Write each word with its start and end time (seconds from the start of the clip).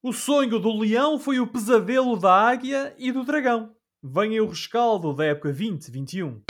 O 0.00 0.12
sonho 0.12 0.60
do 0.60 0.78
leão 0.78 1.18
foi 1.18 1.40
o 1.40 1.46
pesadelo 1.48 2.16
da 2.16 2.32
águia 2.32 2.94
e 3.00 3.10
do 3.10 3.24
dragão. 3.24 3.72
Venha 4.00 4.44
o 4.44 4.48
rescaldo 4.48 5.12
da 5.12 5.24
época 5.24 5.48
2021. 5.48 6.42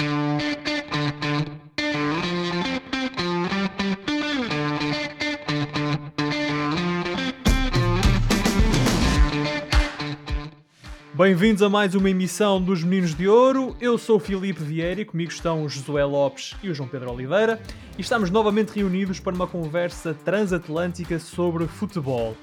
Bem-vindos 11.14 11.62
a 11.62 11.70
mais 11.70 11.94
uma 11.94 12.10
emissão 12.10 12.62
dos 12.62 12.84
Meninos 12.84 13.14
de 13.14 13.26
Ouro. 13.26 13.74
Eu 13.80 13.96
sou 13.96 14.18
o 14.18 14.20
Filipe 14.20 14.62
Vieira 14.62 15.00
e 15.00 15.06
comigo 15.06 15.32
estão 15.32 15.64
o 15.64 15.70
Josué 15.70 16.04
Lopes 16.04 16.54
e 16.62 16.68
o 16.68 16.74
João 16.74 16.86
Pedro 16.86 17.10
Oliveira 17.10 17.58
e 17.96 18.02
estamos 18.02 18.30
novamente 18.30 18.76
reunidos 18.76 19.18
para 19.18 19.34
uma 19.34 19.46
conversa 19.46 20.12
transatlântica 20.12 21.18
sobre 21.18 21.66
futebol. 21.66 22.36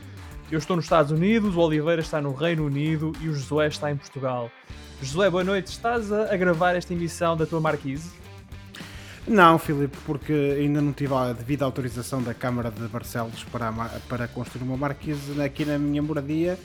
Eu 0.52 0.59
estou 0.59 0.75
nos 0.75 0.86
Estados 0.86 1.12
Unidos, 1.12 1.55
o 1.55 1.59
Oliveira 1.59 2.02
está 2.02 2.21
no 2.21 2.32
Reino 2.32 2.66
Unido 2.66 3.13
e 3.20 3.27
o 3.27 3.34
Josué 3.34 3.67
está 3.67 3.91
em 3.91 3.98
Portugal. 3.98 4.52
Josué, 5.02 5.27
boa 5.27 5.44
noite. 5.44 5.71
Estás 5.71 6.12
a 6.12 6.38
gravar 6.38 6.76
esta 6.76 6.94
emissão 6.94 7.35
da 7.35 7.48
tua 7.48 7.59
marquise? 7.59 8.12
Não, 9.27 9.58
Filipe, 9.58 9.98
porque 10.05 10.55
ainda 10.59 10.80
não 10.81 10.94
tive 10.94 11.16
a 11.16 11.34
devida 11.34 11.66
autorização 11.66 12.21
da 12.21 12.35
Câmara 12.35 12.70
de 12.70 12.88
Barcelos 12.88 13.44
para, 13.45 13.71
para 14.08 14.27
construir 14.27 14.62
uma 14.62 14.77
marquise 14.77 15.41
aqui 15.41 15.66
na 15.66 15.80
minha 15.80 16.02
moradia 16.04 16.59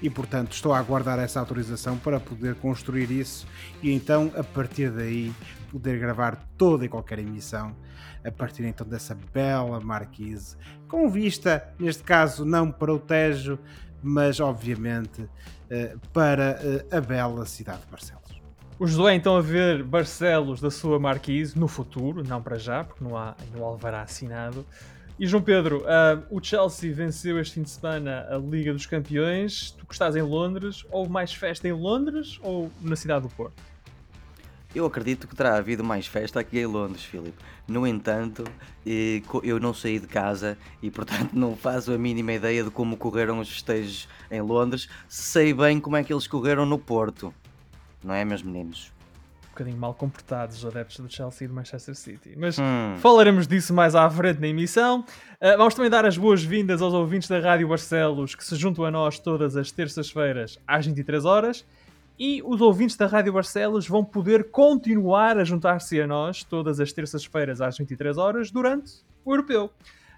e 0.00 0.08
portanto 0.08 0.52
estou 0.52 0.72
a 0.72 0.78
aguardar 0.78 1.18
essa 1.18 1.40
autorização 1.40 1.98
para 1.98 2.20
poder 2.20 2.54
construir 2.54 3.10
isso 3.10 3.48
e 3.82 3.90
então 3.92 4.30
a 4.36 4.44
partir 4.44 4.90
daí 4.90 5.32
poder 5.72 5.98
gravar 5.98 6.36
toda 6.56 6.84
e 6.84 6.88
qualquer 6.88 7.18
emissão 7.18 7.74
a 8.24 8.30
partir 8.30 8.64
então 8.64 8.86
dessa 8.86 9.16
bela 9.32 9.80
marquise 9.80 10.56
com 10.88 11.10
vista, 11.10 11.66
neste 11.78 12.02
caso 12.02 12.44
não 12.44 12.70
para 12.70 12.92
o 12.92 12.98
Tejo, 12.98 13.58
mas 14.02 14.38
obviamente 14.38 15.28
eh, 15.70 15.96
para 16.12 16.60
eh, 16.62 16.96
a 16.96 17.00
bela 17.00 17.44
cidade 17.46 17.80
de 17.80 17.86
Barcelos. 17.86 18.42
O 18.78 18.86
Josué 18.86 19.14
então 19.14 19.36
a 19.36 19.40
ver 19.40 19.82
Barcelos 19.82 20.60
da 20.60 20.70
sua 20.70 20.98
marquise 20.98 21.58
no 21.58 21.66
futuro, 21.66 22.22
não 22.22 22.42
para 22.42 22.58
já, 22.58 22.84
porque 22.84 23.02
não 23.02 23.16
há 23.16 23.34
ainda 23.40 23.64
alvará 23.64 24.02
assinado. 24.02 24.64
E 25.18 25.26
João 25.26 25.42
Pedro, 25.42 25.82
uh, 25.82 26.24
o 26.28 26.42
Chelsea 26.42 26.92
venceu 26.92 27.40
este 27.40 27.54
fim 27.54 27.62
de 27.62 27.70
semana 27.70 28.26
a 28.28 28.36
Liga 28.36 28.72
dos 28.72 28.84
Campeões. 28.84 29.70
Tu 29.70 29.86
que 29.86 29.94
estás 29.94 30.16
em 30.16 30.22
Londres, 30.22 30.84
houve 30.90 31.10
mais 31.10 31.32
festa 31.32 31.68
em 31.68 31.72
Londres 31.72 32.38
ou 32.42 32.70
na 32.80 32.96
cidade 32.96 33.28
do 33.28 33.32
Porto? 33.32 33.62
Eu 34.74 34.86
acredito 34.86 35.28
que 35.28 35.36
terá 35.36 35.56
havido 35.56 35.84
mais 35.84 36.06
festa 36.06 36.40
aqui 36.40 36.58
em 36.58 36.66
Londres, 36.66 37.04
Filipe. 37.04 37.38
No 37.68 37.86
entanto, 37.86 38.42
eu 39.44 39.60
não 39.60 39.72
saí 39.72 40.00
de 40.00 40.06
casa 40.08 40.58
e, 40.82 40.90
portanto, 40.90 41.30
não 41.32 41.56
faço 41.56 41.92
a 41.92 41.98
mínima 41.98 42.32
ideia 42.32 42.64
de 42.64 42.70
como 42.70 42.96
correram 42.96 43.38
os 43.38 43.48
festejos 43.48 44.08
em 44.30 44.40
Londres. 44.40 44.88
Sei 45.08 45.54
bem 45.54 45.78
como 45.78 45.96
é 45.96 46.02
que 46.02 46.12
eles 46.12 46.26
correram 46.26 46.66
no 46.66 46.78
Porto. 46.78 47.32
Não 48.02 48.12
é, 48.12 48.24
meus 48.24 48.42
meninos? 48.42 48.92
bocadinho 49.54 49.78
mal 49.78 49.94
comportados 49.94 50.58
os 50.58 50.66
adeptos 50.66 50.98
do 50.98 51.08
Chelsea 51.10 51.44
e 51.44 51.48
do 51.48 51.54
Manchester 51.54 51.94
City. 51.94 52.34
Mas 52.36 52.58
hum. 52.58 52.96
falaremos 52.98 53.46
disso 53.46 53.72
mais 53.72 53.94
à 53.94 54.10
frente 54.10 54.40
na 54.40 54.48
emissão. 54.48 55.04
Uh, 55.40 55.56
vamos 55.56 55.74
também 55.74 55.88
dar 55.88 56.04
as 56.04 56.18
boas-vindas 56.18 56.82
aos 56.82 56.92
ouvintes 56.92 57.28
da 57.28 57.38
Rádio 57.38 57.68
Barcelos 57.68 58.34
que 58.34 58.44
se 58.44 58.56
juntam 58.56 58.84
a 58.84 58.90
nós 58.90 59.18
todas 59.18 59.56
as 59.56 59.70
terças-feiras 59.70 60.58
às 60.66 60.84
23 60.86 61.24
horas. 61.24 61.64
E 62.18 62.40
os 62.44 62.60
ouvintes 62.60 62.96
da 62.96 63.06
Rádio 63.06 63.32
Barcelos 63.32 63.88
vão 63.88 64.04
poder 64.04 64.50
continuar 64.50 65.36
a 65.36 65.42
juntar-se 65.42 66.00
a 66.00 66.06
nós 66.06 66.44
todas 66.44 66.78
as 66.78 66.92
terças-feiras 66.92 67.60
às 67.60 67.76
23 67.76 68.16
horas 68.16 68.52
durante 68.52 69.02
o 69.24 69.32
Europeu. 69.32 69.66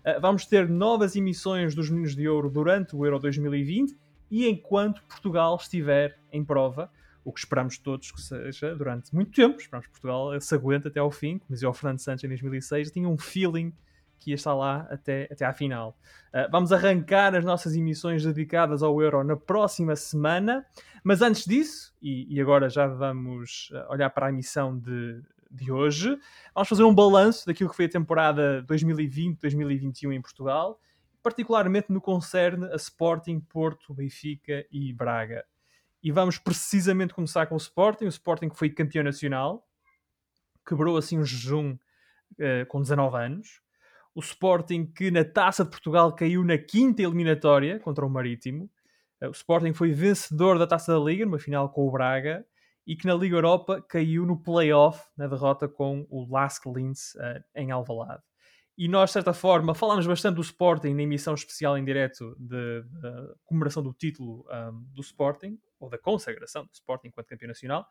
Uh, 0.04 0.20
vamos 0.20 0.44
ter 0.44 0.68
novas 0.68 1.16
emissões 1.16 1.74
dos 1.74 1.88
Meninos 1.88 2.14
de 2.14 2.28
Ouro 2.28 2.50
durante 2.50 2.94
o 2.94 3.06
Euro 3.06 3.18
2020 3.18 3.96
e 4.30 4.46
enquanto 4.46 5.02
Portugal 5.04 5.56
estiver 5.56 6.18
em 6.30 6.44
prova 6.44 6.90
o 7.24 7.32
que 7.32 7.40
esperamos 7.40 7.78
todos 7.78 8.12
que 8.12 8.20
seja 8.20 8.74
durante 8.76 9.14
muito 9.14 9.32
tempo. 9.32 9.58
Esperamos 9.58 9.86
que 9.86 9.92
Portugal 9.92 10.38
se 10.40 10.54
aguente 10.54 10.88
até 10.88 11.00
ao 11.00 11.10
fim, 11.10 11.38
como 11.38 11.54
dizia 11.54 11.68
o 11.68 11.72
Fernando 11.72 11.98
Santos 11.98 12.22
em 12.22 12.28
2006, 12.28 12.90
tinha 12.90 13.08
um 13.08 13.16
feeling 13.16 13.72
que 14.18 14.30
ia 14.30 14.34
estar 14.34 14.54
lá 14.54 14.86
até, 14.90 15.28
até 15.30 15.44
à 15.44 15.52
final. 15.52 15.96
Uh, 16.28 16.50
vamos 16.50 16.72
arrancar 16.72 17.34
as 17.34 17.44
nossas 17.44 17.74
emissões 17.74 18.24
dedicadas 18.24 18.82
ao 18.82 19.00
Euro 19.00 19.22
na 19.24 19.36
próxima 19.36 19.94
semana, 19.96 20.64
mas 21.02 21.22
antes 21.22 21.44
disso, 21.44 21.94
e, 22.00 22.34
e 22.34 22.40
agora 22.40 22.68
já 22.68 22.86
vamos 22.86 23.70
ah, 23.72 23.86
olhar 23.90 24.10
para 24.10 24.26
a 24.26 24.28
emissão 24.30 24.78
de, 24.78 25.22
de 25.50 25.70
hoje, 25.70 26.18
vamos 26.54 26.68
fazer 26.68 26.82
um 26.84 26.94
balanço 26.94 27.46
daquilo 27.46 27.70
que 27.70 27.76
foi 27.76 27.84
a 27.84 27.90
temporada 27.90 28.64
2020-2021 28.68 30.12
em 30.12 30.20
Portugal, 30.20 30.80
particularmente 31.22 31.92
no 31.92 32.00
concerne 32.00 32.66
a 32.72 32.76
Sporting, 32.76 33.40
Porto, 33.40 33.94
Benfica 33.94 34.64
e 34.70 34.92
Braga. 34.92 35.44
E 36.02 36.12
vamos 36.12 36.38
precisamente 36.38 37.12
começar 37.14 37.46
com 37.46 37.54
o 37.54 37.58
Sporting. 37.58 38.04
O 38.04 38.08
Sporting 38.08 38.48
que 38.48 38.56
foi 38.56 38.70
campeão 38.70 39.02
nacional, 39.02 39.66
quebrou 40.64 40.96
assim 40.96 41.18
um 41.18 41.24
jejum 41.24 41.72
uh, 41.72 42.66
com 42.68 42.80
19 42.80 43.16
anos. 43.16 43.60
O 44.16 44.20
Sporting 44.20 44.86
que 44.86 45.10
na 45.10 45.22
Taça 45.22 45.62
de 45.62 45.68
Portugal 45.68 46.10
caiu 46.10 46.42
na 46.42 46.56
quinta 46.56 47.02
eliminatória 47.02 47.78
contra 47.78 48.06
o 48.06 48.08
Marítimo. 48.08 48.64
Uh, 49.22 49.28
o 49.28 49.32
Sporting 49.32 49.74
foi 49.74 49.92
vencedor 49.92 50.58
da 50.58 50.66
Taça 50.66 50.90
da 50.90 50.98
Liga, 50.98 51.26
numa 51.26 51.38
final 51.38 51.68
com 51.68 51.86
o 51.86 51.90
Braga. 51.90 52.42
E 52.86 52.96
que 52.96 53.06
na 53.06 53.14
Liga 53.14 53.36
Europa 53.36 53.84
caiu 53.86 54.24
no 54.24 54.42
play-off, 54.42 55.04
na 55.18 55.26
derrota 55.26 55.68
com 55.68 56.06
o 56.08 56.26
Lask 56.32 56.64
Linz 56.64 57.14
uh, 57.16 57.44
em 57.54 57.70
Alvalade. 57.70 58.22
E 58.78 58.88
nós, 58.88 59.10
de 59.10 59.14
certa 59.14 59.34
forma, 59.34 59.74
falámos 59.74 60.06
bastante 60.06 60.36
do 60.36 60.40
Sporting 60.40 60.94
na 60.94 61.02
emissão 61.02 61.34
especial 61.34 61.76
em 61.76 61.84
direto 61.84 62.34
de, 62.38 62.82
de 62.82 63.34
comemoração 63.44 63.82
do 63.82 63.92
título 63.92 64.46
um, 64.50 64.82
do 64.94 65.02
Sporting, 65.02 65.58
ou 65.78 65.88
da 65.88 65.98
consagração 65.98 66.64
do 66.64 66.72
Sporting 66.72 67.08
enquanto 67.08 67.26
campeão 67.26 67.48
nacional. 67.48 67.88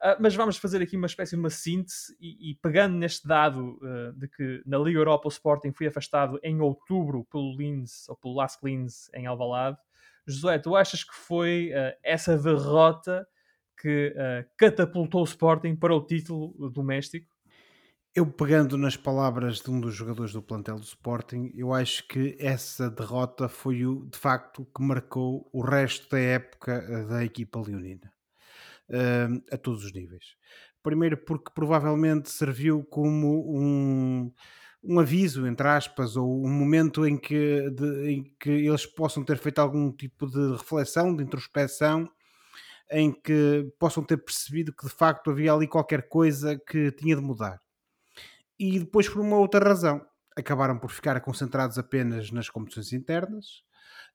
Uh, 0.00 0.16
mas 0.20 0.34
vamos 0.34 0.56
fazer 0.56 0.82
aqui 0.82 0.96
uma 0.96 1.06
espécie 1.06 1.34
de 1.34 1.40
uma 1.40 1.50
síntese 1.50 2.16
e, 2.20 2.50
e 2.50 2.54
pegando 2.56 2.96
neste 2.96 3.26
dado 3.26 3.78
uh, 3.82 4.12
de 4.14 4.28
que 4.28 4.62
na 4.66 4.78
Liga 4.78 4.98
Europa 4.98 5.28
o 5.28 5.30
Sporting 5.30 5.72
foi 5.72 5.86
afastado 5.86 6.38
em 6.42 6.60
outubro 6.60 7.24
pelo 7.30 7.56
Linz, 7.56 8.08
ou 8.08 8.16
pelo 8.16 8.34
Lask 8.34 8.62
Linz 8.62 9.10
em 9.14 9.26
Alvalade. 9.26 9.78
Josué, 10.26 10.58
tu 10.58 10.76
achas 10.76 11.02
que 11.02 11.14
foi 11.14 11.70
uh, 11.72 11.96
essa 12.02 12.36
derrota 12.36 13.26
que 13.80 14.14
catapultou 14.56 15.22
o 15.22 15.24
Sporting 15.24 15.74
para 15.74 15.92
o 15.92 16.06
título 16.06 16.70
doméstico? 16.70 17.31
Eu 18.14 18.26
pegando 18.26 18.76
nas 18.76 18.94
palavras 18.94 19.62
de 19.62 19.70
um 19.70 19.80
dos 19.80 19.94
jogadores 19.94 20.34
do 20.34 20.42
plantel 20.42 20.76
do 20.76 20.84
Sporting, 20.84 21.50
eu 21.54 21.72
acho 21.72 22.06
que 22.06 22.36
essa 22.38 22.90
derrota 22.90 23.48
foi 23.48 23.86
o, 23.86 24.04
de 24.04 24.18
facto 24.18 24.66
que 24.66 24.82
marcou 24.82 25.48
o 25.50 25.62
resto 25.62 26.10
da 26.10 26.18
época 26.18 26.72
eh, 26.72 27.04
da 27.06 27.24
equipa 27.24 27.58
leonina, 27.58 28.12
uh, 28.90 29.42
a 29.50 29.56
todos 29.56 29.82
os 29.86 29.94
níveis. 29.94 30.36
Primeiro 30.82 31.16
porque 31.16 31.52
provavelmente 31.54 32.30
serviu 32.30 32.84
como 32.84 33.50
um, 33.58 34.30
um 34.84 35.00
aviso, 35.00 35.46
entre 35.46 35.66
aspas, 35.68 36.14
ou 36.14 36.44
um 36.44 36.50
momento 36.50 37.06
em 37.06 37.16
que, 37.16 37.70
de, 37.70 38.10
em 38.10 38.24
que 38.38 38.50
eles 38.50 38.84
possam 38.84 39.24
ter 39.24 39.38
feito 39.38 39.58
algum 39.58 39.90
tipo 39.90 40.26
de 40.26 40.52
reflexão, 40.52 41.16
de 41.16 41.24
introspeção, 41.24 42.06
em 42.90 43.10
que 43.10 43.72
possam 43.78 44.04
ter 44.04 44.18
percebido 44.18 44.70
que 44.74 44.86
de 44.86 44.92
facto 44.92 45.30
havia 45.30 45.54
ali 45.54 45.66
qualquer 45.66 46.10
coisa 46.10 46.58
que 46.58 46.92
tinha 46.92 47.16
de 47.16 47.22
mudar 47.22 47.61
e 48.58 48.78
depois, 48.78 49.08
por 49.08 49.20
uma 49.20 49.36
outra 49.36 49.68
razão, 49.68 50.04
acabaram 50.36 50.78
por 50.78 50.90
ficar 50.90 51.20
concentrados 51.20 51.78
apenas 51.78 52.30
nas 52.30 52.48
competições 52.48 52.92
internas. 52.92 53.62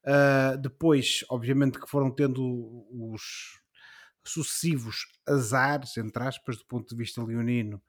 Uh, 0.04 0.56
depois, 0.58 1.24
obviamente, 1.28 1.78
que 1.78 1.88
foram 1.88 2.10
tendo 2.10 2.42
os 2.90 3.60
sucessivos 4.24 5.06
azares, 5.26 5.96
entre 5.96 6.22
aspas, 6.22 6.58
do 6.58 6.66
ponto 6.66 6.88
de 6.88 6.96
vista 6.96 7.22
leonino, 7.22 7.82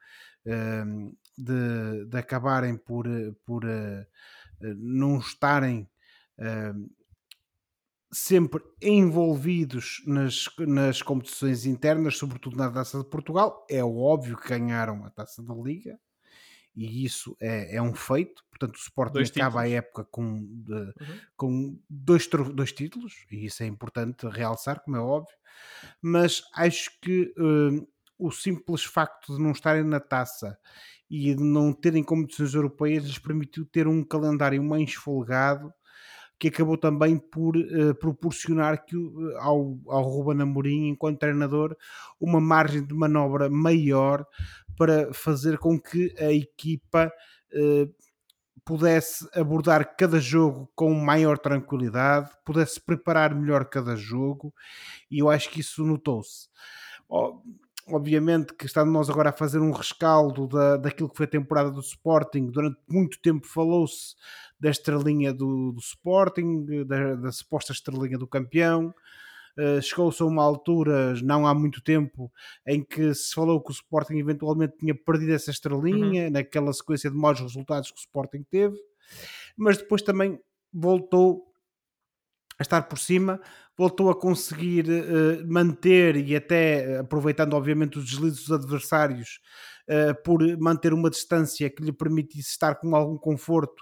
uh, 0.45 1.17
de, 1.37 2.05
de, 2.05 2.17
acabarem 2.17 2.77
por, 2.77 3.05
por 3.45 3.63
uh, 3.65 4.05
não 4.77 5.19
estarem 5.19 5.89
sempre 8.11 8.63
envolvidos 8.81 10.01
nas, 10.05 10.45
nas 10.59 11.01
competições 11.01 11.65
internas, 11.65 12.17
sobretudo 12.17 12.55
na 12.55 12.71
Taça 12.71 12.97
de 12.97 13.09
Portugal. 13.09 13.65
É 13.69 13.83
óbvio 13.83 14.37
que 14.37 14.47
ganharam 14.47 15.05
a 15.05 15.09
Taça 15.09 15.43
da 15.43 15.53
Liga, 15.53 15.99
e 16.79 17.03
isso 17.03 17.35
é, 17.41 17.75
é 17.75 17.81
um 17.81 17.93
feito. 17.93 18.41
Portanto, 18.49 18.75
o 18.75 18.79
Sporting 18.79 19.13
dois 19.13 19.29
acaba 19.29 19.61
títulos. 19.61 19.65
a 19.65 19.69
época 19.69 20.03
com, 20.05 20.45
de, 20.63 20.73
uhum. 20.73 21.19
com 21.35 21.79
dois, 21.89 22.27
dois 22.53 22.71
títulos, 22.71 23.25
e 23.29 23.45
isso 23.45 23.63
é 23.63 23.65
importante 23.65 24.25
realçar, 24.27 24.81
como 24.81 24.95
é 24.95 24.99
óbvio, 24.99 25.35
mas 26.01 26.41
acho 26.55 26.89
que 27.01 27.33
uh, 27.37 27.87
o 28.17 28.31
simples 28.31 28.83
facto 28.85 29.35
de 29.35 29.41
não 29.41 29.51
estarem 29.51 29.83
na 29.83 29.99
taça 29.99 30.57
e 31.09 31.35
de 31.35 31.43
não 31.43 31.73
terem 31.73 32.03
competições 32.03 32.53
europeias 32.53 33.03
lhes 33.03 33.19
permitiu 33.19 33.65
ter 33.65 33.87
um 33.87 34.03
calendário 34.03 34.63
mais 34.63 34.93
folgado 34.93 35.73
que 36.39 36.47
acabou 36.47 36.77
também 36.77 37.17
por 37.17 37.57
uh, 37.57 37.93
proporcionar 37.95 38.85
que, 38.85 38.95
uh, 38.95 39.37
ao, 39.39 39.77
ao 39.87 40.03
Ruben 40.03 40.41
Amorim, 40.41 40.87
enquanto 40.87 41.19
treinador, 41.19 41.75
uma 42.19 42.39
margem 42.39 42.85
de 42.85 42.93
manobra 42.93 43.49
maior 43.49 44.25
para 44.79 45.13
fazer 45.13 45.57
com 45.57 45.77
que 45.77 46.15
a 46.17 46.31
equipa 46.31 47.11
uh, 47.53 47.93
pudesse 48.63 49.27
abordar 49.33 49.97
cada 49.97 50.21
jogo 50.21 50.71
com 50.73 50.93
maior 50.93 51.37
tranquilidade, 51.37 52.31
pudesse 52.45 52.79
preparar 52.79 53.35
melhor 53.35 53.65
cada 53.65 53.97
jogo, 53.97 54.53
e 55.11 55.19
eu 55.19 55.29
acho 55.29 55.49
que 55.49 55.59
isso 55.59 55.83
notou-se. 55.83 56.47
Obviamente 57.85 58.53
que 58.53 58.65
estando 58.65 58.89
nós 58.89 59.09
agora 59.09 59.31
a 59.31 59.33
fazer 59.33 59.59
um 59.59 59.71
rescaldo 59.71 60.47
da, 60.47 60.77
daquilo 60.77 61.09
que 61.09 61.17
foi 61.17 61.25
a 61.25 61.29
temporada 61.29 61.69
do 61.69 61.81
Sporting, 61.81 62.45
durante 62.45 62.79
muito 62.87 63.19
tempo 63.19 63.45
falou-se 63.45 64.15
da 64.57 64.69
estrelinha 64.69 65.33
do, 65.33 65.73
do 65.73 65.79
Sporting, 65.79 66.85
da, 66.85 67.15
da, 67.15 67.31
suposta 67.33 67.73
estrelinha 67.73 68.17
do 68.17 68.27
campeão. 68.27 68.93
Uh, 69.59 69.81
Chegou-se 69.81 70.21
a 70.23 70.25
uma 70.25 70.43
altura, 70.43 71.15
não 71.21 71.45
há 71.45 71.53
muito 71.53 71.81
tempo, 71.81 72.31
em 72.65 72.81
que 72.81 73.13
se 73.13 73.33
falou 73.33 73.61
que 73.61 73.71
o 73.71 73.73
Sporting 73.73 74.17
eventualmente 74.17 74.77
tinha 74.77 74.95
perdido 74.95 75.33
essa 75.33 75.51
estrelinha, 75.51 76.25
uhum. 76.25 76.31
naquela 76.31 76.71
sequência 76.71 77.11
de 77.11 77.17
maus 77.17 77.39
resultados 77.41 77.91
que 77.91 77.97
o 77.97 77.99
Sporting 77.99 78.43
teve, 78.49 78.77
mas 79.57 79.77
depois 79.77 80.01
também 80.01 80.39
voltou 80.71 81.49
a 82.57 82.61
estar 82.61 82.83
por 82.83 82.99
cima, 82.99 83.41
voltou 83.77 84.09
a 84.09 84.15
conseguir 84.15 84.85
uh, 84.89 85.47
manter 85.47 86.17
e 86.17 86.35
até 86.35 86.99
aproveitando 86.99 87.53
obviamente 87.53 87.97
os 87.97 88.05
deslizes 88.05 88.45
dos 88.45 88.51
adversários 88.51 89.39
uh, 89.89 90.21
por 90.23 90.41
manter 90.57 90.93
uma 90.93 91.09
distância 91.09 91.69
que 91.69 91.81
lhe 91.81 91.93
permitisse 91.93 92.49
estar 92.49 92.75
com 92.75 92.93
algum 92.93 93.17
conforto 93.17 93.81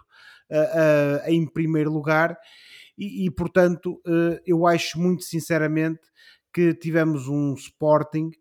uh, 0.51 1.27
em 1.27 1.47
primeiro 1.47 1.91
lugar 1.91 2.38
e, 2.98 3.26
e 3.26 3.32
portanto 3.32 4.02
eu 4.46 4.66
acho 4.66 5.00
muito 5.00 5.24
sinceramente 5.24 6.02
que 6.54 6.74
tivemos 6.74 7.28
um 7.28 7.54
Sporting 7.54 8.32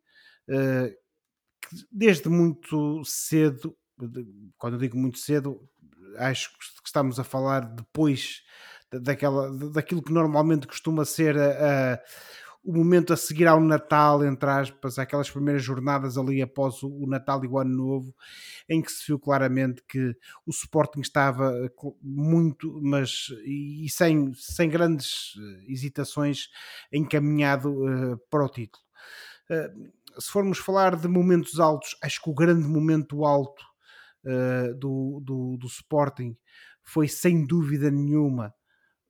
que 1.68 1.86
desde 1.90 2.28
muito 2.28 3.02
cedo, 3.04 3.76
quando 4.56 4.74
eu 4.74 4.80
digo 4.80 4.96
muito 4.96 5.18
cedo, 5.18 5.60
acho 6.18 6.50
que 6.52 6.86
estamos 6.86 7.18
a 7.18 7.24
falar 7.24 7.60
depois 7.60 8.42
daquela, 8.92 9.50
daquilo 9.70 10.02
que 10.02 10.12
normalmente 10.12 10.66
costuma 10.66 11.04
ser 11.04 11.36
a, 11.36 11.94
a, 11.94 12.00
o 12.66 12.72
momento 12.72 13.12
a 13.12 13.16
seguir 13.16 13.46
ao 13.46 13.60
Natal, 13.60 14.24
entre 14.24 14.50
aspas, 14.50 14.98
aquelas 14.98 15.30
primeiras 15.30 15.62
jornadas 15.62 16.18
ali 16.18 16.42
após 16.42 16.82
o, 16.82 17.06
Natal 17.06 17.44
e 17.44 17.46
o 17.46 17.58
Ano 17.60 17.76
Novo, 17.76 18.12
em 18.68 18.82
que 18.82 18.90
se 18.90 19.06
viu 19.06 19.20
claramente 19.20 19.84
que 19.88 20.16
o 20.44 20.50
Sporting 20.50 21.00
estava 21.00 21.52
muito, 22.02 22.80
mas 22.82 23.28
e 23.44 23.86
sem, 23.88 24.34
sem 24.34 24.68
grandes 24.68 25.34
eh, 25.38 25.72
hesitações, 25.72 26.48
encaminhado 26.92 27.70
uh, 27.70 28.18
para 28.28 28.44
o 28.44 28.48
título. 28.48 28.82
Uh, 29.48 30.20
se 30.20 30.28
formos 30.32 30.58
falar 30.58 30.96
de 30.96 31.06
momentos 31.06 31.60
altos, 31.60 31.96
acho 32.02 32.20
que 32.20 32.30
o 32.30 32.34
grande 32.34 32.66
momento 32.66 33.24
alto 33.24 33.62
uh, 34.24 34.74
do, 34.74 35.20
do, 35.22 35.56
do 35.56 35.66
Sporting 35.68 36.36
foi 36.82 37.06
sem 37.06 37.46
dúvida 37.46 37.92
nenhuma 37.92 38.52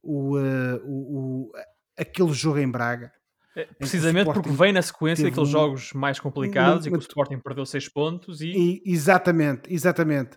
o, 0.02 0.36
o, 0.36 1.48
o, 1.48 1.52
aquele 1.96 2.34
jogo 2.34 2.58
em 2.58 2.70
Braga. 2.70 3.10
É, 3.56 3.64
precisamente 3.78 4.30
porque 4.30 4.50
vem 4.50 4.70
na 4.70 4.82
sequência 4.82 5.24
daqueles 5.24 5.48
um, 5.48 5.52
jogos 5.52 5.92
mais 5.94 6.20
complicados 6.20 6.84
um, 6.84 6.88
e 6.88 6.92
que 6.92 6.98
o 6.98 7.00
Sporting 7.00 7.38
perdeu 7.38 7.64
6 7.64 7.88
pontos 7.88 8.42
e... 8.42 8.48
e... 8.48 8.82
Exatamente, 8.84 9.72
exatamente. 9.72 10.36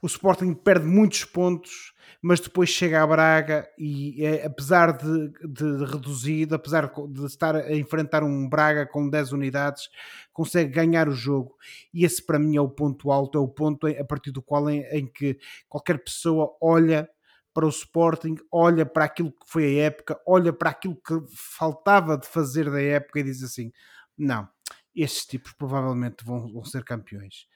O 0.00 0.06
Sporting 0.06 0.54
perde 0.54 0.86
muitos 0.86 1.24
pontos, 1.24 1.92
mas 2.22 2.38
depois 2.38 2.68
chega 2.68 3.02
a 3.02 3.06
Braga 3.06 3.66
e 3.76 4.24
é, 4.24 4.46
apesar 4.46 4.92
de, 4.92 5.32
de, 5.42 5.84
reduzido, 5.84 6.54
apesar 6.54 6.92
de 7.08 7.26
estar 7.26 7.56
a 7.56 7.74
enfrentar 7.74 8.22
um 8.22 8.48
Braga 8.48 8.86
com 8.86 9.08
10 9.08 9.32
unidades, 9.32 9.88
consegue 10.32 10.70
ganhar 10.70 11.08
o 11.08 11.12
jogo. 11.12 11.56
E 11.92 12.04
esse 12.04 12.24
para 12.24 12.38
mim 12.38 12.56
é 12.56 12.60
o 12.60 12.68
ponto 12.68 13.10
alto, 13.10 13.36
é 13.36 13.40
o 13.40 13.48
ponto 13.48 13.88
a 13.88 14.04
partir 14.04 14.30
do 14.30 14.40
qual 14.40 14.70
em, 14.70 14.82
em 14.92 15.06
que 15.06 15.38
qualquer 15.68 15.98
pessoa 16.04 16.56
olha 16.60 17.08
para 17.54 17.64
o 17.66 17.70
Sporting, 17.70 18.34
olha 18.50 18.84
para 18.84 19.04
aquilo 19.04 19.30
que 19.30 19.48
foi 19.48 19.64
a 19.64 19.84
época, 19.84 20.20
olha 20.26 20.52
para 20.52 20.70
aquilo 20.70 20.96
que 20.96 21.14
faltava 21.56 22.18
de 22.18 22.26
fazer 22.26 22.68
da 22.70 22.82
época 22.82 23.20
e 23.20 23.22
diz 23.22 23.42
assim: 23.44 23.70
não, 24.18 24.48
estes 24.94 25.24
tipos 25.24 25.52
provavelmente 25.52 26.24
vão, 26.24 26.52
vão 26.52 26.64
ser 26.64 26.84
campeões. 26.84 27.46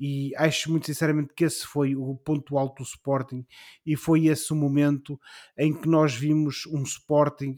E 0.00 0.34
acho 0.36 0.70
muito 0.70 0.86
sinceramente 0.86 1.34
que 1.34 1.44
esse 1.44 1.66
foi 1.66 1.94
o 1.94 2.16
ponto 2.16 2.58
alto 2.58 2.82
do 2.82 2.88
Sporting 2.88 3.46
e 3.86 3.94
foi 3.94 4.26
esse 4.26 4.52
o 4.52 4.56
momento 4.56 5.20
em 5.56 5.72
que 5.72 5.86
nós 5.86 6.14
vimos 6.14 6.66
um 6.66 6.82
Sporting 6.82 7.56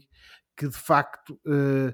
que 0.55 0.67
de 0.67 0.77
facto 0.77 1.39
uh, 1.45 1.93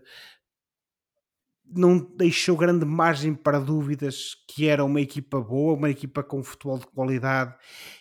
não 1.74 1.98
deixou 1.98 2.58
grande 2.58 2.86
margem 2.86 3.34
para 3.34 3.60
dúvidas 3.60 4.36
que 4.48 4.68
era 4.68 4.84
uma 4.84 5.00
equipa 5.02 5.40
boa, 5.40 5.76
uma 5.76 5.90
equipa 5.90 6.24
com 6.24 6.44
futebol 6.44 6.78
de 6.78 6.88
qualidade 6.88 7.56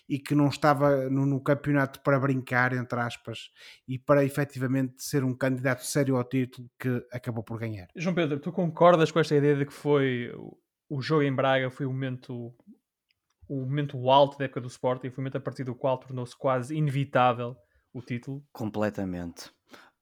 e 0.09 0.19
que 0.19 0.35
não 0.35 0.49
estava 0.49 1.09
no, 1.09 1.25
no, 1.25 1.41
campeonato 1.41 2.01
para 2.01 2.19
brincar, 2.19 2.73
entre 2.73 2.99
aspas, 2.99 3.51
e 3.87 3.99
para 3.99 4.25
efetivamente 4.25 5.03
ser 5.03 5.25
um 5.25 5.35
candidato 5.35 5.85
sério 5.85 6.17
ao 6.17 6.25
título 6.25 6.69
que 6.79 7.07
acabou 7.13 7.45
por 7.45 7.59
ganhar. 7.59 7.89
João 7.97 8.15
Pedro, 8.15 8.41
tu 8.41 8.53
concordas 8.53 9.11
com 9.11 9.21
esta 9.21 9.37
ideia 9.37 9.57
de 9.57 9.67
que 9.67 9.73
foi 9.73 10.33
o 10.89 11.01
jogo 11.01 11.23
em 11.23 11.33
Braga 11.33 11.71
foi 11.71 11.87
o 11.87 11.91
momento 11.91 12.53
o 13.49 13.65
momento 13.65 14.11
alto 14.11 14.39
da 14.39 14.45
época 14.45 14.61
do 14.61 14.69
Sporting, 14.69 15.11
foi 15.11 15.19
o 15.19 15.21
momento 15.23 15.37
a 15.37 15.41
partir 15.41 15.65
do 15.65 15.75
qual 15.75 15.99
tornou-se 15.99 16.37
quase 16.37 16.77
inevitável 16.77 17.57
o 17.93 18.01
título? 18.01 18.45
Completamente. 18.53 19.51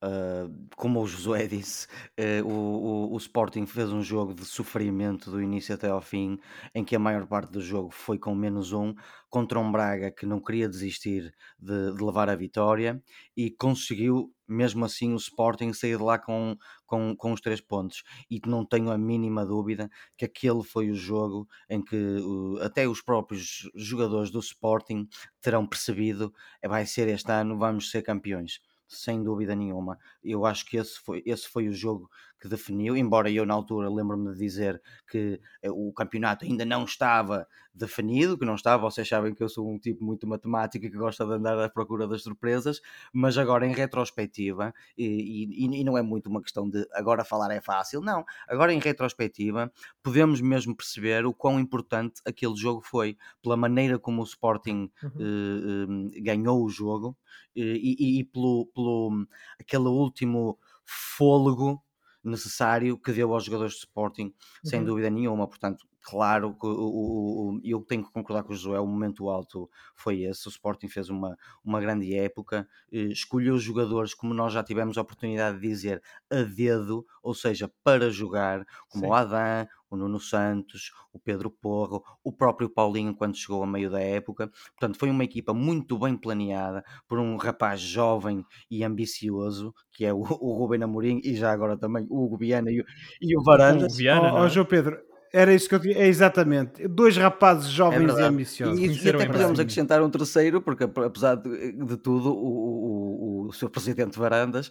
Uh, 0.01 0.69
como 0.77 1.03
o 1.03 1.07
Josué 1.09 1.47
disse, 1.49 1.89
uh, 2.21 2.47
o, 2.47 3.11
o, 3.11 3.15
o, 3.15 3.17
Sporting 3.17 3.67
fez 3.67 3.91
um 3.91 4.01
jogo 4.01 4.33
de 4.33 4.45
sofrimento 4.45 5.29
do 5.29 5.43
início 5.43 5.75
até 5.75 5.89
ao 5.89 6.01
fim, 6.01 6.39
em 6.73 6.85
que 6.85 6.95
a 6.95 7.01
maior 7.01 7.27
parte 7.27 7.51
do 7.51 7.61
jogo 7.61 7.91
foi 7.91 8.17
com 8.17 8.33
menos 8.33 8.73
um, 8.73 8.95
contra 9.29 9.59
um 9.59 9.73
Braga 9.73 10.13
que 10.13 10.25
não 10.25 10.41
queria 10.41 10.69
desistir 10.69 11.35
de, 11.59 11.93
de 11.93 12.05
levar 12.05 12.31
a 12.31 12.37
vitória 12.37 13.03
e 13.37 13.51
conseguiu, 13.51 14.33
mesmo 14.47 14.85
assim, 14.85 15.13
o 15.13 15.17
Sporting 15.17 15.73
sair 15.73 15.97
de 15.97 16.03
lá 16.05 16.17
com, 16.17 16.57
com, 16.87 17.17
com 17.17 17.33
os 17.33 17.41
três 17.41 17.61
pontos. 17.61 18.05
E 18.31 18.41
não 18.47 18.65
tenho 18.65 18.93
a 18.93 18.99
mínima 18.99 19.45
dúvida 19.45 19.91
que 20.17 20.25
aquele 20.25 20.63
foi 20.63 20.91
o 20.91 20.95
jogo 20.95 21.49
em 21.69 21.83
que 21.83 21.97
uh, 21.97 22.63
até 22.63 22.87
os 22.87 23.03
próprios 23.03 23.69
jogadores 23.75 24.31
do 24.31 24.39
Sporting 24.39 25.09
terão 25.41 25.67
percebido: 25.67 26.33
vai 26.65 26.87
ser 26.87 27.09
este 27.09 27.33
ano, 27.33 27.59
vamos 27.59 27.91
ser 27.91 28.03
campeões 28.03 28.61
sem 28.89 29.23
dúvida 29.23 29.55
nenhuma. 29.55 29.99
Eu 30.25 30.45
acho 30.47 30.67
que 30.67 30.77
esse 30.77 30.99
foi, 30.99 31.23
esse 31.27 31.49
foi 31.49 31.69
o 31.69 31.73
jogo 31.73 32.11
que 32.41 32.49
definiu, 32.49 32.97
embora 32.97 33.31
eu 33.31 33.45
na 33.45 33.55
altura 33.55 33.89
lembro-me 33.91 34.33
de 34.33 34.39
dizer 34.39 34.81
que 35.11 35.41
eh, 35.63 35.71
o 35.71 35.93
campeonato 35.93 36.45
ainda 36.45 36.65
não 36.65 36.85
estava 36.85 37.47
definido, 37.75 38.37
que 38.37 38.45
não 38.45 38.55
estava, 38.55 38.83
vocês 38.83 39.09
sabem 39.09 39.35
que 39.35 39.43
eu 39.43 39.49
sou 39.49 39.71
um 39.71 39.79
tipo 39.79 40.05
muito 40.05 40.27
matemático 40.27 40.85
e 40.85 40.91
que 40.91 40.97
gosta 40.97 41.25
de 41.25 41.33
andar 41.33 41.59
à 41.59 41.69
procura 41.69 42.07
das 42.07 42.23
surpresas, 42.23 42.81
mas 43.13 43.39
agora 43.39 43.67
em 43.67 43.73
retrospectiva, 43.73 44.75
e, 44.97 45.47
e, 45.65 45.81
e 45.81 45.85
não 45.85 45.97
é 45.97 46.03
muito 46.03 46.29
uma 46.29 46.43
questão 46.43 46.69
de 46.69 46.87
agora 46.93 47.25
falar 47.25 47.53
é 47.53 47.61
fácil, 47.61 48.01
não, 48.01 48.25
agora 48.49 48.73
em 48.73 48.81
retrospectiva 48.81 49.73
podemos 50.03 50.41
mesmo 50.41 50.77
perceber 50.77 51.25
o 51.25 51.33
quão 51.33 51.61
importante 51.61 52.21
aquele 52.27 52.57
jogo 52.57 52.83
foi, 52.83 53.17
pela 53.43 53.57
maneira 53.57 53.99
como 53.99 54.23
o 54.23 54.25
Sporting 54.25 54.91
uhum. 55.03 55.11
eh, 55.21 56.17
eh, 56.17 56.21
ganhou 56.21 56.65
o 56.65 56.69
jogo 56.69 57.17
e, 57.55 58.21
e, 58.21 58.25
pelo, 58.25 58.67
pelo 58.75 59.27
aquele 59.59 59.89
último 59.89 60.59
fôlego 60.85 61.83
necessário 62.23 62.99
que 62.99 63.13
deu 63.13 63.33
aos 63.33 63.45
jogadores 63.45 63.75
de 63.75 63.81
Sporting, 63.81 64.33
sem 64.65 64.81
uhum. 64.81 64.87
dúvida 64.87 65.11
nenhuma. 65.11 65.47
Portanto, 65.47 65.87
claro 66.09 66.55
que 66.55 66.67
o, 66.67 66.71
o, 66.71 67.61
eu 67.63 67.83
tenho 67.83 68.03
que 68.03 68.11
concordar 68.11 68.43
com 68.43 68.53
o 68.53 68.57
Josué, 68.57 68.81
o 68.81 68.87
momento 68.87 69.29
alto 69.29 69.69
foi 69.95 70.23
esse. 70.23 70.49
O 70.49 70.51
Sporting 70.51 70.89
fez 70.89 71.11
uma, 71.11 71.37
uma 71.63 71.81
grande 71.81 72.15
época, 72.17 72.67
eh, 72.91 73.09
escolheu 73.13 73.59
jogadores, 73.59 74.15
como 74.15 74.33
nós 74.33 74.55
já 74.55 74.65
tivemos 74.65 74.97
a 74.97 75.03
oportunidade 75.03 75.61
de 75.61 75.69
dizer, 75.69 76.03
a 76.31 76.43
dedo, 76.43 77.07
ou 77.23 77.35
seja, 77.35 77.71
para 77.85 78.11
jogar, 78.11 78.65
como 78.89 79.05
Sim. 79.05 79.11
o 79.11 79.15
Adam, 79.15 79.69
o 79.91 79.97
Nuno 79.97 80.21
Santos, 80.21 80.93
o 81.13 81.19
Pedro 81.19 81.51
Porro, 81.51 82.03
o 82.23 82.33
próprio 82.33 82.69
Paulinho 82.69 83.15
quando 83.15 83.37
chegou 83.37 83.63
a 83.63 83.67
meio 83.67 83.91
da 83.91 84.01
época. 84.01 84.51
Portanto, 84.79 84.99
foi 84.99 85.11
uma 85.11 85.25
equipa 85.25 85.53
muito 85.53 85.99
bem 85.99 86.17
planeada 86.17 86.85
por 87.07 87.19
um 87.19 87.37
rapaz 87.37 87.81
jovem 87.81 88.45
e 88.71 88.85
ambicioso, 88.85 89.75
que 89.93 90.05
é 90.05 90.13
o, 90.13 90.19
o 90.19 90.59
Rubem 90.59 90.83
Amorim 90.83 91.21
e 91.23 91.35
já 91.35 91.53
agora 91.53 91.77
também 91.77 92.07
o 92.09 92.25
Hugo 92.25 92.39
Viana 92.39 92.71
e 92.71 92.81
o, 92.81 92.85
e 93.21 93.37
o 93.37 93.43
Varandas. 93.43 93.95
O 93.95 93.97
Viana, 93.97 94.35
oh, 94.35 94.45
oh, 94.45 94.49
João 94.49 94.67
Pedro, 94.67 94.99
era 95.33 95.53
isso 95.53 95.69
que 95.69 95.75
eu 95.75 95.81
tinha, 95.81 95.97
é 95.97 96.07
exatamente. 96.07 96.87
Dois 96.89 97.17
rapazes 97.17 97.69
jovens 97.69 98.17
é 98.17 98.21
e 98.21 98.25
ambiciosos. 98.25 98.79
E, 98.79 99.07
e 99.07 99.09
até 99.11 99.27
podemos 99.27 99.61
acrescentar 99.61 100.03
um 100.03 100.11
terceiro, 100.11 100.61
porque 100.61 100.85
apesar 100.85 101.37
de, 101.37 101.73
de 101.73 101.97
tudo, 101.97 102.33
o, 102.33 103.45
o, 103.45 103.49
o, 103.49 103.53
seu 103.53 103.69
presidente 103.69 104.19
Varandas 104.19 104.71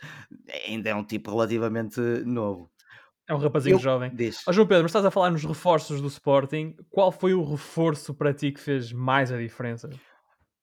ainda 0.67 0.89
é 0.89 0.95
um 0.95 1.03
tipo 1.03 1.31
relativamente 1.31 1.99
novo. 2.25 2.71
É 3.29 3.33
um 3.33 3.37
rapazinho 3.37 3.75
eu, 3.75 3.79
jovem. 3.79 4.11
Oh, 4.47 4.53
João 4.53 4.67
Pedro, 4.67 4.83
mas 4.83 4.91
estás 4.91 5.05
a 5.05 5.11
falar 5.11 5.31
nos 5.31 5.43
reforços 5.43 5.99
do 5.99 6.07
Sporting. 6.07 6.75
Qual 6.89 7.11
foi 7.11 7.33
o 7.33 7.43
reforço 7.43 8.13
para 8.13 8.33
ti 8.33 8.51
que 8.51 8.59
fez 8.59 8.93
mais 8.93 9.31
a 9.31 9.37
diferença 9.37 9.89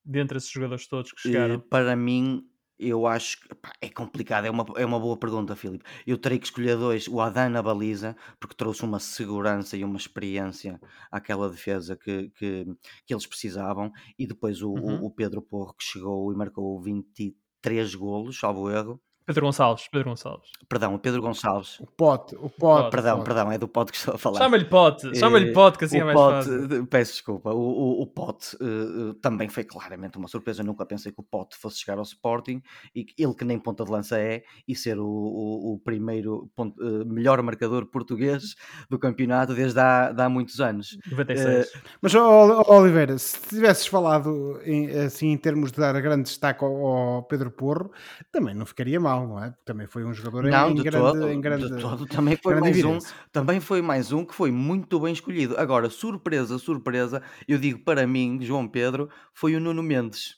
dentre 0.04 0.38
esses 0.38 0.50
jogadores 0.50 0.86
todos 0.88 1.12
que 1.12 1.20
chegaram? 1.20 1.56
Uh, 1.56 1.60
para 1.60 1.94
mim, 1.94 2.42
Eu 2.88 3.06
acho 3.06 3.40
que 3.40 3.54
pá, 3.54 3.72
é 3.80 3.88
complicado, 3.88 4.44
é 4.46 4.50
uma, 4.50 4.64
é 4.76 4.84
uma 4.84 4.98
boa 5.00 5.16
pergunta, 5.16 5.56
Filipe. 5.56 5.84
Eu 6.06 6.18
terei 6.18 6.38
que 6.38 6.46
escolher 6.46 6.76
dois: 6.76 7.08
o 7.08 7.20
Adan 7.20 7.48
na 7.50 7.62
baliza, 7.62 8.16
porque 8.40 8.54
trouxe 8.56 8.82
uma 8.84 8.98
segurança 9.00 9.76
e 9.76 9.84
uma 9.84 9.96
experiência 9.96 10.80
àquela 11.10 11.48
defesa 11.50 11.96
que, 11.96 12.30
que, 12.30 12.64
que 13.06 13.14
eles 13.14 13.26
precisavam, 13.26 13.92
e 14.18 14.26
depois 14.26 14.62
o, 14.62 14.72
Uhum. 14.74 15.02
o, 15.02 15.06
o 15.06 15.10
Pedro 15.10 15.40
Porro, 15.42 15.74
que 15.74 15.84
chegou 15.84 16.32
e 16.32 16.36
marcou 16.36 16.80
23 16.80 17.94
golos, 17.94 18.38
salvo 18.38 18.70
erro. 18.70 19.00
Pedro 19.26 19.46
Gonçalves, 19.46 19.88
Pedro 19.90 20.10
Gonçalves. 20.10 20.50
Perdão, 20.68 20.94
o 20.94 20.98
Pedro 20.98 21.22
Gonçalves. 21.22 21.80
O 21.80 21.86
pote, 21.86 22.36
o 22.36 22.50
pote. 22.50 22.90
Perdão, 22.90 23.16
pote. 23.16 23.26
perdão, 23.26 23.52
é 23.52 23.56
do 23.58 23.66
pote 23.66 23.90
que 23.92 23.96
estou 23.98 24.14
a 24.14 24.18
falar. 24.18 24.38
Chama-lhe 24.38 24.66
pote, 24.66 25.16
chama-lhe 25.18 25.48
Eh, 25.50 25.52
pote, 25.52 25.78
que 25.78 25.84
assim 25.86 25.98
é 25.98 26.02
o 26.02 26.06
mais 26.06 26.18
Pote, 26.18 26.48
fácil. 26.50 26.86
peço 26.86 27.12
desculpa, 27.12 27.50
o, 27.52 27.58
o, 27.58 28.02
o 28.02 28.06
Pote 28.06 28.56
eh, 28.60 29.14
também 29.22 29.48
foi 29.48 29.64
claramente 29.64 30.18
uma 30.18 30.28
surpresa. 30.28 30.60
Eu 30.62 30.66
nunca 30.66 30.84
pensei 30.84 31.10
que 31.10 31.20
o 31.20 31.24
Pote 31.24 31.56
fosse 31.56 31.78
chegar 31.78 31.96
ao 31.96 32.02
Sporting 32.04 32.60
e 32.94 33.04
que 33.04 33.14
ele, 33.22 33.34
que 33.34 33.44
nem 33.46 33.58
ponta 33.58 33.82
de 33.84 33.90
lança 33.90 34.18
é, 34.18 34.42
e 34.68 34.76
ser 34.76 34.98
o, 34.98 35.06
o, 35.06 35.74
o 35.74 35.78
primeiro 35.78 36.50
ponto- 36.54 36.80
eh, 36.82 37.04
melhor 37.04 37.40
marcador 37.42 37.86
português 37.86 38.54
do 38.90 38.98
campeonato 38.98 39.54
desde 39.54 39.80
há, 39.80 40.12
de 40.12 40.20
há 40.20 40.28
muitos 40.28 40.60
anos. 40.60 40.98
96. 41.10 41.72
Mas, 42.02 42.14
ó, 42.14 42.62
ó, 42.66 42.78
Oliveira, 42.80 43.16
se 43.16 43.40
tivesses 43.40 43.86
falado 43.86 44.60
em, 44.64 44.90
assim 44.90 45.28
em 45.28 45.36
termos 45.38 45.72
de 45.72 45.78
dar 45.78 45.98
grande 46.02 46.24
destaque 46.24 46.62
ao, 46.62 46.86
ao 46.86 47.22
Pedro 47.22 47.50
Porro, 47.50 47.90
também 48.30 48.54
não 48.54 48.66
ficaria 48.66 49.00
mal, 49.00 49.13
não 49.26 49.42
é? 49.42 49.54
Também 49.64 49.86
foi 49.86 50.04
um 50.04 50.12
jogador 50.12 50.46
em- 50.46 50.52
Não, 50.52 50.72
em, 50.72 50.74
de 50.74 50.84
grande, 50.84 51.16
todo, 51.16 51.32
em 51.32 51.40
grande, 51.40 51.66
de 51.68 51.76
todo. 51.76 52.06
Também 52.06 52.36
foi 52.42 52.54
mais 52.54 52.82
um, 52.84 53.00
também 53.32 53.60
foi 53.60 53.80
mais 53.80 54.12
um 54.12 54.24
que 54.24 54.34
foi 54.34 54.50
muito 54.50 54.98
bem 55.00 55.12
escolhido. 55.12 55.56
Agora, 55.58 55.88
surpresa, 55.88 56.58
surpresa, 56.58 57.22
eu 57.48 57.58
digo 57.58 57.78
para 57.84 58.06
mim, 58.06 58.38
João 58.42 58.68
Pedro, 58.68 59.08
foi 59.32 59.54
o 59.56 59.60
Nuno 59.60 59.82
Mendes. 59.82 60.36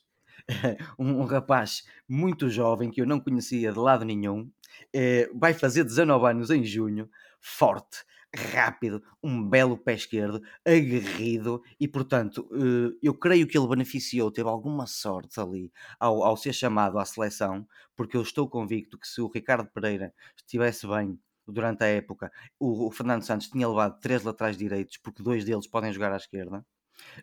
um, 0.99 1.21
um 1.23 1.25
rapaz 1.25 1.83
muito 2.09 2.49
jovem 2.51 2.91
que 2.91 3.01
eu 3.01 3.07
não 3.07 3.19
conhecia 3.21 3.73
de 3.73 3.79
lado 3.79 4.05
nenhum, 4.05 4.49
eh, 4.95 5.29
vai 5.35 5.55
fazer 5.55 5.83
19 5.85 6.27
anos 6.31 6.51
em 6.51 6.63
junho, 6.65 7.09
forte, 7.41 8.05
rápido, 8.37 9.03
um 9.23 9.43
belo 9.49 9.77
pé 9.77 9.95
esquerdo, 9.95 10.41
aguerrido 10.65 11.63
e, 11.81 11.89
portanto, 11.89 12.49
eh, 12.53 12.97
eu 13.03 13.15
creio 13.15 13.47
que 13.47 13.57
ele 13.59 13.69
beneficiou, 13.69 14.31
teve 14.31 14.49
alguma 14.49 14.87
sorte 14.87 15.41
ali 15.41 15.73
ao, 15.99 16.23
ao 16.23 16.37
ser 16.37 16.53
chamado 16.53 16.99
à 16.99 17.05
seleção, 17.05 17.67
porque 17.97 18.17
eu 18.17 18.23
estou 18.23 18.49
convicto 18.49 18.99
que 18.99 19.09
se 19.09 19.21
o 19.21 19.29
Ricardo 19.29 19.69
Pereira 19.71 20.13
estivesse 20.37 20.87
bem 20.87 21.19
durante 21.47 21.85
a 21.85 21.87
época, 21.87 22.31
o, 22.59 22.87
o 22.89 22.91
Fernando 22.91 23.23
Santos 23.23 23.49
tinha 23.49 23.69
levado 23.69 23.99
três 24.01 24.23
laterais 24.23 24.57
direitos, 24.57 24.97
porque 24.99 25.23
dois 25.23 25.45
deles 25.45 25.67
podem 25.67 25.93
jogar 25.93 26.13
à 26.13 26.17
esquerda. 26.17 26.65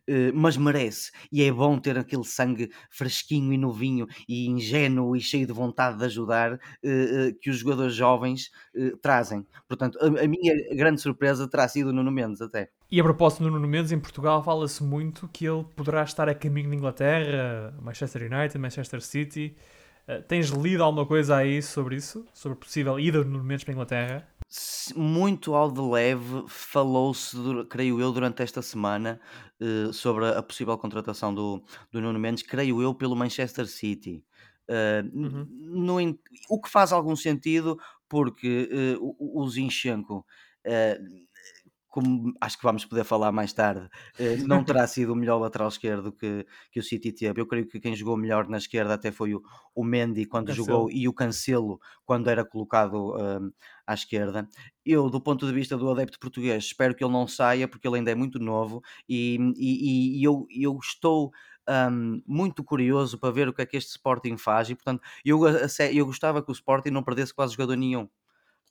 Eh, 0.07 0.31
mas 0.33 0.57
merece, 0.57 1.11
e 1.31 1.43
é 1.43 1.51
bom 1.51 1.77
ter 1.79 1.97
aquele 1.97 2.23
sangue 2.23 2.71
fresquinho 2.89 3.53
e 3.53 3.57
novinho 3.57 4.07
e 4.27 4.47
ingênuo 4.47 5.15
e 5.15 5.21
cheio 5.21 5.47
de 5.47 5.53
vontade 5.53 5.97
de 5.97 6.05
ajudar 6.05 6.53
eh, 6.53 6.59
eh, 6.83 7.35
que 7.41 7.49
os 7.49 7.57
jogadores 7.57 7.95
jovens 7.95 8.51
trazem. 9.01 9.45
Portanto, 9.67 9.97
a, 9.99 10.27
minha 10.27 10.75
grande 10.75 11.01
surpresa 11.01 11.47
terá 11.47 11.67
sido 11.67 11.89
o 11.89 11.93
Nuno 11.93 12.11
Mendes 12.11 12.41
até. 12.41 12.69
E 12.91 12.99
a 12.99 13.03
propósito 13.03 13.43
do 13.43 13.51
Nuno 13.51 13.67
Mendes, 13.67 13.91
em 13.91 13.99
Portugal 13.99 14.43
fala-se 14.43 14.83
muito 14.83 15.27
que 15.27 15.45
ele 15.45 15.63
poderá 15.75 16.03
estar 16.03 16.27
a 16.29 16.35
caminho 16.35 16.69
de 16.69 16.75
Inglaterra, 16.75 17.73
Manchester 17.81 18.31
United, 18.31 18.57
Manchester 18.57 19.01
City. 19.01 19.55
Tens 20.27 20.49
lido 20.49 20.83
alguma 20.83 21.05
coisa 21.05 21.37
aí 21.37 21.61
sobre 21.61 21.95
isso? 21.95 22.25
Sobre 22.33 22.57
possível 22.57 22.99
ida 22.99 23.23
do 23.23 23.29
Nuno 23.29 23.43
Mendes 23.43 23.63
para 23.63 23.71
a 23.71 23.75
Inglaterra? 23.75 24.27
Muito 24.95 25.55
ao 25.55 25.71
de 25.71 25.81
leve 25.81 26.45
falou-se, 26.47 27.35
creio 27.69 27.99
eu, 27.99 28.11
durante 28.11 28.43
esta 28.43 28.61
semana 28.61 29.19
eh, 29.59 29.91
sobre 29.91 30.27
a 30.27 30.43
possível 30.43 30.77
contratação 30.77 31.33
do, 31.33 31.63
do 31.91 31.99
Nuno 32.01 32.19
Mendes, 32.19 32.43
creio 32.43 32.79
eu, 32.81 32.93
pelo 32.93 33.15
Manchester 33.15 33.65
City. 33.67 34.23
N- 34.69 35.03
Uhum. 35.21 35.49
no 35.49 35.99
o 36.49 36.61
que 36.61 36.69
faz 36.69 36.91
algum 36.93 37.15
sentido 37.15 37.77
porque 38.07 38.69
eh, 38.71 38.97
o, 38.99 39.41
o 39.43 39.49
Zinchenko, 39.49 40.25
eh, 40.63 40.99
como 41.87 42.33
acho 42.41 42.57
que 42.57 42.63
vamos 42.63 42.85
poder 42.85 43.03
falar 43.03 43.31
mais 43.31 43.53
tarde, 43.53 43.87
não 44.43 44.63
terá 44.63 44.87
sido 44.87 45.13
o 45.13 45.15
melhor 45.15 45.37
lateral 45.39 45.67
esquerdo 45.67 46.11
que, 46.11 46.45
que 46.71 46.79
o 46.79 46.83
City 46.83 47.11
teve. 47.13 47.39
Eu 47.39 47.45
creio 47.47 47.67
que 47.67 47.79
quem 47.79 47.95
jogou 47.95 48.17
melhor 48.17 48.47
na 48.49 48.57
esquerda 48.57 48.95
até 48.95 49.11
foi 49.11 49.35
o, 49.35 49.43
o 49.75 49.83
Mendy 49.83 50.25
quando 50.25 50.49
Cancelo. 50.49 50.49
jogou 50.51 50.89
e 50.91 51.07
o 51.07 51.13
Cancelo 51.13 51.79
quando 52.03 52.29
era 52.31 52.43
colocado 52.43 53.15
à 53.87 53.93
esquerda. 53.93 54.47
Eu, 54.85 55.09
do 55.09 55.21
ponto 55.21 55.45
de 55.47 55.53
vista 55.53 55.77
do 55.77 55.89
adepto 55.91 56.19
português, 56.19 56.65
espero 56.65 56.95
que 56.95 57.03
ele 57.03 57.11
não 57.13 57.27
saia 57.27 57.67
porque 57.67 57.87
ele 57.87 57.97
ainda 57.97 58.11
é 58.11 58.15
muito 58.15 58.39
novo 58.39 58.81
e, 59.07 59.37
e- 59.57 60.19
e 60.19 60.23
eu, 60.23 60.45
eu 60.49 60.77
estou 60.81 61.31
hum, 61.91 62.21
muito 62.27 62.63
curioso 62.63 63.17
para 63.19 63.31
ver 63.33 63.47
o 63.49 63.53
que 63.53 63.61
é 63.61 63.65
que 63.65 63.77
este 63.77 63.91
Sporting 63.91 64.37
faz 64.37 64.69
e, 64.69 64.75
portanto, 64.75 65.01
eu, 65.25 65.39
sé- 65.69 65.93
eu 65.93 66.05
gostava 66.05 66.41
que 66.43 66.51
o 66.51 66.53
Sporting 66.53 66.89
não 66.91 67.03
perdesse 67.03 67.33
quase 67.33 67.53
jogador 67.53 67.75
nenhum. 67.75 68.07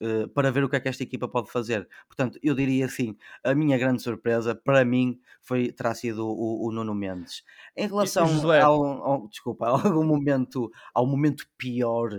Eh, 0.03 0.27
para 0.27 0.51
ver 0.51 0.63
o 0.63 0.69
que 0.69 0.75
é 0.75 0.79
que 0.79 0.89
esta 0.89 1.03
equipa 1.03 1.27
pode 1.27 1.51
fazer. 1.51 1.87
Portanto, 2.07 2.39
eu 2.43 2.55
diria 2.55 2.85
assim: 2.85 3.15
a 3.43 3.55
minha 3.55 3.77
grande 3.77 4.01
surpresa 4.01 4.53
para 4.55 4.83
mim 4.85 5.19
foi, 5.41 5.71
terá 5.71 5.95
sido 5.95 6.27
o, 6.27 6.67
o 6.67 6.71
Nuno 6.71 6.93
Mendes. 6.95 7.43
Em 7.75 7.87
relação 7.87 8.51
ao, 8.57 8.83
ao- 9.03 9.27
desculpa, 9.27 9.67
a 9.67 9.71
algum 9.71 10.03
momento, 10.05 10.69
ao 10.93 11.05
momento 11.07 11.45
pior, 11.57 12.09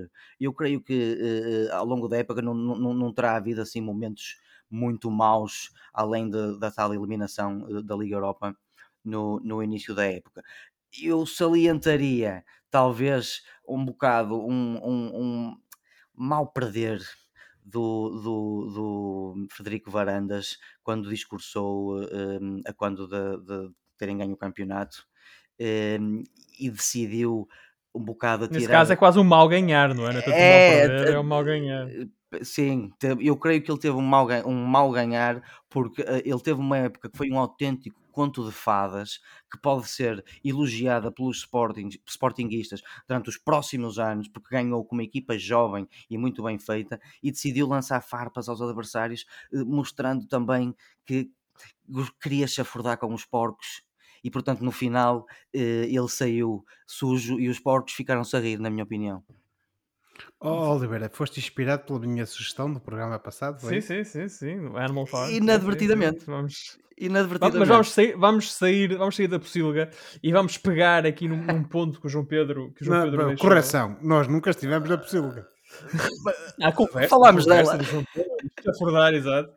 eu 0.41 0.53
creio 0.53 0.83
que 0.83 1.19
eh, 1.69 1.73
ao 1.75 1.85
longo 1.85 2.09
da 2.09 2.19
época 2.19 2.43
não, 2.43 2.55
não, 2.55 2.95
não- 2.95 3.13
terá 3.15 3.37
havido 3.37 3.61
assim 3.63 3.81
momentos 3.81 4.37
muito 4.71 5.11
maus, 5.11 5.71
além 5.93 6.29
de- 6.31 6.59
da 6.59 6.71
tal 6.71 6.93
eliminação 6.95 7.83
da 7.85 7.97
Liga 7.97 8.17
Europa 8.17 8.57
no, 9.05 9.39
no 9.41 9.63
início 9.63 9.95
da 9.95 10.05
época. 10.07 10.43
Eu 11.03 11.27
salientaria, 11.27 12.45
talvez, 12.71 13.43
um 13.69 13.85
bocado 13.85 14.37
um, 14.47 14.77
um, 14.85 15.51
um 15.51 15.57
mal 16.15 16.47
perder 16.53 17.01
do, 17.65 18.11
do, 18.11 19.35
do 19.35 19.47
Frederico 19.51 19.91
Varandas 19.91 20.59
quando 20.83 21.09
discursou 21.11 22.03
eh, 22.03 22.39
em, 22.41 22.63
a 22.67 22.73
quando 22.73 23.07
de, 23.09 23.39
de 23.45 23.71
terem 23.99 24.19
ganho 24.19 24.33
o 24.35 24.37
campeonato 24.37 25.07
em, 25.59 26.25
e 26.59 26.71
decidiu 26.71 27.49
um 27.95 28.05
bocado 28.05 28.45
a 28.45 28.49
Nesse 28.49 28.67
tirar. 28.67 28.79
caso 28.81 28.93
é 28.93 28.97
quase 28.97 29.19
um 29.19 29.25
mal 29.25 29.49
ganhar, 29.49 29.95
não 29.95 30.07
é? 30.09 30.13
Não 30.13 30.21
é 30.21 30.23
um 30.23 30.31
É, 30.31 31.13
é 31.13 31.19
um 31.19 31.23
mal 31.25 31.45
ganhar. 31.45 31.89
Sim, 32.43 32.91
eu 33.21 33.37
creio 33.37 33.63
que 33.63 33.71
ele 33.71 33.79
teve 33.79 33.97
um 33.97 34.01
mal, 34.03 34.27
um 34.47 34.65
mal 34.65 34.91
ganhar 34.91 35.43
porque 35.69 36.03
eh, 36.03 36.23
ele 36.25 36.41
teve 36.41 36.61
uma 36.61 36.77
época 36.79 37.11
que 37.11 37.17
foi 37.17 37.31
um 37.31 37.39
autêntico 37.39 38.01
conto 38.11 38.45
de 38.47 38.53
fadas 38.53 39.19
que 39.51 39.59
pode 39.61 39.89
ser 39.89 40.25
elogiada 40.45 41.11
pelos 41.11 41.39
sporting, 41.39 41.89
sportinguistas 42.07 42.81
durante 43.09 43.29
os 43.29 43.37
próximos 43.37 43.99
anos 43.99 44.29
porque 44.29 44.49
ganhou 44.55 44.85
com 44.85 44.95
uma 44.97 45.03
equipa 45.03 45.37
jovem 45.37 45.89
e 46.09 46.17
muito 46.17 46.43
bem 46.43 46.59
feita 46.59 47.01
e 47.23 47.31
decidiu 47.31 47.67
lançar 47.67 48.01
farpas 48.01 48.49
aos 48.49 48.63
adversários 48.63 49.27
eh, 49.53 49.65
mostrando 49.65 50.27
também 50.27 50.75
que 51.05 51.31
queria 52.21 52.47
chafurdar 52.47 52.99
com 52.99 53.13
os 53.15 53.25
porcos 53.25 53.83
e 54.23 54.31
portanto 54.31 54.63
no 54.65 54.73
final 54.73 55.27
eh, 55.53 55.87
ele 55.89 56.09
saiu 56.09 56.65
sujo 56.87 57.39
e 57.39 57.49
os 57.49 57.59
porcos 57.61 57.93
ficaram-se 57.95 58.37
a 58.37 58.41
rir 58.41 58.59
na 58.59 58.71
minha 58.71 58.85
opinião. 58.85 59.23
Ó, 60.41 60.77
Oliveira, 60.77 61.09
foste 61.13 61.41
inspirado 61.41 61.85
pela 61.85 61.99
minha 62.01 62.27
sugestão 62.27 62.73
do 62.73 62.81
programa 62.81 63.19
passado? 63.19 63.61
foi 63.61 63.81
Sim, 63.81 64.05
sim, 64.05 64.29
sim, 64.29 64.29
sim. 64.29 64.77
Animal 64.77 65.07
Farm. 65.07 65.27
sim, 65.29 65.31
sim, 65.33 65.43
Inadvertidamente. 65.43 66.21
sim. 66.21 66.27
Vamos, 66.31 66.79
Inadvertidamente. 66.99 67.59
Mas 67.59 67.69
vamos 67.69 67.93
sair, 67.93 68.17
vamos 68.17 68.53
sair, 68.55 68.97
vamos 68.97 69.17
sair 69.17 69.29
da 69.29 69.39
pocilga 69.39 69.91
e 70.23 70.33
vamos 70.33 70.57
pegar 70.59 71.05
aqui 71.07 71.27
num, 71.27 71.43
num 71.43 71.65
ponto 71.65 72.01
que 72.01 72.07
o 72.07 72.11
João 72.11 72.25
Pedro, 72.25 72.73
que 72.75 72.83
o 72.83 72.85
João 72.85 72.99
Não, 72.99 73.05
Pedro 73.11 73.27
não, 73.29 73.37
correção, 73.37 73.97
nós 74.03 74.29
nunca 74.29 74.51
estivemos 74.51 74.89
na 74.89 74.99
possível. 74.99 75.45
A 76.63 76.71
conversa, 76.73 77.09
Falámos 77.09 77.49
a 77.49 77.51
conversa 77.51 77.73
dela. 77.73 77.79
do 77.79 77.85
João 77.85 78.05
Pedro, 78.15 79.17
exato. 79.17 79.53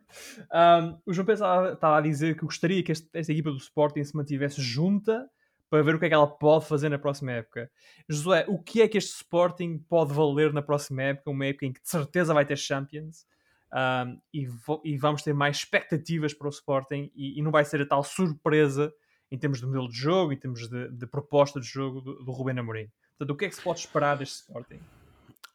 Um, 0.52 0.98
o 1.06 1.12
João 1.12 1.24
Pedro 1.26 1.32
estava, 1.44 1.72
estava 1.74 1.98
a 1.98 2.00
dizer 2.00 2.34
que 2.36 2.44
gostaria 2.44 2.82
que 2.82 2.90
este- 2.90 3.08
esta 3.14 3.30
equipa 3.30 3.50
do 3.50 3.56
Sporting 3.58 4.02
se 4.02 4.16
mantivesse 4.16 4.60
junta 4.60 5.28
para 5.70 5.82
ver 5.82 5.94
o 5.94 5.98
que 5.98 6.06
é 6.06 6.08
que 6.08 6.14
ela 6.14 6.26
pode 6.26 6.66
fazer 6.66 6.88
na 6.88 6.98
próxima 6.98 7.32
época. 7.32 7.70
Josué, 8.08 8.44
o 8.48 8.58
que 8.58 8.82
é 8.82 8.88
que 8.88 8.98
este 8.98 9.14
Sporting 9.16 9.78
pode 9.88 10.12
valer 10.12 10.52
na 10.52 10.62
próxima 10.62 11.02
época? 11.02 11.30
Uma 11.30 11.46
época 11.46 11.66
em 11.66 11.72
que 11.72 11.82
de 11.82 11.88
certeza 11.88 12.32
vai 12.32 12.46
ter 12.46 12.56
Champions 12.56 13.26
um, 13.72 14.18
e, 14.32 14.48
e 14.84 14.96
vamos 14.96 15.22
ter 15.22 15.34
mais 15.34 15.58
expectativas 15.58 16.32
para 16.32 16.46
o 16.46 16.50
Sporting 16.50 17.10
e, 17.14 17.38
e 17.38 17.42
não 17.42 17.50
vai 17.50 17.64
ser 17.64 17.82
a 17.82 17.86
tal 17.86 18.02
surpresa 18.02 18.92
em 19.30 19.38
termos 19.38 19.60
de 19.60 19.66
modelo 19.66 19.88
de 19.88 19.96
jogo, 19.96 20.32
em 20.32 20.38
termos 20.38 20.68
de, 20.68 20.88
de 20.90 21.06
proposta 21.06 21.60
de 21.60 21.66
jogo 21.66 22.00
do, 22.00 22.24
do 22.24 22.32
Rubén 22.32 22.58
Amorim. 22.58 22.90
Portanto, 23.18 23.34
o 23.34 23.36
que 23.36 23.44
é 23.44 23.48
que 23.48 23.54
se 23.54 23.62
pode 23.62 23.80
esperar 23.80 24.16
deste 24.16 24.36
Sporting? 24.36 24.80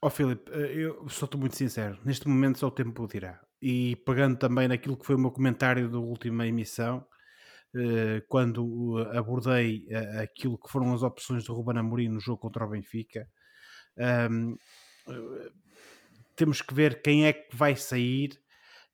Ó 0.01 0.09
Filipe, 0.09 0.51
eh, 0.51 0.73
eu 0.75 1.07
sou-te 1.09 1.37
muito 1.37 1.55
sincero, 1.55 1.97
neste 2.03 2.27
momento 2.27 2.59
só 2.59 2.67
o 2.67 2.71
tempo 2.71 3.03
o 3.03 3.07
dirá. 3.07 3.39
E 3.61 3.95
pegando 4.05 4.37
também 4.37 4.67
naquilo 4.67 4.97
que 4.97 5.05
foi 5.05 5.15
o 5.15 5.19
meu 5.19 5.31
comentário 5.31 5.89
da 5.89 5.97
última 5.97 6.45
emissão, 6.45 7.05
quando 8.27 8.99
eh, 8.99 9.17
abordei 9.17 9.87
eh, 9.89 10.21
aquilo 10.21 10.57
que 10.57 10.69
foram 10.69 10.93
as 10.93 11.01
opções 11.01 11.43
do 11.45 11.53
Ruben 11.53 11.79
Amorim 11.79 12.09
no 12.09 12.19
jogo 12.19 12.39
contra 12.39 12.65
o 12.65 12.69
Benfica, 12.69 13.27
ahm, 13.97 14.55
eh, 15.07 15.51
temos 16.35 16.61
que 16.61 16.73
ver 16.73 17.01
quem 17.01 17.25
é 17.25 17.33
que 17.33 17.55
vai 17.55 17.75
sair, 17.75 18.39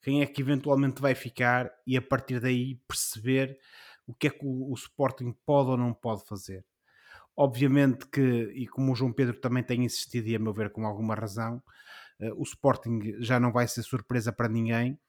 quem 0.01 0.21
é 0.21 0.25
que 0.25 0.41
eventualmente 0.41 1.01
vai 1.01 1.15
ficar 1.15 1.71
e 1.85 1.97
a 1.97 2.01
partir 2.01 2.39
daí 2.39 2.75
perceber 2.87 3.57
o 4.07 4.13
que 4.13 4.27
é 4.27 4.29
que 4.29 4.45
o, 4.45 4.71
o 4.71 4.73
Sporting 4.75 5.35
pode 5.45 5.69
ou 5.71 5.77
não 5.77 5.93
pode 5.93 6.25
fazer. 6.25 6.65
Obviamente 7.35 8.07
que, 8.07 8.21
e 8.55 8.67
como 8.67 8.91
o 8.91 8.95
João 8.95 9.13
Pedro 9.13 9.39
também 9.39 9.63
tem 9.63 9.85
insistido, 9.85 10.27
e 10.27 10.35
a 10.35 10.39
meu 10.39 10.53
ver 10.53 10.71
com 10.71 10.85
alguma 10.85 11.15
razão, 11.15 11.63
uh, 12.19 12.33
o 12.35 12.43
Sporting 12.43 13.15
já 13.19 13.39
não 13.39 13.51
vai 13.51 13.67
ser 13.67 13.83
surpresa 13.83 14.33
para 14.33 14.49
ninguém 14.49 14.99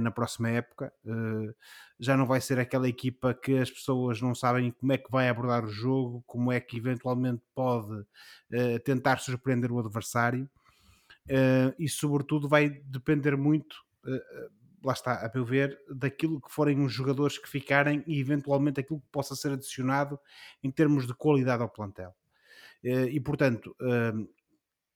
na 0.00 0.10
próxima 0.10 0.50
época. 0.50 0.92
Uh, 1.04 1.54
já 1.98 2.16
não 2.16 2.26
vai 2.26 2.40
ser 2.40 2.58
aquela 2.58 2.88
equipa 2.88 3.32
que 3.32 3.58
as 3.58 3.70
pessoas 3.70 4.20
não 4.20 4.34
sabem 4.34 4.70
como 4.70 4.92
é 4.92 4.98
que 4.98 5.10
vai 5.10 5.28
abordar 5.28 5.64
o 5.64 5.68
jogo, 5.68 6.22
como 6.26 6.52
é 6.52 6.60
que 6.60 6.76
eventualmente 6.76 7.42
pode 7.54 8.04
tentar 8.84 9.18
surpreender 9.18 9.72
o 9.72 9.78
adversário. 9.78 10.48
e, 11.78 11.88
sobretudo, 11.88 12.48
vai 12.48 12.68
depender 12.68 13.34
muito 13.36 13.76
lá 14.86 14.92
está, 14.92 15.26
a 15.26 15.30
meu 15.34 15.44
ver, 15.44 15.76
daquilo 15.88 16.40
que 16.40 16.50
forem 16.50 16.84
os 16.84 16.92
jogadores 16.92 17.38
que 17.38 17.48
ficarem 17.48 18.04
e 18.06 18.20
eventualmente 18.20 18.78
aquilo 18.78 19.00
que 19.00 19.08
possa 19.10 19.34
ser 19.34 19.50
adicionado 19.50 20.18
em 20.62 20.70
termos 20.70 21.08
de 21.08 21.14
qualidade 21.14 21.60
ao 21.60 21.68
plantel. 21.68 22.14
Eh, 22.84 23.06
e 23.06 23.20
portanto, 23.20 23.74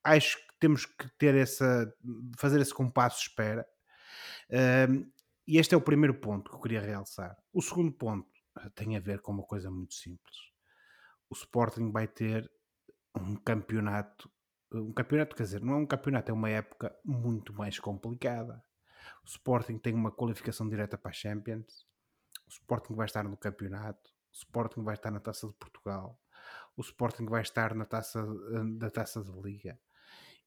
acho 0.05 0.37
que 0.39 0.55
temos 0.61 0.87
que 0.87 1.09
ter 1.19 1.35
essa, 1.35 1.93
fazer 2.39 2.61
esse 2.61 2.73
compasso 2.73 3.17
de 3.17 3.29
espera. 3.29 3.67
E 5.47 5.59
este 5.59 5.75
é 5.75 5.79
o 5.79 5.81
primeiro 5.81 6.15
ponto 6.15 6.51
que 6.51 6.57
eu 6.57 6.61
queria 6.61 6.81
realçar. 6.81 7.37
O 7.53 7.61
segundo 7.61 7.93
ponto 7.93 8.29
eh, 8.59 8.71
tem 8.75 8.97
a 8.97 9.01
ver 9.01 9.21
com 9.21 9.33
uma 9.33 9.43
coisa 9.43 9.71
muito 9.71 9.95
simples. 9.95 10.37
O 11.29 11.35
Sporting 11.35 11.91
vai 11.91 12.07
ter 12.07 12.51
um 13.17 13.37
campeonato, 13.37 14.31
um 14.73 14.93
campeonato, 14.93 15.35
quer 15.35 15.45
dizer, 15.45 15.61
não 15.61 15.75
é 15.75 15.77
um 15.77 15.87
campeonato, 15.87 16.31
é 16.31 16.35
uma 16.35 16.51
época 16.51 16.95
muito 17.05 17.53
mais 17.53 17.79
complicada 17.79 18.63
o 19.25 19.29
Sporting 19.29 19.79
tem 19.79 19.95
uma 19.95 20.11
qualificação 20.11 20.69
direta 20.69 20.97
para 20.97 21.11
a 21.11 21.15
Champions. 21.15 21.87
O 22.47 22.51
Sporting 22.51 22.95
vai 22.95 23.07
estar 23.07 23.25
no 23.25 23.37
campeonato. 23.37 24.11
O 24.33 24.37
Sporting 24.37 24.83
vai 24.83 24.95
estar 24.95 25.11
na 25.11 25.21
Taça 25.21 25.47
de 25.47 25.53
Portugal. 25.55 26.19
O 26.77 26.81
Sporting 26.81 27.27
vai 27.27 27.43
estar 27.43 27.75
na 27.75 27.85
Taça 27.85 28.27
da 28.79 28.91
Taça 28.91 29.23
de 29.23 29.33
Liga. 29.41 29.79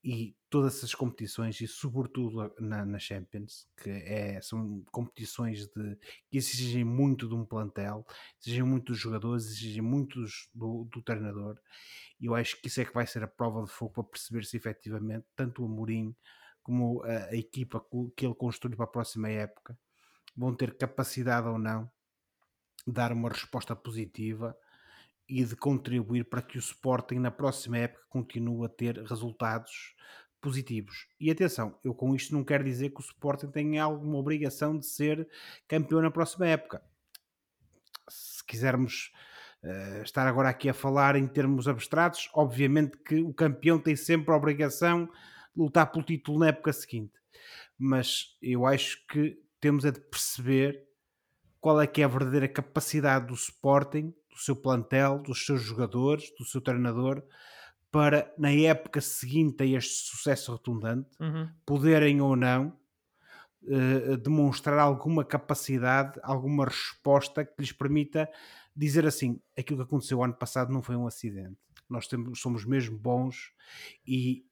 E 0.03 0.36
todas 0.50 0.75
essas 0.75 0.93
competições, 0.93 1.62
e 1.62 1.67
sobretudo 1.67 2.53
na, 2.60 2.86
na 2.86 3.00
Champions, 3.00 3.67
que 3.77 3.89
é, 3.89 4.41
são 4.41 4.83
competições 4.91 5.67
de, 5.67 5.98
que 6.29 6.38
exigem 6.38 6.83
muito 6.83 7.27
de 7.27 7.33
um 7.33 7.45
plantel, 7.45 8.05
exigem 8.41 8.63
muito 8.63 8.88
dos 8.91 9.00
jogadores, 9.00 9.45
exigem 9.45 9.81
muito 9.81 10.19
do, 10.53 10.89
do 10.91 11.01
treinador. 11.01 11.57
E 12.19 12.25
eu 12.25 12.36
acho 12.36 12.60
que 12.62 12.67
isso 12.67 12.81
é 12.81 12.86
que 12.86 12.93
vai 12.93 13.07
ser 13.07 13.24
a 13.24 13.27
prova 13.27 13.63
de 13.63 13.72
fogo 13.72 13.93
para 13.93 14.03
perceber 14.03 14.43
se 14.43 14.57
efetivamente 14.57 15.25
tanto 15.36 15.62
o 15.62 15.65
Amorim 15.65 16.13
como 16.62 17.01
a, 17.03 17.25
a 17.25 17.36
equipa 17.36 17.81
que 18.15 18.25
ele 18.25 18.36
construiu 18.36 18.75
para 18.75 18.86
a 18.86 18.89
próxima 18.89 19.29
época 19.29 19.77
vão 20.36 20.53
ter 20.53 20.75
capacidade 20.77 21.48
ou 21.48 21.57
não 21.57 21.89
de 22.86 22.93
dar 22.93 23.13
uma 23.13 23.29
resposta 23.29 23.75
positiva 23.75 24.57
e 25.27 25.44
de 25.44 25.56
contribuir 25.56 26.25
para 26.25 26.42
que 26.42 26.58
o 26.58 26.60
Sporting 26.60 27.15
na 27.15 27.32
próxima 27.32 27.77
época 27.77 28.03
continue 28.10 28.65
a 28.65 28.70
ter 28.70 28.98
resultados 29.03 29.96
positivos. 30.42 31.08
E 31.20 31.32
atenção, 31.32 31.80
eu 31.84 31.94
com 31.94 32.13
isto 32.13 32.34
não 32.34 32.44
quero 32.44 32.63
dizer 32.63 32.89
que 32.89 33.00
o 33.00 33.06
Sporting 33.06 33.48
tenha 33.48 33.84
alguma 33.84 34.18
obrigação 34.18 34.77
de 34.77 34.86
ser 34.86 35.27
campeão 35.68 36.01
na 36.01 36.12
próxima 36.12 36.46
época. 36.48 36.84
Se 38.10 38.44
quisermos 38.46 39.13
uh, 39.63 40.03
estar 40.03 40.27
agora 40.27 40.50
aqui 40.50 40.68
a 40.68 40.74
falar 40.74 41.15
em 41.15 41.25
termos 41.25 41.68
abstratos, 41.68 42.30
obviamente 42.34 42.98
que 42.98 43.22
o 43.22 43.34
campeão 43.34 43.80
tem 43.80 43.96
sempre 43.96 44.34
a 44.34 44.38
obrigação 44.38 45.10
lutar 45.56 45.89
pelo 45.89 46.03
título 46.03 46.39
na 46.39 46.48
época 46.48 46.74
seguinte. 46.74 47.13
Mas 47.77 48.38
eu 48.42 48.65
acho 48.65 49.06
que 49.08 49.42
temos 49.62 49.86
é 49.86 49.92
de 49.92 50.01
perceber 50.01 50.86
qual 51.62 51.80
é 51.80 51.88
que 51.88 52.01
é 52.01 52.06
a 52.06 52.10
verdadeira 52.10 52.50
capacidade 52.50 53.27
do 53.27 53.34
Sporting, 53.34 54.13
do 54.33 54.39
seu 54.39 54.55
plantel, 54.55 55.19
dos 55.19 55.45
seus 55.45 55.61
jogadores, 55.61 56.31
do 56.37 56.43
seu 56.43 56.59
treinador, 56.59 57.23
para 57.91 58.33
na 58.37 58.51
época 58.51 58.99
seguinte 58.99 59.61
a 59.61 59.65
este 59.65 60.09
sucesso 60.09 60.51
rotundante, 60.51 61.09
uhum. 61.19 61.47
poderem 61.63 62.19
ou 62.19 62.35
não 62.35 62.75
uh, 63.63 64.17
demonstrar 64.17 64.79
alguma 64.79 65.23
capacidade, 65.23 66.19
alguma 66.23 66.65
resposta 66.65 67.45
que 67.45 67.53
lhes 67.59 67.71
permita 67.71 68.27
dizer 68.75 69.05
assim: 69.05 69.39
aquilo 69.57 69.77
que 69.77 69.83
aconteceu 69.83 70.23
ano 70.23 70.33
passado 70.33 70.73
não 70.73 70.81
foi 70.81 70.95
um 70.95 71.05
acidente. 71.05 71.57
Nós 71.87 72.07
temos, 72.07 72.39
somos 72.39 72.65
mesmo 72.65 72.97
bons 72.97 73.53
e 74.07 74.43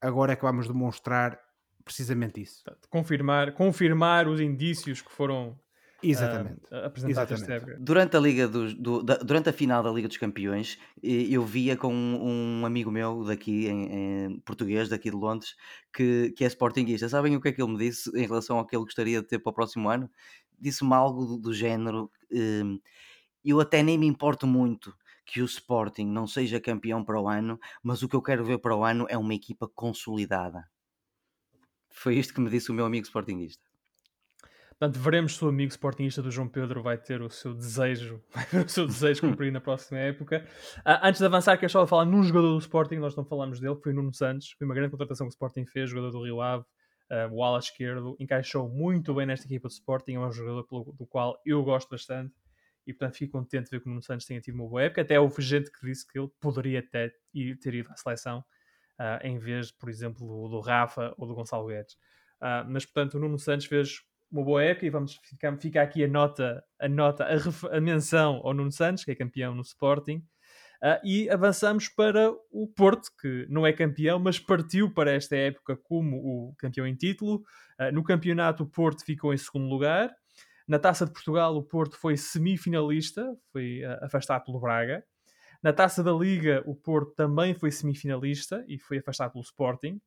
agora 0.00 0.34
é 0.34 0.36
que 0.36 0.42
vamos 0.42 0.68
demonstrar 0.68 1.40
precisamente 1.84 2.40
isso. 2.40 2.62
Confirmar, 2.88 3.52
confirmar 3.54 4.28
os 4.28 4.40
indícios 4.40 5.02
que 5.02 5.10
foram 5.10 5.58
Exatamente. 6.10 6.60
Uh, 6.70 6.86
época. 7.52 7.76
Durante 7.78 8.16
a, 8.16 8.20
Liga 8.20 8.48
dos, 8.48 8.74
do, 8.74 9.02
da, 9.02 9.16
durante 9.16 9.48
a 9.48 9.52
final 9.52 9.82
da 9.82 9.90
Liga 9.90 10.08
dos 10.08 10.16
Campeões, 10.16 10.78
eu 11.02 11.44
via 11.44 11.76
com 11.76 11.92
um, 11.92 12.60
um 12.60 12.66
amigo 12.66 12.90
meu 12.90 13.24
daqui, 13.24 13.66
em, 13.66 13.92
em, 13.92 14.40
português, 14.40 14.88
daqui 14.88 15.10
de 15.10 15.16
Londres, 15.16 15.54
que, 15.92 16.32
que 16.36 16.44
é 16.44 16.46
sportinguista. 16.46 17.08
Sabem 17.08 17.36
o 17.36 17.40
que 17.40 17.48
é 17.48 17.52
que 17.52 17.62
ele 17.62 17.72
me 17.72 17.78
disse 17.78 18.10
em 18.16 18.26
relação 18.26 18.58
ao 18.58 18.66
que 18.66 18.76
ele 18.76 18.84
gostaria 18.84 19.20
de 19.20 19.26
ter 19.26 19.38
para 19.38 19.50
o 19.50 19.54
próximo 19.54 19.88
ano? 19.88 20.10
Disse-me 20.58 20.94
algo 20.94 21.24
do, 21.24 21.38
do 21.38 21.52
género. 21.52 22.10
Um, 22.30 22.80
eu 23.44 23.60
até 23.60 23.82
nem 23.82 23.98
me 23.98 24.06
importo 24.06 24.46
muito 24.46 24.94
que 25.24 25.42
o 25.42 25.44
Sporting 25.44 26.06
não 26.06 26.26
seja 26.26 26.60
campeão 26.60 27.04
para 27.04 27.20
o 27.20 27.28
ano, 27.28 27.58
mas 27.82 28.02
o 28.02 28.08
que 28.08 28.14
eu 28.14 28.22
quero 28.22 28.44
ver 28.44 28.58
para 28.58 28.76
o 28.76 28.84
ano 28.84 29.06
é 29.08 29.18
uma 29.18 29.34
equipa 29.34 29.68
consolidada. 29.68 30.68
Foi 31.90 32.16
isto 32.16 32.32
que 32.32 32.40
me 32.40 32.48
disse 32.48 32.70
o 32.70 32.74
meu 32.74 32.84
amigo 32.84 33.06
Sportingista. 33.06 33.65
Portanto, 34.78 35.02
veremos 35.02 35.36
se 35.36 35.44
o 35.44 35.48
amigo 35.48 35.70
Sportingista 35.70 36.22
do 36.22 36.30
João 36.30 36.48
Pedro 36.48 36.82
vai 36.82 36.98
ter 36.98 37.22
o 37.22 37.30
seu 37.30 37.54
desejo, 37.54 38.22
o 38.64 38.68
seu 38.68 38.86
desejo 38.86 39.22
cumprido 39.22 39.52
na 39.52 39.60
próxima 39.60 39.98
época. 39.98 40.46
Uh, 40.78 41.00
antes 41.02 41.18
de 41.18 41.24
avançar, 41.24 41.56
quero 41.56 41.72
só 41.72 41.86
falar 41.86 42.04
num 42.04 42.22
jogador 42.22 42.52
do 42.52 42.58
Sporting, 42.58 42.96
nós 42.96 43.16
não 43.16 43.24
falamos 43.24 43.58
dele, 43.58 43.76
foi 43.76 43.92
o 43.92 43.94
Nuno 43.94 44.12
Santos, 44.12 44.50
foi 44.52 44.66
uma 44.66 44.74
grande 44.74 44.90
contratação 44.90 45.26
que 45.26 45.30
o 45.30 45.34
Sporting 45.34 45.64
fez, 45.64 45.88
jogador 45.88 46.10
do 46.10 46.22
Rio 46.22 46.42
Ave, 46.42 46.64
uh, 47.10 47.32
o 47.32 47.42
ala 47.42 47.58
esquerdo, 47.58 48.16
encaixou 48.20 48.68
muito 48.68 49.14
bem 49.14 49.24
nesta 49.24 49.46
equipa 49.46 49.66
do 49.66 49.72
Sporting, 49.72 50.14
é 50.14 50.20
um 50.20 50.30
jogador 50.30 50.66
pelo, 50.66 50.92
do 50.92 51.06
qual 51.06 51.40
eu 51.46 51.62
gosto 51.62 51.88
bastante 51.88 52.34
e 52.86 52.92
portanto 52.92 53.16
fico 53.16 53.32
contente 53.32 53.64
de 53.64 53.70
ver 53.70 53.80
que 53.80 53.86
o 53.86 53.90
Nuno 53.90 54.02
Santos 54.02 54.26
tenha 54.26 54.40
tido 54.40 54.54
uma 54.54 54.68
boa 54.68 54.82
época. 54.82 55.02
Até 55.02 55.18
houve 55.18 55.42
gente 55.42 55.70
que 55.72 55.84
disse 55.84 56.06
que 56.06 56.18
ele 56.18 56.30
poderia 56.40 56.78
até 56.78 57.10
ter 57.60 57.74
ido 57.74 57.90
à 57.90 57.96
seleção 57.96 58.44
uh, 59.00 59.26
em 59.26 59.38
vez, 59.38 59.72
por 59.72 59.88
exemplo, 59.88 60.26
do, 60.26 60.48
do, 60.48 60.60
Rafa 60.60 61.12
ou 61.16 61.26
do 61.26 61.34
Gonçalo 61.34 61.66
Guedes. 61.66 61.94
Uh, 62.40 62.68
mas 62.68 62.84
portanto 62.84 63.14
o 63.14 63.18
Nuno 63.18 63.38
Santos 63.38 63.66
fez 63.66 64.02
uma 64.30 64.44
boa 64.44 64.62
época 64.62 64.86
e 64.86 64.90
vamos 64.90 65.18
ficar, 65.22 65.56
fica 65.58 65.82
aqui 65.82 66.04
a 66.04 66.08
nota, 66.08 66.64
a 66.80 66.88
nota, 66.88 67.24
a, 67.24 67.76
a, 67.76 67.80
menção 67.80 68.40
ao 68.44 68.52
Nuno 68.52 68.72
Santos, 68.72 69.04
que 69.04 69.10
é 69.10 69.14
campeão 69.14 69.54
no 69.54 69.62
Sporting. 69.62 70.22
Uh, 70.82 71.00
e 71.02 71.30
avançamos 71.30 71.88
para 71.88 72.30
o 72.50 72.68
Porto, 72.68 73.08
que 73.20 73.46
não 73.48 73.66
é 73.66 73.72
campeão, 73.72 74.18
mas 74.18 74.38
partiu 74.38 74.92
para 74.92 75.12
esta 75.12 75.34
época 75.34 75.76
como 75.76 76.16
o 76.18 76.54
campeão 76.58 76.86
em 76.86 76.94
título. 76.94 77.42
Uh, 77.80 77.92
no 77.92 78.04
campeonato, 78.04 78.64
o 78.64 78.66
Porto 78.66 79.04
ficou 79.04 79.32
em 79.32 79.38
segundo 79.38 79.68
lugar. 79.68 80.14
Na 80.68 80.78
Taça 80.78 81.06
de 81.06 81.12
Portugal, 81.12 81.56
o 81.56 81.62
Porto 81.62 81.96
foi 81.96 82.16
semifinalista, 82.16 83.24
foi 83.52 83.82
uh, 83.84 84.04
afastado 84.04 84.44
pelo 84.44 84.60
Braga. 84.60 85.02
Na 85.62 85.72
Taça 85.72 86.02
da 86.02 86.12
Liga, 86.12 86.62
o 86.66 86.74
Porto 86.74 87.14
também 87.14 87.54
foi 87.54 87.70
semifinalista 87.70 88.64
e 88.68 88.78
foi 88.78 88.98
afastado 88.98 89.32
pelo 89.32 89.44
Sporting. 89.44 90.00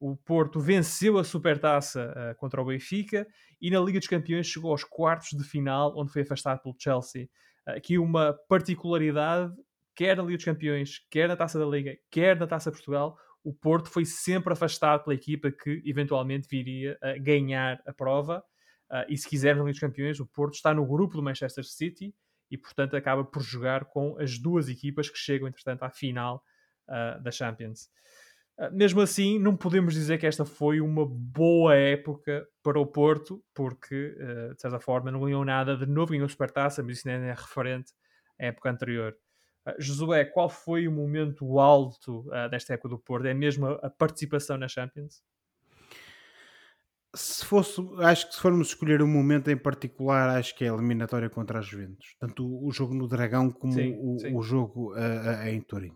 O 0.00 0.16
Porto 0.16 0.60
venceu 0.60 1.18
a 1.18 1.24
Supertaça 1.24 2.14
uh, 2.16 2.38
contra 2.38 2.62
o 2.62 2.64
Benfica 2.64 3.26
e 3.60 3.70
na 3.70 3.80
Liga 3.80 3.98
dos 3.98 4.08
Campeões 4.08 4.46
chegou 4.46 4.70
aos 4.70 4.84
quartos 4.84 5.36
de 5.36 5.42
final, 5.42 5.92
onde 5.96 6.12
foi 6.12 6.22
afastado 6.22 6.62
pelo 6.62 6.76
Chelsea. 6.78 7.28
Uh, 7.66 7.72
aqui 7.72 7.98
uma 7.98 8.32
particularidade, 8.48 9.52
quer 9.96 10.16
na 10.16 10.22
Liga 10.22 10.36
dos 10.36 10.44
Campeões, 10.44 11.00
quer 11.10 11.28
na 11.28 11.36
Taça 11.36 11.58
da 11.58 11.66
Liga, 11.66 11.96
quer 12.10 12.38
na 12.38 12.46
Taça 12.46 12.70
de 12.70 12.76
Portugal, 12.76 13.18
o 13.42 13.52
Porto 13.52 13.88
foi 13.88 14.04
sempre 14.04 14.52
afastado 14.52 15.04
pela 15.04 15.14
equipa 15.14 15.50
que 15.50 15.82
eventualmente 15.84 16.46
viria 16.48 16.98
a 17.02 17.16
ganhar 17.18 17.82
a 17.86 17.92
prova. 17.92 18.44
Uh, 18.90 19.04
e 19.08 19.16
se 19.16 19.28
quisermos 19.28 19.62
Liga 19.64 19.72
dos 19.72 19.80
Campeões, 19.80 20.20
o 20.20 20.26
Porto 20.26 20.54
está 20.54 20.72
no 20.72 20.86
grupo 20.86 21.16
do 21.16 21.22
Manchester 21.22 21.64
City 21.64 22.14
e, 22.50 22.56
portanto, 22.56 22.94
acaba 22.94 23.24
por 23.24 23.42
jogar 23.42 23.86
com 23.86 24.16
as 24.18 24.38
duas 24.38 24.68
equipas 24.68 25.10
que 25.10 25.18
chegam, 25.18 25.48
entretanto, 25.48 25.82
à 25.82 25.90
final 25.90 26.42
uh, 26.88 27.22
da 27.22 27.30
Champions. 27.30 27.90
Uh, 28.58 28.74
mesmo 28.74 29.00
assim, 29.00 29.38
não 29.38 29.56
podemos 29.56 29.94
dizer 29.94 30.18
que 30.18 30.26
esta 30.26 30.44
foi 30.44 30.80
uma 30.80 31.06
boa 31.06 31.74
época 31.74 32.46
para 32.62 32.78
o 32.78 32.86
Porto, 32.86 33.42
porque, 33.54 34.14
de 34.54 34.60
certa 34.60 34.80
forma, 34.80 35.10
não 35.10 35.20
ganhou 35.20 35.44
nada 35.44 35.76
de 35.76 35.86
novo, 35.86 36.12
ganhou 36.12 36.28
Supertaça, 36.28 36.82
mas 36.82 36.98
isso 36.98 37.06
nem 37.06 37.16
é 37.16 37.32
referente 37.32 37.92
à 38.40 38.46
época 38.46 38.70
anterior. 38.70 39.16
Josué, 39.78 40.24
qual 40.24 40.48
foi 40.48 40.88
o 40.88 40.92
momento 40.92 41.58
alto 41.58 42.24
desta 42.50 42.74
época 42.74 42.88
do 42.88 42.98
Porto? 42.98 43.26
É 43.26 43.34
mesmo 43.34 43.66
a, 43.66 43.90
participação 43.90 44.56
na 44.58 44.68
Champions? 44.68 45.22
se 47.14 47.44
fosse, 47.44 47.80
acho 47.98 48.28
que 48.28 48.34
se 48.34 48.40
formos 48.40 48.68
escolher 48.68 49.02
um 49.02 49.06
momento 49.06 49.50
em 49.50 49.56
particular, 49.56 50.36
acho 50.36 50.54
que 50.54 50.64
é 50.64 50.70
a 50.70 50.74
eliminatória 50.74 51.30
contra 51.30 51.58
a 51.58 51.62
Juventus. 51.62 52.14
Tanto 52.18 52.46
o, 52.46 52.68
o 52.68 52.72
jogo 52.72 52.94
no 52.94 53.08
Dragão 53.08 53.50
como 53.50 53.72
sim, 53.72 53.96
o, 54.00 54.18
sim. 54.18 54.34
o, 54.34 54.42
jogo 54.42 54.92
uh, 54.92 54.98
uh, 54.98 55.48
em 55.48 55.60
Turim. 55.60 55.92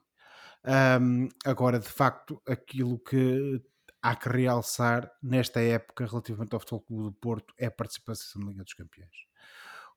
Um, 0.65 1.29
agora, 1.45 1.79
de 1.79 1.89
facto, 1.89 2.41
aquilo 2.47 2.99
que 2.99 3.61
há 4.01 4.17
que 4.17 4.29
realçar 4.29 5.11
nesta 5.23 5.61
época 5.61 6.07
relativamente 6.07 6.55
ao 6.55 6.61
Futebol 6.61 6.81
Clube 6.81 7.03
do 7.05 7.13
Porto 7.13 7.55
é 7.59 7.67
a 7.67 7.71
participação 7.71 8.43
na 8.43 8.51
Liga 8.51 8.65
dos 8.65 8.75
Campeões. 8.75 9.27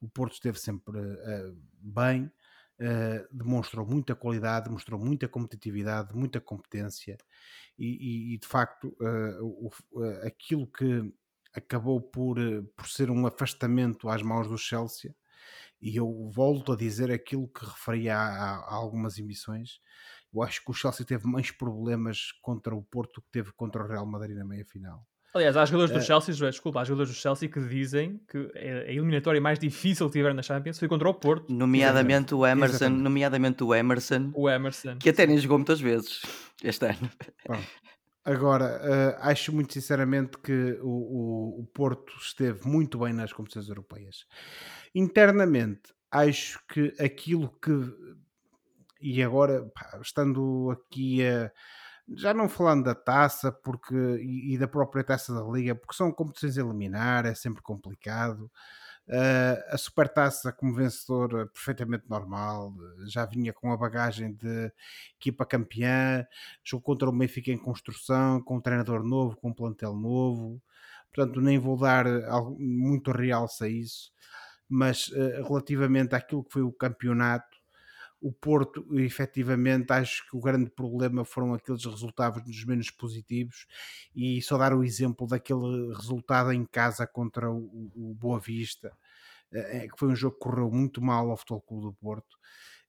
O 0.01 0.07
Porto 0.07 0.33
esteve 0.33 0.59
sempre 0.59 0.99
uh, 0.99 1.57
bem, 1.79 2.25
uh, 2.25 3.27
demonstrou 3.31 3.85
muita 3.85 4.15
qualidade, 4.15 4.65
demonstrou 4.65 4.99
muita 4.99 5.27
competitividade, 5.27 6.15
muita 6.15 6.39
competência 6.39 7.17
e, 7.77 7.85
e, 7.85 8.33
e 8.35 8.37
de 8.37 8.47
facto 8.47 8.95
uh, 8.99 9.43
o, 9.43 9.71
aquilo 10.23 10.67
que 10.67 11.11
acabou 11.53 12.01
por, 12.01 12.37
por 12.75 12.87
ser 12.87 13.09
um 13.09 13.25
afastamento 13.25 14.09
às 14.09 14.21
mãos 14.21 14.47
do 14.47 14.57
Chelsea 14.57 15.15
e 15.81 15.95
eu 15.95 16.29
volto 16.33 16.71
a 16.73 16.75
dizer 16.75 17.11
aquilo 17.11 17.47
que 17.47 17.65
referi 17.65 18.09
a, 18.09 18.19
a, 18.19 18.73
algumas 18.73 19.17
emissões. 19.17 19.79
Eu 20.35 20.43
acho 20.43 20.63
que 20.63 20.69
o 20.69 20.73
Chelsea 20.73 21.05
teve 21.05 21.25
mais 21.27 21.49
problemas 21.49 22.33
contra 22.41 22.75
o 22.75 22.83
Porto 22.83 23.21
que 23.21 23.31
teve 23.31 23.51
contra 23.53 23.83
o 23.83 23.87
Real 23.87 24.05
Madrid 24.05 24.35
na 24.35 24.43
meia 24.43 24.65
final. 24.65 25.05
Aliás, 25.33 25.57
há 25.57 25.65
jogadores 25.65 25.91
do 25.91 25.99
uh, 25.99 26.01
Chelsea, 26.01 26.33
desculpa, 26.49 26.79
há 26.79 26.83
jogadores 26.85 27.11
do 27.11 27.15
Chelsea 27.15 27.49
que 27.49 27.59
dizem 27.59 28.21
que 28.25 28.37
a 28.55 28.89
eliminatória 28.89 29.41
mais 29.41 29.59
difícil 29.59 30.07
que 30.07 30.13
tiveram 30.13 30.33
na 30.33 30.41
Champions 30.41 30.79
foi 30.79 30.87
contra 30.87 31.09
o 31.09 31.13
Porto. 31.13 31.53
Nomeadamente 31.53 32.33
o 32.33 32.47
Emerson, 32.47 32.87
nomeadamente 32.87 33.61
o 33.61 33.75
Emerson, 33.75 34.31
o 34.33 34.49
Emerson, 34.49 34.97
que 34.97 35.09
até 35.09 35.27
nem 35.27 35.37
jogou 35.37 35.57
muitas 35.57 35.81
vezes 35.81 36.21
este 36.63 36.85
ano. 36.85 37.11
Bom, 37.45 37.61
agora, 38.23 38.79
uh, 38.81 39.27
acho 39.27 39.53
muito 39.53 39.73
sinceramente 39.73 40.37
que 40.37 40.79
o, 40.81 40.87
o, 40.87 41.59
o, 41.61 41.65
Porto 41.73 42.13
esteve 42.17 42.65
muito 42.65 42.97
bem 42.99 43.11
nas 43.11 43.33
competições 43.33 43.67
europeias. 43.67 44.25
Internamente, 44.95 45.93
acho 46.09 46.61
que 46.69 46.93
aquilo 46.97 47.49
que. 47.61 47.71
E 49.01 49.21
agora, 49.23 49.63
pá, 49.73 49.99
estando 50.01 50.71
aqui 50.71 51.25
a 51.25 51.51
já 52.13 52.33
não 52.33 52.47
falando 52.47 52.83
da 52.85 52.95
taça 52.95 53.51
porque, 53.51 53.95
e, 53.95 54.57
da 54.57 54.67
própria 54.67 55.03
taça 55.03 55.33
da 55.33 55.41
liga, 55.51 55.75
porque 55.75 55.95
são 55.95 56.11
competições 56.11 56.57
a 56.57 56.61
eliminar, 56.61 57.25
é 57.25 57.33
sempre 57.33 57.61
complicado. 57.61 58.51
Uh, 59.07 59.61
a 59.69 59.77
supertaça 59.77 60.51
como 60.51 60.73
vencedor 60.73 61.47
perfeitamente 61.49 62.05
normal, 62.09 62.73
já 63.07 63.25
vinha 63.25 63.53
com 63.53 63.71
a 63.71 63.77
bagagem 63.77 64.33
de 64.33 64.71
equipa 65.19 65.45
campeã, 65.45 66.25
jogou 66.63 66.83
contra 66.83 67.09
o 67.09 67.11
Benfica 67.11 67.51
em 67.51 67.57
construção, 67.57 68.41
com 68.41 68.57
um 68.57 68.61
treinador 68.61 69.03
novo, 69.03 69.37
com 69.37 69.49
um 69.49 69.53
plantel 69.53 69.95
novo, 69.95 70.61
portanto 71.13 71.39
nem 71.39 71.59
vou 71.59 71.77
dar 71.77 72.05
muito 72.57 73.11
realce 73.11 73.63
a 73.63 73.67
isso, 73.67 74.11
mas 74.67 75.07
uh, 75.09 75.43
relativamente 75.47 76.15
àquilo 76.15 76.43
que 76.43 76.53
foi 76.53 76.63
o 76.63 76.71
campeonato, 76.71 77.54
o 78.27 78.31
Porto, 78.31 78.83
efetivamente, 78.97 79.91
acho 79.93 80.27
que 80.27 80.35
o 80.35 80.39
grande 80.39 80.71
problema 80.71 81.23
foram 81.23 81.53
aqueles 81.53 81.85
resultados 81.85 82.65
menos 82.65 82.89
positivos 82.89 83.67
e 84.15 84.41
só 84.41 84.57
dar 84.57 84.73
o 84.73 84.83
exemplo 84.83 85.27
daquele 85.27 85.93
resultado 85.93 86.51
em 86.51 86.65
casa 86.65 87.05
contra 87.05 87.51
o, 87.51 87.91
o 87.95 88.15
Boa 88.15 88.39
Vista, 88.39 88.91
eh, 89.51 89.85
é, 89.85 89.87
que 89.87 89.97
foi 89.99 90.07
um 90.07 90.15
jogo 90.15 90.35
que 90.35 90.41
correu 90.41 90.71
muito 90.71 91.01
mal 91.03 91.29
ao 91.29 91.37
Futebol 91.37 91.61
Clube 91.61 91.83
do 91.85 91.93
Porto 91.93 92.35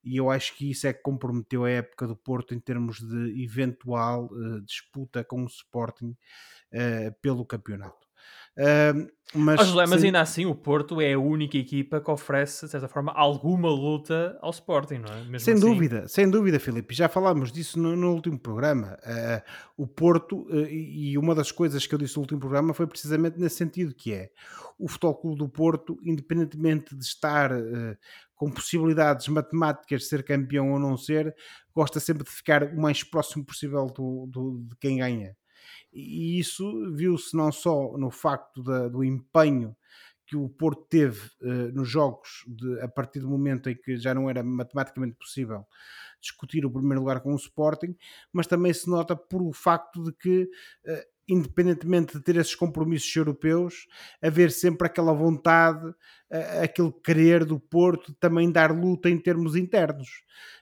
e 0.03 0.17
eu 0.17 0.31
acho 0.31 0.55
que 0.55 0.71
isso 0.71 0.87
é 0.87 0.93
que 0.93 1.01
comprometeu 1.01 1.65
a 1.65 1.69
época 1.69 2.07
do 2.07 2.15
Porto 2.15 2.55
em 2.55 2.59
termos 2.59 2.99
de 2.99 3.43
eventual 3.43 4.25
uh, 4.31 4.61
disputa 4.61 5.23
com 5.23 5.43
o 5.43 5.47
Sporting 5.47 6.15
uh, 6.73 7.13
pelo 7.21 7.45
campeonato. 7.45 8.06
Uh, 8.57 9.07
mas, 9.35 9.59
oh, 9.59 9.65
José, 9.65 9.85
mas 9.87 10.03
ainda 10.03 10.21
assim 10.21 10.45
o 10.45 10.55
Porto 10.55 11.01
é 11.01 11.13
a 11.13 11.19
única 11.19 11.57
equipa 11.57 11.99
que 11.99 12.09
oferece, 12.09 12.65
de 12.65 12.71
certa 12.71 12.87
forma, 12.87 13.11
alguma 13.11 13.69
luta 13.69 14.37
ao 14.41 14.49
Sporting, 14.51 14.99
não 14.99 15.13
é? 15.13 15.17
Mesmo 15.25 15.39
sem 15.41 15.53
assim... 15.53 15.61
dúvida, 15.61 16.07
sem 16.07 16.29
dúvida, 16.29 16.59
Filipe. 16.59 16.95
Já 16.95 17.09
falámos 17.09 17.51
disso 17.51 17.77
no, 17.77 17.95
no 17.95 18.13
último 18.13 18.39
programa. 18.39 18.97
Uh, 19.03 19.83
o 19.83 19.85
Porto, 19.85 20.47
uh, 20.49 20.65
e 20.65 21.17
uma 21.17 21.35
das 21.35 21.51
coisas 21.51 21.85
que 21.85 21.93
eu 21.93 21.99
disse 21.99 22.15
no 22.15 22.21
último 22.21 22.39
programa 22.39 22.73
foi 22.73 22.87
precisamente 22.87 23.37
nesse 23.37 23.57
sentido, 23.57 23.93
que 23.93 24.13
é 24.13 24.31
o 24.79 24.87
Futebol 24.87 25.15
Clube 25.15 25.37
do 25.39 25.49
Porto, 25.49 25.99
independentemente 26.03 26.95
de 26.95 27.03
estar 27.03 27.51
uh, 27.51 27.97
com 28.33 28.49
possibilidades 28.49 29.27
matemáticas 29.27 30.03
de 30.03 30.07
ser 30.07 30.23
campeão 30.23 30.71
ou 30.71 30.79
não 30.79 30.95
ser, 30.95 31.35
gosta 31.75 31.99
sempre 31.99 32.23
de 32.23 32.31
ficar 32.31 32.63
o 32.63 32.79
mais 32.79 33.03
próximo 33.03 33.45
possível 33.45 33.87
do, 33.87 34.25
do 34.27 34.65
de 34.69 34.75
quem 34.77 34.97
ganha 34.97 35.35
e 35.97 36.39
isso 36.39 36.93
viu-se 36.93 37.35
não 37.35 37.51
só 37.51 37.97
no 37.97 38.11
facto 38.11 38.61
da, 38.61 38.87
do 38.87 39.03
empenho 39.03 39.75
que 40.27 40.35
o 40.35 40.49
Porto 40.49 40.85
teve 40.89 41.25
uh, 41.41 41.71
nos 41.73 41.89
jogos 41.89 42.43
de, 42.45 42.81
a 42.81 42.87
partir 42.87 43.21
do 43.21 43.29
momento 43.29 43.69
em 43.69 43.75
que 43.75 43.97
já 43.97 44.13
não 44.13 44.29
era 44.29 44.43
matematicamente 44.43 45.15
possível 45.15 45.65
discutir 46.21 46.65
o 46.65 46.71
primeiro 46.71 46.99
lugar 46.99 47.21
com 47.21 47.31
o 47.31 47.37
Sporting, 47.37 47.95
mas 48.33 48.45
também 48.45 48.73
se 48.73 48.89
nota 48.89 49.15
por 49.15 49.41
o 49.41 49.53
facto 49.53 50.03
de 50.03 50.11
que, 50.11 50.43
uh, 50.43 51.03
independentemente 51.29 52.17
de 52.17 52.23
ter 52.23 52.35
esses 52.35 52.55
compromissos 52.55 53.15
europeus, 53.15 53.87
haver 54.21 54.51
sempre 54.51 54.87
aquela 54.87 55.13
vontade, 55.13 55.87
uh, 55.87 56.63
aquele 56.63 56.91
querer 57.03 57.45
do 57.45 57.59
Porto 57.59 58.13
também 58.19 58.51
dar 58.51 58.71
luta 58.71 59.09
em 59.09 59.17
termos 59.17 59.55
internos. 59.55 60.09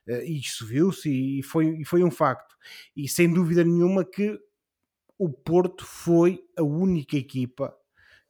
e 0.07 0.39
isso 0.39 0.65
viu-se 0.65 1.09
e 1.09 1.41
foi, 1.41 1.81
e 1.81 1.85
foi 1.85 2.03
um 2.03 2.11
facto. 2.11 2.55
E 2.95 3.09
sem 3.09 3.33
dúvida 3.33 3.63
nenhuma 3.63 4.05
que 4.05 4.39
o 5.17 5.29
Porto 5.29 5.85
foi 5.85 6.43
a 6.57 6.63
única 6.63 7.15
equipa 7.15 7.75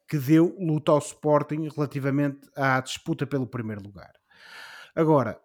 que 0.08 0.18
deu 0.18 0.56
luta 0.60 0.92
ao 0.92 1.00
Sporting 1.00 1.68
relativamente 1.76 2.48
à 2.56 2.80
disputa 2.80 3.26
pelo 3.26 3.48
primeiro 3.48 3.82
lugar. 3.82 4.14
Agora, 4.96 5.40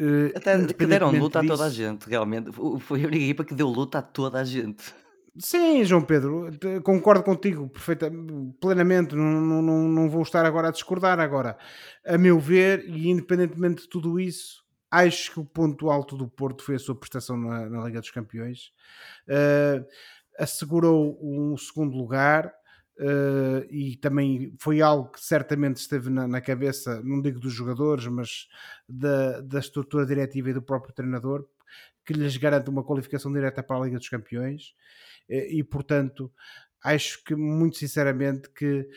uh, 0.00 0.36
até 0.36 0.66
que 0.66 0.86
deram 0.86 1.12
luta 1.12 1.40
disso, 1.40 1.52
a 1.52 1.56
toda 1.56 1.68
a 1.68 1.70
gente, 1.70 2.08
realmente. 2.08 2.50
Foi 2.80 3.04
a 3.04 3.06
única 3.06 3.24
equipa 3.24 3.44
que 3.44 3.54
deu 3.54 3.68
luta 3.68 3.98
a 3.98 4.02
toda 4.02 4.40
a 4.40 4.44
gente. 4.44 4.92
Sim, 5.38 5.82
João 5.82 6.02
Pedro, 6.02 6.50
concordo 6.82 7.22
contigo 7.22 7.66
perfeita, 7.66 8.12
plenamente, 8.60 9.14
não, 9.14 9.40
não, 9.40 9.88
não 9.88 10.10
vou 10.10 10.22
estar 10.22 10.44
agora 10.44 10.68
a 10.68 10.72
discordar. 10.72 11.18
Agora, 11.20 11.56
a 12.04 12.18
meu 12.18 12.38
ver, 12.38 12.84
e 12.86 13.08
independentemente 13.08 13.82
de 13.82 13.88
tudo 13.88 14.20
isso, 14.20 14.62
acho 14.90 15.32
que 15.32 15.40
o 15.40 15.44
ponto 15.44 15.88
alto 15.88 16.18
do 16.18 16.28
Porto 16.28 16.62
foi 16.62 16.74
a 16.74 16.78
sua 16.78 16.94
prestação 16.94 17.38
na, 17.38 17.70
na 17.70 17.84
Liga 17.84 18.00
dos 18.00 18.10
Campeões. 18.10 18.72
Uh, 19.26 19.82
assegurou 20.38 21.18
um 21.22 21.56
segundo 21.56 21.96
lugar. 21.96 22.52
Uh, 22.98 23.64
e 23.70 23.96
também 23.96 24.54
foi 24.60 24.82
algo 24.82 25.10
que 25.10 25.20
certamente 25.20 25.78
esteve 25.78 26.10
na, 26.10 26.28
na, 26.28 26.42
cabeça, 26.42 27.02
não 27.02 27.22
digo 27.22 27.40
dos 27.40 27.52
jogadores, 27.52 28.06
mas 28.06 28.46
da, 28.86 29.40
da 29.40 29.58
estrutura 29.58 30.04
diretiva 30.04 30.50
e 30.50 30.52
do 30.52 30.62
próprio 30.62 30.94
treinador, 30.94 31.48
que 32.04 32.12
lhes 32.12 32.36
garante 32.36 32.68
uma 32.68 32.84
qualificação 32.84 33.32
direta 33.32 33.62
para 33.62 33.76
a 33.76 33.84
Liga 33.84 33.98
dos 33.98 34.08
Campeões. 34.08 34.74
E 35.28 35.64
portanto, 35.64 36.30
acho 36.84 37.24
que 37.24 37.34
muito 37.34 37.78
sinceramente 37.78 38.50
que 38.50 38.88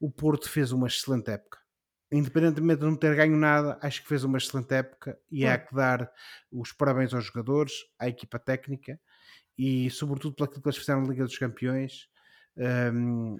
o 0.00 0.10
Porto 0.10 0.50
fez 0.50 0.72
uma 0.72 0.86
excelente 0.86 1.30
época. 1.30 1.58
Independentemente 2.10 2.80
de 2.80 2.86
não 2.86 2.96
ter 2.96 3.14
ganho 3.14 3.36
nada, 3.36 3.78
acho 3.82 4.02
que 4.02 4.08
fez 4.08 4.22
uma 4.24 4.38
excelente 4.38 4.72
época 4.74 5.18
e 5.30 5.44
há 5.44 5.58
que 5.58 5.74
dar 5.74 6.10
os 6.52 6.72
parabéns 6.72 7.12
aos 7.12 7.24
jogadores, 7.24 7.72
à 7.98 8.08
equipa 8.08 8.38
técnica 8.38 8.98
e 9.58 9.90
sobretudo 9.90 10.34
pelo 10.34 10.50
que 10.50 10.60
eles 10.64 10.76
fizeram 10.76 11.02
na 11.02 11.08
Liga 11.08 11.24
dos 11.24 11.38
Campeões. 11.38 12.08
Um, 12.56 13.38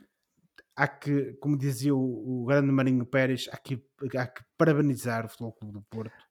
há 0.75 0.87
que, 0.87 1.35
como 1.41 1.57
dizia 1.57 1.95
o, 1.95 2.43
o, 2.43 2.45
grande 2.47 2.71
Marinho 2.71 3.07
Pérez, 3.07 3.49
há 3.51 3.57
que, 3.57 3.83
há 4.17 4.27
que 4.27 4.43
parabenizar 4.59 5.25
o 5.25 5.29
Futebol 5.29 5.53
Clube 5.53 5.73
do 5.75 5.83
Porto 5.83 6.27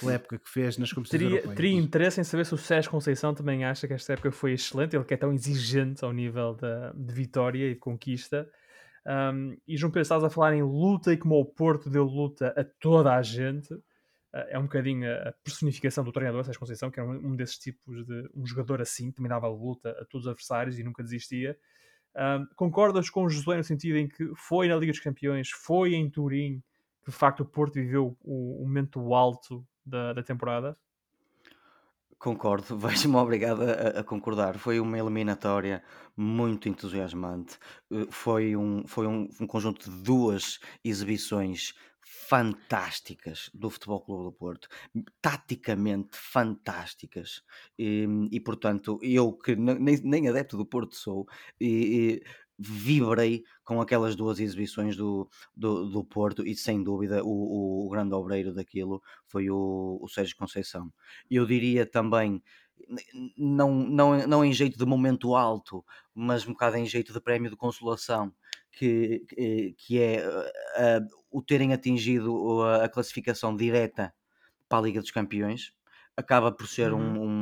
pela 0.00 0.14
época 0.14 0.38
que 0.38 0.48
fez 0.48 0.78
nas 0.78 0.92
competições 0.92 1.20
teria, 1.20 1.36
europeias. 1.36 1.56
Teria 1.56 1.78
interesse 1.78 2.20
em 2.20 2.24
saber 2.24 2.46
se 2.46 2.54
o 2.54 2.58
Sérgio 2.58 2.90
Conceição 2.90 3.34
também 3.34 3.64
acha 3.64 3.86
que 3.86 3.94
esta 3.94 4.12
época 4.12 4.32
foi 4.32 4.52
excelente, 4.52 4.96
ele 4.96 5.04
que 5.04 5.14
é 5.14 5.16
tão 5.16 5.32
exigente 5.32 6.04
ao 6.04 6.12
nível 6.12 6.54
da, 6.54 6.92
de 6.92 7.12
vitória 7.12 7.66
e 7.66 7.74
de 7.74 7.80
conquista. 7.80 8.48
Um, 9.06 9.56
e 9.66 9.76
João 9.76 9.90
Pedro, 9.90 10.02
estás 10.02 10.24
a 10.24 10.30
falar 10.30 10.54
em 10.54 10.62
luta 10.62 11.12
e 11.12 11.16
como 11.16 11.38
o 11.38 11.44
Porto 11.44 11.88
deu 11.88 12.04
luta 12.04 12.54
a 12.56 12.64
toda 12.64 13.14
a 13.14 13.22
gente 13.22 13.74
é 14.32 14.58
um 14.58 14.62
bocadinho 14.62 15.10
a 15.10 15.32
personificação 15.44 16.04
do 16.04 16.12
treinador 16.12 16.44
Sérgio 16.44 16.60
Conceição, 16.60 16.90
que 16.90 17.00
era 17.00 17.08
um, 17.08 17.34
desses 17.34 17.58
tipos 17.58 18.06
de 18.06 18.30
um 18.34 18.46
jogador 18.46 18.80
assim, 18.80 19.10
também 19.10 19.28
dava 19.28 19.48
luta 19.48 19.90
a 19.90 20.04
todos 20.04 20.26
os 20.26 20.30
adversários 20.30 20.78
e 20.78 20.84
nunca 20.84 21.02
desistia. 21.02 21.58
Um, 22.16 22.46
concordas 22.56 23.08
com 23.08 23.24
o 23.24 23.28
Josué 23.28 23.56
no 23.56 23.64
sentido 23.64 23.96
em 23.96 24.08
que 24.08 24.32
foi 24.36 24.68
na 24.68 24.76
Liga 24.76 24.92
dos 24.92 25.00
Campeões, 25.00 25.50
foi 25.50 25.94
em 25.94 26.08
Turim, 26.08 26.62
que 27.04 27.10
de 27.10 27.16
facto 27.16 27.40
o 27.40 27.46
Porto 27.46 27.74
viveu 27.74 28.16
o, 28.20 28.62
o 28.62 28.66
momento 28.66 29.14
alto 29.14 29.66
da, 29.84 30.12
da 30.12 30.22
temporada? 30.22 30.76
Concordo, 32.20 32.76
vejo-me 32.78 33.16
obrigado 33.16 33.62
a, 33.62 34.00
a, 34.00 34.04
concordar. 34.04 34.58
Foi 34.58 34.78
uma 34.78 34.98
eliminatória 34.98 35.82
muito 36.14 36.68
entusiasmante. 36.68 37.58
Eh, 37.90 38.06
foi 38.10 38.54
um, 38.54 38.86
foi 38.86 39.06
um, 39.06 39.26
um 39.40 39.46
conjunto 39.46 39.90
de 39.90 39.96
duas 40.02 40.60
exibições 40.84 41.72
fantásticas 42.02 43.50
do 43.54 43.70
Futebol 43.70 44.00
Clube 44.02 44.24
do 44.24 44.32
Porto, 44.32 44.68
taticamente 45.22 46.10
fantásticas. 46.12 47.42
E, 47.78 48.06
e 48.30 48.38
portanto, 48.38 48.98
eu 49.02 49.32
que 49.32 49.56
nem, 49.56 49.78
nem 50.02 50.28
adepto 50.28 50.58
do 50.58 50.66
Porto 50.66 50.96
sou, 50.96 51.26
e, 51.58 52.20
e 52.20 52.22
vibrei 52.60 53.42
com 53.64 53.80
aquelas 53.80 54.14
duas 54.14 54.38
exibições 54.38 54.94
do, 54.94 55.28
do, 55.56 55.88
do 55.88 56.04
Porto 56.04 56.46
e 56.46 56.54
sem 56.54 56.82
dúvida 56.82 57.24
o, 57.24 57.86
o, 57.86 57.88
grande 57.88 58.14
obreiro 58.14 58.52
daquilo 58.52 59.02
foi 59.26 59.48
o, 59.50 59.98
o 60.00 60.08
Sérgio 60.08 60.36
Conceição. 60.36 60.92
Eu 61.30 61.46
diria 61.46 61.86
também 61.86 62.42
não, 63.36 63.72
não, 63.72 64.26
não 64.26 64.44
em 64.44 64.52
jeito 64.52 64.78
de 64.78 64.84
momento 64.84 65.34
alto, 65.34 65.84
mas 66.14 66.46
um 66.46 66.52
bocado 66.52 66.76
em 66.76 66.86
jeito 66.86 67.12
de 67.12 67.20
prémio 67.20 67.50
de 67.50 67.56
consolação, 67.56 68.32
que, 68.72 69.24
que 69.78 70.00
é 70.00 70.26
uh, 70.28 71.08
o 71.30 71.42
terem 71.42 71.72
atingido 71.72 72.62
a, 72.62 72.84
a 72.84 72.88
classificação 72.88 73.56
direta 73.56 74.12
para 74.68 74.78
a 74.78 74.82
Liga 74.82 75.00
dos 75.00 75.10
Campeões 75.10 75.72
acaba 76.16 76.52
por 76.52 76.68
ser 76.68 76.92
uhum. 76.92 77.00
um, 77.00 77.24
um, 77.24 77.39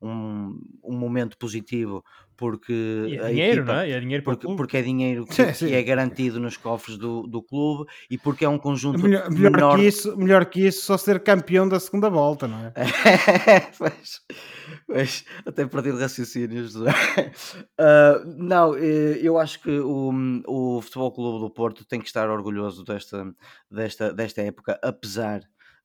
um, 0.00 0.60
um, 0.82 0.96
momento 0.96 1.36
positivo 1.36 2.04
porque 2.36 2.72
e 2.72 3.16
é 3.16 3.28
dinheiro, 3.28 3.58
equipa, 3.58 3.72
não 3.72 3.80
é? 3.80 3.90
é 3.90 4.00
dinheiro 4.00 4.24
porque, 4.24 4.46
porque, 4.56 4.76
é 4.78 4.82
dinheiro 4.82 5.26
que, 5.26 5.34
sim, 5.34 5.52
sim. 5.52 5.68
que, 5.68 5.74
é 5.74 5.82
garantido 5.82 6.40
nos 6.40 6.56
cofres 6.56 6.96
do, 6.96 7.26
do 7.26 7.42
clube 7.42 7.90
e 8.10 8.16
porque 8.16 8.44
é 8.44 8.48
um 8.48 8.58
conjunto 8.58 9.02
melhor, 9.02 9.30
melhor 9.30 9.50
menor... 9.52 9.76
que 9.76 9.82
isso 9.86 10.16
melhor 10.16 10.46
que 10.46 10.66
isso 10.66 10.86
só 10.86 10.96
ser 10.96 11.20
campeão 11.20 11.68
da 11.68 11.78
segunda 11.78 12.08
volta 12.08 12.48
não 12.48 12.58
é? 12.66 12.72
mas, 13.78 14.20
mas, 14.88 15.24
até 15.44 15.66
perdi 15.66 15.92
de 15.92 16.00
raciocínios 16.00 16.76
uh, 16.76 16.86
não 18.38 18.74
eh, 18.74 19.18
eu 19.20 19.38
acho 19.38 19.60
que 19.60 19.78
o, 19.78 20.10
o 20.46 20.80
Futebol 20.80 21.12
Clube 21.12 21.40
do 21.40 21.50
Porto 21.50 21.84
tem 21.84 22.00
que 22.00 22.06
estar 22.06 22.30
orgulhoso 22.30 22.84
desta, 22.84 23.34
desta, 23.70 24.14
desta 24.14 24.40
época 24.40 24.78
apesar 24.82 25.42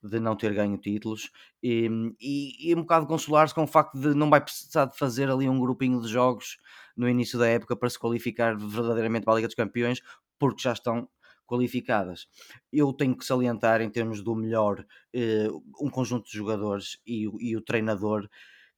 de 0.08 0.20
não 0.20 0.36
ter 0.36 0.54
ganho 0.54 0.78
títulos 0.78 1.32
e, 1.62 1.90
e, 2.20 2.70
e 2.70 2.76
um 2.76 2.82
bocado 2.82 3.08
consolar-se 3.08 3.54
com 3.54 3.64
o 3.64 3.68
facto 3.68 4.00
de 4.00 4.14
não 4.14 4.30
vai 4.30 4.42
precisar 4.42 4.86
de 4.86 4.98
fazer 4.98 5.30
ali 5.30 5.50
um 5.50 5.60
grupinho 5.60 6.02
de 6.02 6.08
jogos 6.08 6.58
no 6.96 7.10
início 7.10 7.40
da 7.40 7.48
época 7.48 7.76
para 7.76 7.90
se 7.90 8.00
qualificar 8.00 8.56
verdadeiramente 8.58 9.26
para 9.26 9.34
a 9.34 9.36
Liga 9.38 9.48
dos 9.48 9.56
Campeões, 9.56 10.02
porque 10.40 10.62
já 10.62 10.74
estão 10.74 11.10
qualificadas. 11.46 12.28
Eu 12.72 12.92
tenho 12.94 13.16
que 13.18 13.26
salientar 13.26 13.82
em 13.82 13.90
termos 13.90 14.22
do 14.22 14.36
melhor 14.36 14.86
eh, 15.14 15.48
um 15.80 15.90
conjunto 15.90 16.26
de 16.26 16.38
jogadores 16.38 16.98
e, 17.06 17.30
e 17.40 17.56
o 17.56 17.62
treinador 17.62 18.28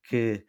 que 0.10 0.46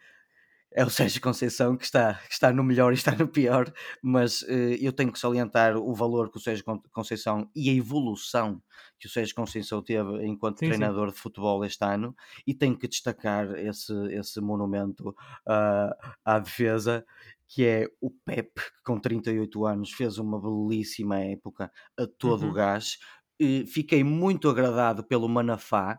é 0.73 0.85
o 0.85 0.91
Sérgio 0.91 1.21
Conceição 1.21 1.77
que 1.77 1.85
está, 1.85 2.15
que 2.15 2.33
está 2.33 2.53
no 2.53 2.63
melhor 2.63 2.93
e 2.93 2.95
está 2.95 3.13
no 3.13 3.27
pior, 3.27 3.73
mas 4.03 4.43
uh, 4.43 4.77
eu 4.81 4.93
tenho 4.93 5.13
que 5.13 5.19
salientar 5.19 5.77
o 5.77 5.95
valor 5.95 6.31
que 6.31 6.39
o 6.39 6.41
Sérgio 6.41 6.65
Conceição 6.93 7.51
e 7.55 7.71
a 7.71 7.73
evolução 7.73 8.63
que 8.99 9.07
o 9.07 9.11
Sérgio 9.11 9.35
Conceição 9.35 9.83
teve 9.83 10.27
enquanto 10.27 10.59
sim, 10.59 10.67
treinador 10.67 11.09
sim. 11.09 11.15
de 11.15 11.21
futebol 11.21 11.65
este 11.65 11.85
ano 11.85 12.15
e 12.47 12.55
tenho 12.55 12.77
que 12.77 12.89
destacar 12.89 13.51
esse, 13.59 13.93
esse 14.13 14.41
monumento 14.41 15.11
uh, 15.11 15.95
à 16.25 16.39
defesa 16.39 17.05
que 17.49 17.65
é 17.65 17.89
o 18.01 18.11
Pep, 18.11 18.55
que 18.55 18.83
com 18.85 19.01
38 19.01 19.65
anos 19.65 19.91
fez 19.93 20.19
uma 20.19 20.39
belíssima 20.39 21.19
época 21.21 21.73
a 21.99 22.07
todo 22.07 22.43
uhum. 22.43 22.51
o 22.51 22.53
gás. 22.53 22.99
E 23.41 23.65
fiquei 23.67 24.05
muito 24.05 24.51
agradado 24.51 25.03
pelo 25.03 25.29
Manafá, 25.29 25.99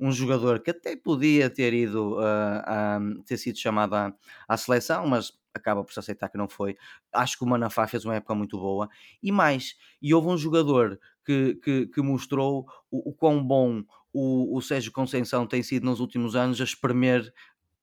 um 0.00 0.10
jogador 0.10 0.60
que 0.60 0.70
até 0.70 0.96
podia 0.96 1.50
ter 1.50 1.74
ido 1.74 2.18
uh, 2.18 3.22
ter 3.24 3.36
sido 3.36 3.58
chamado 3.58 3.94
à, 3.94 4.14
à 4.48 4.56
seleção, 4.56 5.06
mas 5.06 5.32
acaba 5.54 5.84
por 5.84 5.92
se 5.92 5.98
aceitar 6.00 6.28
que 6.28 6.38
não 6.38 6.48
foi. 6.48 6.76
Acho 7.12 7.36
que 7.36 7.44
o 7.44 7.46
Manafá 7.46 7.86
fez 7.86 8.04
uma 8.04 8.16
época 8.16 8.34
muito 8.34 8.58
boa. 8.58 8.88
E 9.22 9.30
mais, 9.30 9.76
e 10.00 10.14
houve 10.14 10.28
um 10.28 10.38
jogador 10.38 10.98
que, 11.24 11.56
que, 11.56 11.86
que 11.86 12.02
mostrou 12.02 12.66
o, 12.90 13.10
o, 13.10 13.12
quão 13.12 13.42
bom 13.44 13.82
o, 14.12 14.56
o 14.56 14.62
Sérgio 14.62 14.92
Conceição 14.92 15.46
tem 15.46 15.62
sido 15.62 15.84
nos 15.84 16.00
últimos 16.00 16.34
anos 16.34 16.60
a 16.60 16.64
espremer 16.64 17.32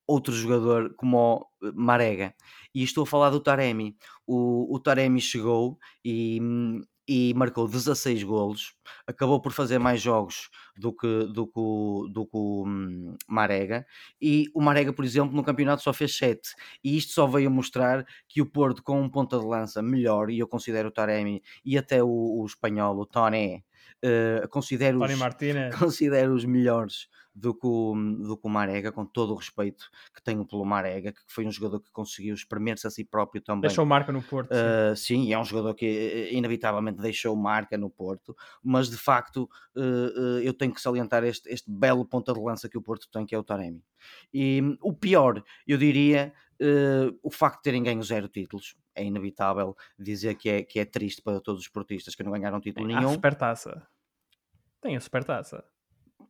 outro 0.06 0.34
jogador 0.34 0.94
como 0.96 1.18
o 1.62 1.68
eh, 1.68 1.72
Marega. 1.74 2.34
E 2.74 2.84
estou 2.84 3.04
a 3.04 3.08
falar 3.08 3.30
do 3.30 3.40
Taremi. 3.40 3.96
O, 4.26 4.74
o 4.74 4.80
Taremi 4.80 5.20
chegou 5.20 5.78
e, 6.04 6.40
hum, 6.42 6.82
e 7.08 7.34
marcou 7.34 7.68
16 7.68 8.24
golos, 8.24 8.74
acabou 9.06 9.42
por 9.42 9.52
fazer 9.52 9.80
mais 9.80 10.02
jogos 10.02 10.50
do 10.76 10.94
que, 10.94 11.26
do 11.34 11.48
que, 11.48 12.14
do 12.14 12.26
que 12.26 12.38
o 12.38 12.66
hum, 12.68 13.16
Marega, 13.28 13.86
e 14.22 14.50
o 14.54 14.62
Marega, 14.62 14.92
por 14.92 15.06
exemplo, 15.06 15.36
no 15.36 15.44
campeonato 15.44 15.82
só 15.84 15.94
fez 15.94 16.18
7, 16.18 16.56
e 16.84 16.98
isto 16.98 17.14
só 17.14 17.26
veio 17.28 17.50
mostrar 17.50 18.06
que 18.28 18.42
o 18.42 18.46
Porto, 18.46 18.84
com 18.84 19.02
um 19.02 19.10
ponta 19.10 19.40
de 19.40 19.46
lança 19.46 19.82
melhor, 19.82 20.30
e 20.30 20.40
eu 20.40 20.48
considero 20.48 20.90
o 20.90 20.92
Taremi 20.92 21.42
e 21.64 21.78
até 21.78 22.04
o, 22.04 22.08
o 22.08 22.46
espanhol, 22.46 22.98
o 22.98 23.06
Tony, 23.06 23.64
uh, 24.04 24.48
considero, 24.50 25.00
os, 25.02 25.12
considero 25.80 26.34
os 26.34 26.46
melhores 26.46 27.08
do 27.38 27.54
que, 27.54 27.68
o, 27.68 27.94
do 27.96 28.36
que 28.36 28.48
o 28.48 28.50
Marega, 28.50 28.92
com 28.92 29.06
todo 29.06 29.32
o 29.32 29.36
respeito 29.36 29.86
que 30.14 30.24
tenho 30.24 30.44
pelo 30.44 30.66
Marega, 30.66 31.12
que 31.12 31.22
foi 31.28 31.46
um 31.46 31.52
jogador 31.52 31.82
que 31.82 31.92
conseguiu 31.92 32.34
espremer-se 32.34 32.88
a 32.88 32.90
si 32.90 33.06
próprio 33.06 33.42
também. 33.42 33.62
Deixou 33.62 33.86
marca 33.86 34.12
no 34.12 34.24
Porto. 34.24 34.52
Uh, 34.52 34.96
sim. 34.96 35.26
sim, 35.26 35.34
é 35.34 35.38
um 35.38 35.46
jogador 35.46 35.76
que 35.76 35.86
eh, 35.86 36.34
inevitavelmente 36.34 37.00
deixou 37.00 37.36
marca 37.36 37.78
no 37.78 37.92
Porto, 37.92 38.36
mas 38.64 38.90
de 38.90 38.98
facto 38.98 39.48
uh, 39.76 39.80
uh, 39.80 40.40
eu 40.40 40.54
tenho 40.54 40.74
que 40.74 40.82
salientar 40.82 41.24
este, 41.24 41.48
este 41.50 41.70
belo 41.70 42.06
ponta 42.06 42.34
de 42.34 42.40
lança 42.40 42.68
que 42.68 42.78
o 42.78 42.82
Porto 42.82 43.08
tem, 43.12 43.26
que 43.26 43.36
é 43.36 43.38
o 43.38 43.44
Taremi. 43.44 43.84
E 44.34 44.60
um, 44.62 44.76
o 44.82 44.94
pior, 44.94 45.44
eu 45.68 45.78
diria, 45.78 46.34
o 47.22 47.30
facto 47.30 47.58
de 47.58 47.64
terem 47.64 47.84
ganho 47.84 48.02
zero 48.02 48.28
títulos. 48.28 48.76
É 48.98 49.04
inevitável 49.04 49.76
dizer 49.98 50.36
que 50.36 50.50
é, 50.50 50.64
que 50.64 50.80
é 50.80 50.86
triste 50.86 51.22
para 51.22 51.40
todos 51.40 51.62
os 51.62 51.68
portistas 51.68 52.16
que 52.16 52.24
não 52.24 52.32
ganharam 52.32 52.60
título 52.60 52.88
nenhum. 52.88 53.10
A 53.10 53.14
supertaça. 53.14 53.88
Tem 54.82 54.96
a 54.96 55.00
supertaça. 55.00 55.64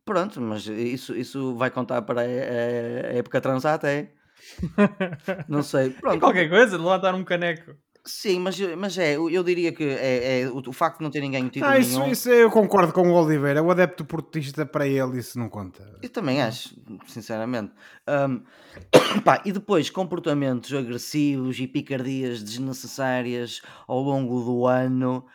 Pronto, 0.04 0.40
mas 0.40 0.66
isso, 0.66 1.14
isso 1.14 1.54
vai 1.56 1.70
contar 1.70 2.02
para 2.02 2.22
a, 2.22 2.24
a 2.24 3.14
época 3.14 3.40
transata, 3.40 3.90
é? 3.90 4.12
Não 5.48 5.62
sei. 5.62 5.90
Pronto. 5.90 6.20
qualquer 6.20 6.48
coisa, 6.48 6.78
dar 6.98 7.14
um 7.14 7.24
caneco. 7.24 7.76
Sim, 8.08 8.40
mas, 8.40 8.58
mas 8.78 8.96
é, 8.96 9.16
eu 9.16 9.42
diria 9.44 9.70
que 9.70 9.84
é, 9.84 10.40
é 10.40 10.48
o, 10.48 10.62
o, 10.66 10.72
facto 10.72 10.98
de 10.98 11.04
não 11.04 11.10
ter 11.10 11.20
ninguém 11.20 11.44
o 11.44 11.50
título 11.50 11.70
ah, 11.70 11.78
isso, 11.78 11.98
nenhum... 11.98 12.10
isso 12.10 12.30
eu 12.30 12.50
concordo 12.50 12.90
com 12.90 13.06
o 13.06 13.12
Oliveira, 13.12 13.62
o 13.62 13.70
adepto 13.70 14.02
portista 14.02 14.64
para 14.64 14.86
ele 14.86 15.18
isso 15.18 15.38
não 15.38 15.50
conta. 15.50 15.98
Eu 16.00 16.08
também 16.08 16.40
acho, 16.40 16.74
sinceramente. 17.06 17.70
Um, 18.08 18.42
pá, 19.20 19.42
e 19.44 19.52
depois 19.52 19.90
comportamentos 19.90 20.72
agressivos 20.72 21.60
e 21.60 21.66
picardias 21.66 22.42
desnecessárias 22.42 23.60
ao 23.86 24.00
longo 24.00 24.42
do 24.42 24.66
ano 24.66 25.26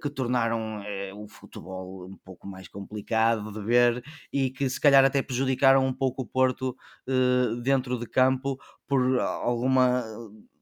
que 0.00 0.10
tornaram 0.10 0.80
uh, 0.80 1.22
o 1.22 1.28
futebol 1.28 2.06
um 2.06 2.16
pouco 2.16 2.46
mais 2.46 2.68
complicado 2.68 3.52
de 3.52 3.60
ver 3.60 4.02
e 4.32 4.50
que 4.50 4.68
se 4.68 4.80
calhar 4.80 5.04
até 5.04 5.22
prejudicaram 5.22 5.84
um 5.84 5.92
pouco 5.92 6.22
o 6.22 6.26
Porto 6.26 6.76
dentro 7.62 7.98
de 7.98 8.06
campo 8.06 8.58
por 8.86 9.18
alguma 9.18 10.04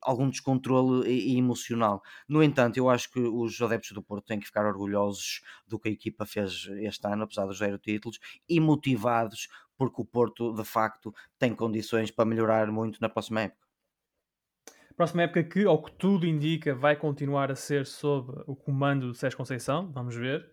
algum 0.05 0.29
descontrole 0.29 1.37
emocional. 1.37 2.03
No 2.29 2.43
entanto, 2.43 2.77
eu 2.77 2.91
acho 2.91 3.11
que 3.11 3.21
os 3.21 3.61
adeptos 3.61 3.93
do 3.93 4.03
Porto 4.03 4.27
têm 4.27 4.39
que 4.39 4.47
ficar 4.47 4.67
orgulhosos 4.67 5.41
do 5.67 5.79
que 5.79 5.89
a 5.89 5.93
equipa 5.93 6.27
fez 6.27 6.69
este 6.81 7.07
ano, 7.09 7.25
apesar 7.25 7.47
dos 7.47 7.59
zero 7.59 7.79
títulos, 7.79 8.19
e 8.49 8.61
motivados 8.61 9.49
porque 9.77 10.03
o 10.03 10.05
Porto, 10.05 10.53
de 10.53 10.65
facto, 10.65 11.13
tem 11.39 11.55
condições 11.55 12.11
para 12.11 12.25
melhorar 12.25 12.71
muito 12.71 13.01
na 13.01 13.09
próxima 13.09 13.43
época. 13.43 13.64
Próxima 14.97 15.23
época 15.23 15.43
que, 15.43 15.65
ao 15.65 15.83
que 15.83 15.93
tudo 15.93 16.27
indica, 16.27 16.75
vai 16.75 16.95
continuar 16.95 17.51
a 17.51 17.57
ser 17.57 17.85
sob 17.85 18.33
o 18.47 18.55
comando 18.55 19.09
do 19.09 19.15
Sérgio 19.15 19.37
Conceição, 19.37 19.91
vamos 19.91 20.15
ver. 20.15 20.47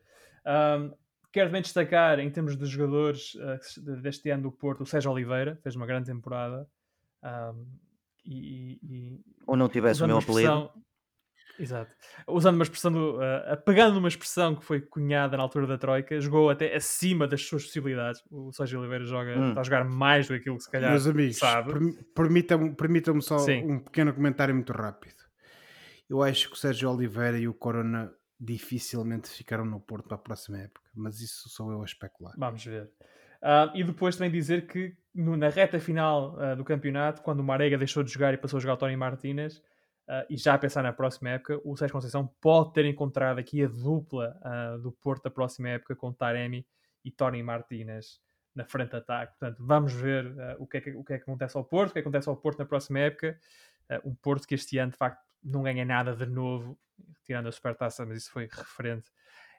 Um, 0.45 0.91
quero 1.32 1.49
também 1.49 1.62
destacar, 1.62 2.19
em 2.19 2.30
termos 2.30 2.58
de 2.58 2.65
jogadores 2.65 3.36
uh, 3.36 4.01
deste 4.01 4.30
ano 4.32 4.43
do 4.43 4.51
Porto, 4.51 4.82
o 4.82 4.86
Sérgio 4.86 5.12
Oliveira, 5.12 5.60
fez 5.62 5.75
uma 5.75 5.86
grande 5.86 6.08
temporada. 6.08 6.67
Um, 7.23 7.67
e, 8.25 8.80
e, 8.84 9.19
Ou 9.45 9.56
não 9.56 9.69
tivesse 9.69 10.04
o 10.04 10.08
meu 10.08 10.17
apelido. 10.17 10.71
Exato. 11.62 11.95
Usando 12.28 12.56
uma 12.56 12.63
expressão, 12.63 12.91
do, 12.91 13.17
uh, 13.17 13.58
pegando 13.63 14.00
uma 14.00 14.08
expressão 14.08 14.56
que 14.56 14.65
foi 14.65 14.82
cunhada 14.82 15.38
na 15.38 15.43
altura 15.43 15.67
da 15.67 15.78
Troika, 15.78 16.19
jogou 16.19 16.50
até 16.50 16.76
acima 16.76 17.28
das 17.28 17.45
suas 17.45 17.65
possibilidades. 17.65 18.24
O 18.32 18.52
Sérgio 18.52 18.80
Oliveira 18.80 19.06
joga, 19.06 19.38
hum. 19.38 19.50
está 19.50 19.62
a 19.62 19.63
jogar 19.63 19.86
mais 19.86 20.28
do 20.28 20.34
que 20.34 20.39
aquilo 20.39 20.58
que 20.58 20.63
se 20.63 20.71
calhar 20.71 20.89
Meus 20.89 21.06
amigos, 21.06 21.38
sabe. 21.38 21.74
Permitam-me 22.15 22.76
permitam 22.76 23.21
só 23.21 23.38
Sim. 23.38 23.63
um 23.63 23.80
pequeno 23.80 24.13
comentário 24.13 24.56
muito 24.56 24.74
rápido. 24.74 25.21
Eu 26.10 26.24
acho 26.24 26.50
que 26.50 26.56
o 26.56 26.58
Sérgio 26.58 26.89
Oliveira 26.89 27.38
e 27.38 27.47
o 27.47 27.54
Corona 27.54 28.12
dificilmente 28.39 29.30
ficaram 29.30 29.63
no 29.63 29.80
Porto 29.80 30.08
para 30.08 30.15
a 30.15 30.19
próxima 30.19 30.58
época, 30.58 30.89
mas 30.95 31.21
isso 31.21 31.47
sou 31.47 31.71
eu 31.71 31.82
a 31.82 31.86
especular. 31.86 32.34
Vamos 32.38 32.65
ver. 32.65 32.89
Uh, 33.41 33.76
e 33.76 33.84
depois 33.84 34.15
também 34.15 34.32
dizer 34.32 34.67
que 34.67 34.95
no, 35.13 35.38
na 35.38 35.50
reta 35.50 35.80
final 35.80 36.36
uh, 36.36 36.56
do 36.56 36.63
campeonato, 36.63 37.21
quando 37.21 37.39
o 37.39 37.43
Marega 37.43 37.78
deixou 37.78 38.04
de 38.04 38.12
jogar 38.12 38.34
e 38.34 38.38
passou 38.38 38.58
a 38.58 38.60
jogar 38.60 38.74
o 38.74 38.78
Tony 38.78 38.95
Martínez, 38.95 39.62
Uh, 40.07 40.25
e 40.29 40.37
já 40.37 40.53
a 40.53 40.57
pensar 40.57 40.83
na 40.83 40.91
próxima 40.91 41.29
época, 41.29 41.59
o 41.63 41.75
Sérgio 41.77 41.93
Conceição 41.93 42.27
pode 42.41 42.73
ter 42.73 42.85
encontrado 42.85 43.39
aqui 43.39 43.63
a 43.63 43.67
dupla 43.67 44.37
uh, 44.41 44.79
do 44.79 44.91
Porto 44.91 45.23
da 45.23 45.29
próxima 45.29 45.69
época 45.69 45.95
com 45.95 46.11
Taremi 46.11 46.65
e 47.05 47.11
Tony 47.11 47.41
Martínez 47.41 48.19
na 48.53 48.65
frente 48.65 48.91
de 48.91 48.97
ataque. 48.97 49.37
Portanto, 49.39 49.63
vamos 49.65 49.93
ver 49.93 50.25
uh, 50.25 50.55
o, 50.59 50.67
que 50.67 50.77
é 50.77 50.81
que, 50.81 50.91
o 50.91 51.03
que 51.03 51.13
é 51.13 51.17
que 51.17 51.23
acontece 51.23 51.55
ao 51.57 51.63
Porto, 51.63 51.91
o 51.91 51.93
que, 51.93 51.99
é 51.99 52.01
que 52.01 52.07
acontece 52.07 52.27
ao 52.27 52.35
Porto 52.35 52.59
na 52.59 52.65
próxima 52.65 52.99
época. 52.99 53.39
um 54.03 54.13
Porto 54.15 54.47
que 54.47 54.55
este 54.55 54.77
ano, 54.77 54.91
de 54.91 54.97
facto, 54.97 55.21
não 55.43 55.63
ganha 55.63 55.85
nada 55.85 56.15
de 56.15 56.25
novo, 56.25 56.77
tirando 57.23 57.47
a 57.47 57.51
Supertaça, 57.51 58.05
mas 58.05 58.17
isso 58.17 58.31
foi 58.31 58.47
referente 58.51 59.09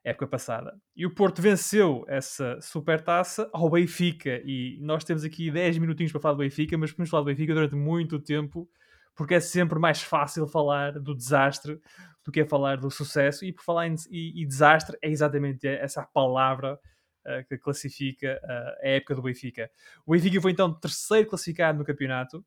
à 0.04 0.10
época 0.10 0.26
passada. 0.26 0.78
E 0.94 1.06
o 1.06 1.14
Porto 1.14 1.40
venceu 1.40 2.04
essa 2.08 2.60
Supertaça 2.60 3.48
ao 3.52 3.70
Benfica, 3.70 4.42
e 4.44 4.78
nós 4.80 5.04
temos 5.04 5.24
aqui 5.24 5.50
10 5.50 5.78
minutinhos 5.78 6.12
para 6.12 6.20
falar 6.20 6.34
do 6.34 6.40
Benfica, 6.40 6.76
mas 6.76 6.90
podemos 6.90 7.10
falar 7.10 7.22
do 7.22 7.26
Benfica 7.26 7.54
durante 7.54 7.74
muito 7.74 8.18
tempo, 8.18 8.68
porque 9.14 9.34
é 9.34 9.40
sempre 9.40 9.78
mais 9.78 10.02
fácil 10.02 10.46
falar 10.46 10.92
do 10.92 11.14
desastre 11.14 11.80
do 12.24 12.30
que 12.30 12.40
é 12.40 12.46
falar 12.46 12.76
do 12.76 12.90
sucesso, 12.90 13.44
e 13.44 13.52
por 13.52 13.64
falar 13.64 13.88
em 13.88 13.94
e, 14.10 14.42
e 14.42 14.46
desastre 14.46 14.96
é 15.02 15.10
exatamente 15.10 15.66
essa 15.66 16.02
palavra 16.04 16.74
uh, 16.74 17.48
que 17.48 17.58
classifica 17.58 18.40
uh, 18.42 18.86
a 18.86 18.88
época 18.88 19.14
do 19.14 19.22
Benfica. 19.22 19.70
O 20.06 20.12
Benfica 20.12 20.40
foi 20.40 20.52
então 20.52 20.72
terceiro 20.72 21.28
classificado 21.28 21.78
no 21.78 21.84
campeonato, 21.84 22.44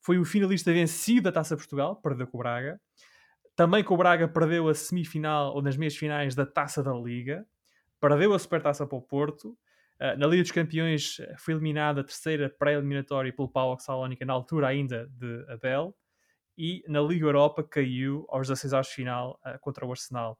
foi 0.00 0.18
o 0.18 0.24
finalista 0.24 0.72
vencido 0.72 1.22
da 1.22 1.32
Taça 1.32 1.56
Portugal, 1.56 1.96
perdeu 1.96 2.26
com 2.26 2.38
o 2.38 2.40
Braga. 2.40 2.80
Também 3.56 3.82
com 3.82 3.94
o 3.94 3.96
Braga 3.96 4.28
perdeu 4.28 4.68
a 4.68 4.74
semifinal 4.74 5.52
ou 5.52 5.60
nas 5.60 5.76
meias 5.76 5.96
finais 5.96 6.34
da 6.36 6.46
Taça 6.46 6.80
da 6.82 6.94
Liga, 6.94 7.44
perdeu 8.00 8.32
a 8.32 8.38
Supertaça 8.38 8.86
para 8.86 8.96
o 8.96 9.02
Porto, 9.02 9.58
na 10.00 10.26
Liga 10.26 10.42
dos 10.42 10.52
Campeões 10.52 11.16
foi 11.38 11.54
eliminada 11.54 12.00
a 12.00 12.04
terceira 12.04 12.48
pré-eliminatória 12.48 13.32
pelo 13.32 13.50
Paulo 13.50 13.78
Salónica, 13.80 14.24
na 14.24 14.32
altura 14.32 14.68
ainda 14.68 15.08
de 15.10 15.44
Abel, 15.48 15.94
e 16.58 16.82
na 16.88 17.00
Liga 17.00 17.24
Europa 17.24 17.62
caiu 17.62 18.26
aos 18.28 18.48
16 18.48 18.72
aos 18.72 18.88
final 18.88 19.38
uh, 19.46 19.58
contra 19.60 19.86
o 19.86 19.90
Arsenal. 19.90 20.36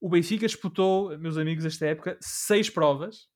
O 0.00 0.08
Benfica 0.08 0.46
disputou, 0.46 1.18
meus 1.18 1.36
amigos, 1.36 1.64
esta 1.64 1.86
época, 1.86 2.16
seis 2.20 2.70
provas, 2.70 3.28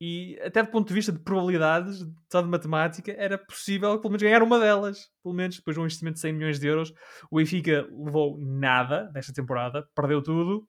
e 0.00 0.38
até 0.40 0.62
do 0.62 0.70
ponto 0.70 0.86
de 0.86 0.94
vista 0.94 1.10
de 1.10 1.18
probabilidades, 1.18 2.06
só 2.30 2.40
de 2.40 2.48
matemática, 2.48 3.12
era 3.18 3.36
possível 3.36 3.98
pelo 3.98 4.10
menos 4.10 4.22
ganhar 4.22 4.42
uma 4.42 4.60
delas. 4.60 5.10
Pelo 5.24 5.34
menos 5.34 5.56
depois 5.56 5.74
de 5.74 5.80
um 5.80 5.84
investimento 5.84 6.14
de 6.14 6.20
100 6.20 6.32
milhões 6.32 6.60
de 6.60 6.68
euros, 6.68 6.92
o 7.30 7.36
Benfica 7.36 7.88
levou 7.90 8.38
nada 8.38 9.10
nesta 9.12 9.32
temporada, 9.32 9.88
perdeu 9.96 10.22
tudo. 10.22 10.68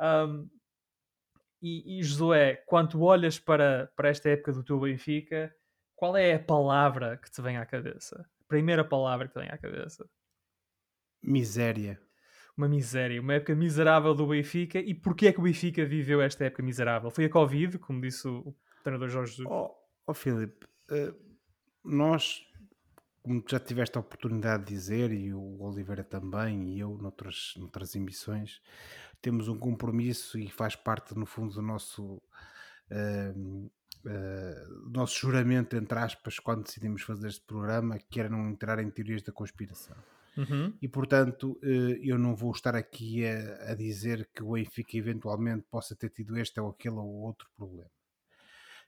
Um, 0.00 0.48
e, 1.60 1.98
e 1.98 2.02
Josué, 2.02 2.56
quando 2.66 3.02
olhas 3.02 3.38
para, 3.38 3.90
para 3.96 4.08
esta 4.08 4.28
época 4.28 4.52
do 4.52 4.64
teu 4.64 4.80
Benfica, 4.80 5.54
qual 5.94 6.16
é 6.16 6.34
a 6.34 6.40
palavra 6.40 7.16
que 7.16 7.30
te 7.30 7.42
vem 7.42 7.56
à 7.56 7.66
cabeça? 7.66 8.26
A 8.40 8.48
primeira 8.48 8.84
palavra 8.84 9.28
que 9.28 9.34
te 9.34 9.40
vem 9.40 9.50
à 9.50 9.58
cabeça? 9.58 10.08
Miséria 11.22 12.00
uma 12.60 12.68
miséria, 12.68 13.20
uma 13.20 13.34
época 13.34 13.54
miserável 13.54 14.14
do 14.14 14.26
Benfica. 14.26 14.78
E 14.78 14.94
porquê 14.94 15.28
é 15.28 15.32
que 15.32 15.40
o 15.40 15.42
Benfica 15.42 15.84
viveu 15.84 16.20
esta 16.20 16.44
época 16.44 16.62
miserável? 16.62 17.10
Foi 17.10 17.24
a 17.24 17.30
Covid, 17.30 17.78
como 17.78 18.00
disse 18.00 18.28
o 18.28 18.54
treinador 18.82 19.08
Jorge 19.08 19.32
Jesus? 19.32 19.48
Oh, 19.50 19.74
oh 20.06 20.14
Filipe, 20.14 20.66
uh, 20.90 21.16
nós, 21.82 22.42
como 23.22 23.42
já 23.48 23.58
tiveste 23.58 23.96
a 23.96 24.00
oportunidade 24.00 24.64
de 24.64 24.74
dizer, 24.74 25.10
e 25.10 25.32
o 25.32 25.62
Oliveira 25.62 26.04
também, 26.04 26.74
e 26.74 26.80
eu 26.80 26.98
noutras, 26.98 27.54
noutras 27.56 27.94
emissões, 27.94 28.60
temos 29.20 29.48
um 29.48 29.58
compromisso 29.58 30.38
e 30.38 30.48
faz 30.48 30.76
parte, 30.76 31.14
no 31.16 31.26
fundo, 31.26 31.54
do 31.54 31.62
nosso. 31.62 32.22
Uh, 32.90 33.70
uh, 34.04 34.90
nosso 34.90 35.18
juramento, 35.18 35.76
entre 35.76 35.98
aspas, 35.98 36.38
quando 36.38 36.64
decidimos 36.64 37.02
fazer 37.02 37.28
este 37.28 37.44
programa, 37.46 37.98
que 37.98 38.20
era 38.20 38.28
não 38.28 38.48
entrar 38.48 38.78
em 38.78 38.90
teorias 38.90 39.22
da 39.22 39.32
conspiração. 39.32 39.96
Uhum. 40.36 40.72
E 40.80 40.88
portanto, 40.88 41.58
eh, 41.62 41.98
eu 42.02 42.16
não 42.16 42.34
vou 42.34 42.52
estar 42.52 42.74
aqui 42.74 43.26
a, 43.26 43.72
a, 43.72 43.74
dizer 43.74 44.30
que 44.32 44.42
o 44.42 44.52
Benfica 44.52 44.96
eventualmente 44.96 45.66
possa 45.70 45.94
ter 45.94 46.10
tido 46.10 46.38
este 46.38 46.60
ou 46.60 46.70
aquele 46.70 46.96
ou 46.96 47.22
outro 47.22 47.48
problema. 47.56 47.90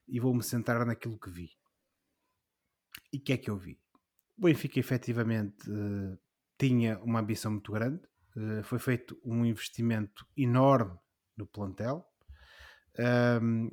E 0.09 0.21
vou-me 0.21 0.43
centrar 0.43 0.87
naquilo 0.87 1.19
que 1.19 1.31
vi. 1.31 1.51
E 3.13 3.19
o 3.19 3.21
que 3.21 3.33
é 3.33 3.37
que 3.37 3.51
eu 3.51 3.57
vi? 3.57 3.79
O 4.39 4.43
Benfica 4.43 4.79
efetivamente 4.79 5.69
eh, 5.71 6.19
tinha 6.59 6.99
uma 7.01 7.21
ambição 7.21 7.51
muito 7.51 7.73
grande, 7.73 8.01
eh, 8.37 8.63
foi 8.63 8.79
feito 8.79 9.21
um 9.25 9.45
investimento 9.45 10.27
enorme 10.37 10.99
no 11.37 11.47
plantel. 11.47 12.07
Um, 13.41 13.71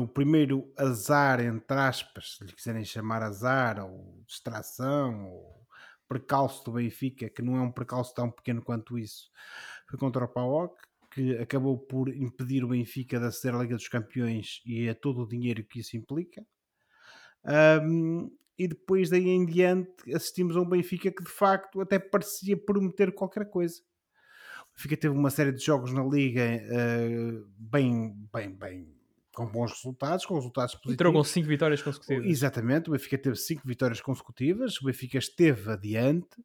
o 0.00 0.08
primeiro 0.08 0.72
azar, 0.78 1.40
entre 1.40 1.78
aspas, 1.78 2.36
se 2.36 2.44
lhe 2.44 2.52
quiserem 2.52 2.84
chamar 2.84 3.22
azar, 3.22 3.84
ou 3.84 4.22
distração, 4.26 5.26
ou 5.26 5.66
percalço 6.08 6.64
do 6.64 6.72
Benfica, 6.72 7.28
que 7.28 7.42
não 7.42 7.56
é 7.56 7.60
um 7.60 7.70
percalço 7.70 8.14
tão 8.14 8.30
pequeno 8.30 8.62
quanto 8.62 8.98
isso, 8.98 9.30
foi 9.88 9.98
contra 9.98 10.24
o 10.24 10.28
PAOK, 10.28 10.74
que 11.10 11.36
acabou 11.38 11.78
por 11.78 12.08
impedir 12.08 12.64
o 12.64 12.68
Benfica 12.68 13.20
de 13.20 13.26
aceder 13.26 13.54
à 13.54 13.62
Liga 13.62 13.76
dos 13.76 13.88
Campeões 13.88 14.62
e 14.64 14.88
a 14.88 14.94
todo 14.94 15.22
o 15.22 15.28
dinheiro 15.28 15.62
que 15.64 15.80
isso 15.80 15.96
implica. 15.96 16.44
Um, 17.82 18.30
e 18.58 18.68
depois 18.68 19.10
daí 19.10 19.28
em 19.28 19.44
diante 19.44 20.14
assistimos 20.14 20.56
a 20.56 20.60
um 20.60 20.68
Benfica 20.68 21.10
que 21.10 21.24
de 21.24 21.30
facto 21.30 21.80
até 21.80 21.98
parecia 21.98 22.56
prometer 22.56 23.12
qualquer 23.12 23.50
coisa. 23.50 23.80
O 24.62 24.76
Benfica 24.76 24.96
teve 24.96 25.14
uma 25.14 25.30
série 25.30 25.52
de 25.52 25.64
jogos 25.64 25.92
na 25.92 26.04
Liga 26.04 26.42
uh, 26.42 27.46
bem, 27.58 28.14
bem, 28.32 28.50
bem 28.50 28.94
com 29.34 29.46
bons 29.46 29.72
resultados, 29.72 30.24
com 30.24 30.34
resultados 30.36 30.74
positivos. 30.74 30.94
Entrou 30.94 31.12
com 31.12 31.24
5 31.24 31.48
vitórias 31.48 31.82
consecutivas. 31.82 32.26
Exatamente, 32.26 32.88
o 32.88 32.92
Benfica 32.92 33.18
teve 33.18 33.36
5 33.36 33.62
vitórias 33.66 34.00
consecutivas, 34.00 34.80
o 34.80 34.84
Benfica 34.84 35.18
esteve 35.18 35.72
adiante, 35.72 36.36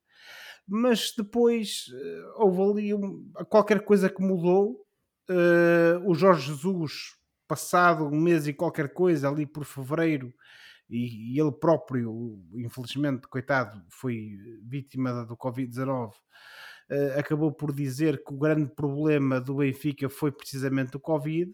mas 0.68 1.14
depois 1.16 1.86
uh, 1.90 2.44
houve 2.44 2.62
ali 2.62 2.94
um, 2.94 3.32
qualquer 3.48 3.84
coisa 3.84 4.10
que 4.10 4.22
mudou. 4.22 4.86
Uh, 5.30 6.10
o 6.10 6.16
Jorge 6.16 6.48
Jesus, 6.48 7.16
passado 7.48 8.06
um 8.06 8.20
mês 8.20 8.48
e 8.48 8.54
qualquer 8.54 8.92
coisa, 8.92 9.30
ali 9.30 9.46
por 9.46 9.64
fevereiro, 9.64 10.34
e, 10.90 11.36
e 11.36 11.40
ele 11.40 11.52
próprio, 11.52 12.40
infelizmente, 12.54 13.28
coitado, 13.28 13.82
foi 13.90 14.38
vítima 14.64 15.26
do 15.26 15.38
Covid-19. 15.38 16.12
Uh, 16.90 17.20
acabou 17.20 17.52
por 17.52 17.72
dizer 17.72 18.24
que 18.24 18.34
o 18.34 18.38
grande 18.38 18.72
problema 18.74 19.40
do 19.40 19.56
Benfica 19.56 20.10
foi 20.10 20.32
precisamente 20.32 20.98
o 20.98 21.00
Covid 21.00 21.54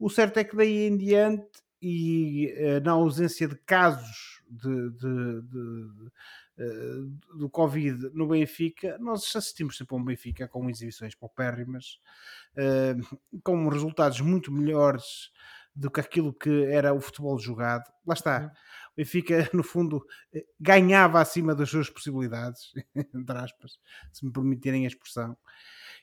o 0.00 0.08
certo 0.08 0.38
é 0.38 0.44
que 0.44 0.56
daí 0.56 0.88
em 0.88 0.96
diante, 0.96 1.62
e 1.82 2.54
uh, 2.56 2.82
na 2.82 2.92
ausência 2.92 3.46
de 3.46 3.54
casos 3.66 4.42
de, 4.48 4.90
de, 4.92 5.42
de, 5.42 6.10
uh, 6.58 7.36
do 7.36 7.50
Covid 7.50 8.08
no 8.14 8.26
Benfica, 8.26 8.96
nós 8.98 9.36
assistimos 9.36 9.76
sempre 9.76 9.94
a 9.94 9.98
um 9.98 10.04
Benfica 10.04 10.48
com 10.48 10.70
exibições 10.70 11.14
paupérrimas, 11.14 12.00
com 13.44 13.68
resultados 13.68 14.20
muito 14.20 14.50
melhores 14.50 15.30
do 15.74 15.90
que 15.90 16.00
aquilo 16.00 16.32
que 16.32 16.64
era 16.64 16.92
o 16.92 17.00
futebol 17.00 17.38
jogado. 17.38 17.84
Lá 18.06 18.14
está. 18.14 18.40
Uhum. 18.40 18.46
O 18.46 18.96
Benfica, 18.96 19.48
no 19.54 19.62
fundo, 19.62 20.04
ganhava 20.58 21.20
acima 21.20 21.54
das 21.54 21.70
suas 21.70 21.88
possibilidades, 21.88 22.72
entre 23.14 23.38
aspas, 23.38 23.78
se 24.12 24.24
me 24.24 24.32
permitirem 24.32 24.84
a 24.84 24.88
expressão. 24.88 25.36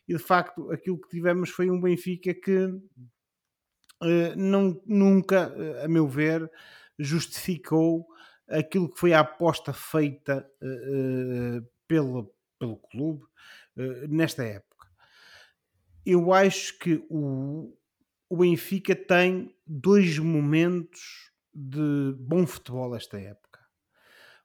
E 0.07 0.13
de 0.13 0.19
facto, 0.19 0.71
aquilo 0.71 0.99
que 0.99 1.09
tivemos 1.09 1.49
foi 1.49 1.69
um 1.69 1.81
Benfica 1.81 2.33
que 2.33 2.69
eh, 4.03 4.35
não, 4.35 4.81
nunca, 4.85 5.53
eh, 5.55 5.85
a 5.85 5.87
meu 5.87 6.07
ver, 6.07 6.49
justificou 6.97 8.07
aquilo 8.47 8.89
que 8.89 8.99
foi 8.99 9.13
a 9.13 9.19
aposta 9.19 9.73
feita 9.73 10.49
pelo, 11.85 12.33
pelo 12.57 12.77
clube 12.77 13.25
nesta 14.07 14.43
época. 14.43 14.87
Eu 16.05 16.33
acho 16.33 16.79
que 16.79 17.05
o, 17.09 17.77
o 18.29 18.37
Benfica 18.37 18.95
tem 18.95 19.55
dois 19.65 20.17
momentos 20.19 21.31
de 21.53 22.15
bom 22.19 22.45
futebol 22.45 22.95
esta 22.95 23.19
época. 23.19 23.59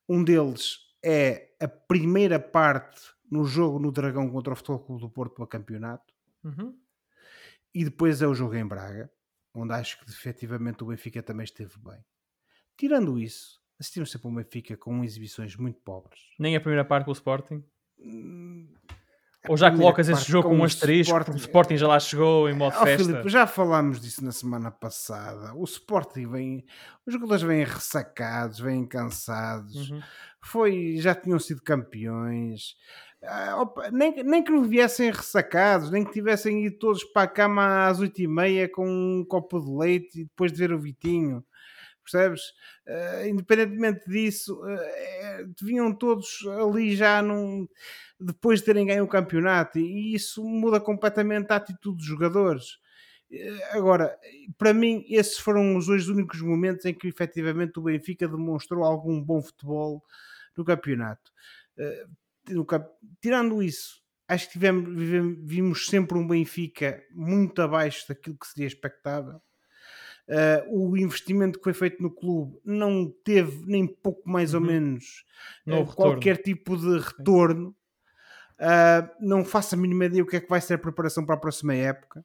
Um 0.09 0.23
deles 0.23 0.79
é 1.05 1.55
a 1.61 1.69
primeira 1.69 2.39
parte 2.39 3.01
no 3.31 3.45
jogo 3.45 3.79
no 3.79 3.93
Dragão 3.93 4.31
contra 4.31 4.53
o 4.53 4.57
Futebol 4.57 4.81
Clube 4.81 5.01
do 5.03 5.11
Porto 5.11 5.35
para 5.35 5.47
campeonato. 5.47 6.15
Uhum. 6.45 6.79
E 7.75 7.85
depois 7.85 8.21
é 8.21 8.27
o 8.27 8.35
jogo 8.35 8.55
em 8.55 8.67
Braga 8.67 9.11
onde 9.55 9.73
acho 9.75 9.99
que 9.99 10.11
efetivamente 10.11 10.83
o 10.83 10.87
Benfica 10.87 11.23
também 11.23 11.45
esteve 11.45 11.75
bem. 11.79 12.05
Tirando 12.77 13.19
isso, 13.19 13.61
assistimos 13.79 14.11
sempre 14.11 14.29
um 14.29 14.35
Benfica 14.35 14.77
com 14.77 15.05
exibições 15.05 15.57
muito 15.57 15.81
pobres. 15.81 16.21
Nem 16.39 16.57
a 16.57 16.61
primeira 16.61 16.85
parte 16.85 17.05
com 17.05 17.11
o 17.11 17.15
Sporting? 17.15 17.63
Ou 19.49 19.57
já 19.57 19.71
colocas 19.71 20.09
esse 20.09 20.31
jogo 20.31 20.49
com 20.49 20.57
um 20.57 20.65
asterisco? 20.65 21.13
Sporting, 21.13 21.33
o 21.33 21.37
Sporting 21.37 21.77
já 21.77 21.89
lá 21.89 21.99
chegou 21.99 22.49
em 22.49 22.55
modo 22.55 22.77
oh, 22.81 22.85
festa. 22.85 23.05
Filipe, 23.05 23.29
já 23.29 23.47
falámos 23.47 24.01
disso 24.01 24.25
na 24.25 24.31
semana 24.31 24.71
passada. 24.71 25.53
O 25.55 25.65
Sporting 25.65 26.29
vem, 26.29 26.65
os 27.05 27.13
jogadores 27.13 27.43
vêm 27.43 27.65
ressacados, 27.65 28.61
vêm 28.61 28.87
cansados. 28.87 29.91
Uhum. 29.91 30.01
Foi, 30.41 30.97
já 30.99 31.15
tinham 31.15 31.41
sido 31.41 31.61
campeões. 31.61 32.77
Ah, 33.25 33.61
opa, 33.61 33.91
nem, 33.91 34.23
nem 34.23 34.43
que 34.43 34.51
não 34.51 34.65
viessem 34.65 35.11
ressacados, 35.11 35.91
nem 35.91 36.05
que 36.05 36.13
tivessem 36.13 36.65
ido 36.67 36.79
todos 36.79 37.05
para 37.05 37.23
a 37.23 37.29
cama 37.29 37.87
às 37.87 37.99
oito 37.99 38.21
e 38.21 38.29
meia 38.29 38.69
com 38.69 38.87
um 38.87 39.25
copo 39.25 39.61
de 39.61 39.71
leite 39.71 40.21
e 40.21 40.25
depois 40.25 40.53
de 40.53 40.59
ver 40.59 40.73
o 40.73 40.79
Vitinho, 40.79 41.45
percebes? 42.03 42.41
Uh, 42.87 43.29
independentemente 43.29 44.09
disso, 44.09 44.61
uh, 44.61 45.55
deviam 45.61 45.95
todos 45.95 46.41
ali 46.61 46.95
já 46.95 47.23
num, 47.23 47.69
depois 48.19 48.61
de 48.61 48.67
terem 48.67 48.87
ganho 48.87 49.05
o 49.05 49.09
campeonato 49.09 49.79
e 49.79 50.15
isso 50.15 50.45
muda 50.45 50.81
completamente 50.81 51.51
a 51.53 51.57
atitude 51.57 51.99
dos 51.99 52.07
jogadores. 52.07 52.81
Agora, 53.71 54.15
para 54.59 54.75
mim, 54.75 55.07
esses 55.09 55.39
foram 55.39 55.77
os 55.77 55.87
dois 55.87 56.07
únicos 56.07 56.43
momentos 56.43 56.85
em 56.85 56.93
que 56.93 57.09
efetivamente 57.09 57.79
o 57.79 57.83
Benfica 57.83 58.29
demonstrou 58.29 58.85
algum 58.85 59.23
bom 59.23 59.41
futebol 59.41 60.05
no 60.55 60.63
campeonato. 60.63 61.33
Tirando 63.23 63.63
isso, 63.63 64.03
acho 64.29 64.47
que 64.47 64.53
tivemos, 64.53 65.39
vimos 65.45 65.87
sempre 65.87 66.19
um 66.19 66.27
Benfica 66.27 67.03
muito 67.11 67.63
abaixo 67.63 68.07
daquilo 68.09 68.37
que 68.37 68.47
seria 68.47 68.67
expectável. 68.67 69.41
Uh, 70.29 70.91
o 70.91 70.97
investimento 70.97 71.59
que 71.59 71.65
foi 71.65 71.75
feito 71.75 72.03
no 72.03 72.11
clube 72.11 72.57
não 72.65 73.13
teve 73.25 73.67
nem 73.67 73.87
pouco 73.87 74.29
mais 74.29 74.55
uhum. 74.55 74.61
ou 74.61 74.67
menos 74.67 75.25
uh, 75.67 75.85
qualquer 75.95 76.37
tipo 76.39 76.77
de 76.77 76.99
retorno. 76.99 77.75
Uh, 78.55 79.09
não 79.21 79.45
faço 79.45 79.75
a 79.75 79.79
mínima 79.79 80.05
ideia 80.05 80.23
o 80.23 80.27
que 80.27 80.37
é 80.37 80.41
que 80.41 80.49
vai 80.49 80.61
ser 80.61 80.75
a 80.75 80.79
preparação 80.79 81.27
para 81.27 81.35
a 81.35 81.41
próxima 81.41 81.75
época. 81.75 82.25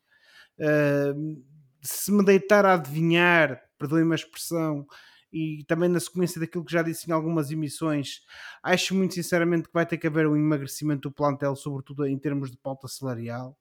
se 1.81 2.11
me 2.11 2.23
deitar 2.23 2.65
a 2.65 2.75
adivinhar, 2.75 3.61
perdoem-me 3.79 4.11
a 4.11 4.15
expressão, 4.15 4.85
e 5.31 5.63
também 5.67 5.89
na 5.89 5.99
sequência 5.99 6.39
daquilo 6.39 6.63
que 6.63 6.71
já 6.71 6.81
disse 6.81 7.09
em 7.09 7.13
algumas 7.13 7.51
emissões, 7.51 8.21
acho 8.63 8.95
muito 8.95 9.13
sinceramente 9.13 9.67
que 9.67 9.73
vai 9.73 9.85
ter 9.85 9.97
que 9.97 10.07
haver 10.07 10.27
um 10.27 10.35
emagrecimento 10.35 11.09
do 11.09 11.13
plantel, 11.13 11.55
sobretudo 11.55 12.05
em 12.05 12.17
termos 12.17 12.51
de 12.51 12.57
pauta 12.57 12.87
salarial. 12.87 13.57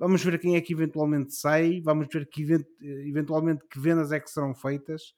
Vamos 0.00 0.24
ver 0.24 0.38
quem 0.38 0.56
é 0.56 0.62
que 0.62 0.72
eventualmente 0.72 1.34
sai, 1.34 1.82
vamos 1.82 2.08
ver 2.10 2.26
que 2.26 2.42
eventualmente 2.80 3.62
que 3.70 3.78
vendas 3.78 4.10
é 4.10 4.18
que 4.18 4.30
serão 4.30 4.54
feitas. 4.54 5.14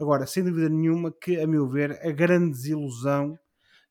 Agora, 0.00 0.26
sem 0.26 0.42
dúvida 0.42 0.70
nenhuma 0.70 1.12
que, 1.12 1.38
a 1.38 1.46
meu 1.46 1.68
ver, 1.68 1.92
a 2.02 2.10
grande 2.12 2.52
desilusão 2.52 3.38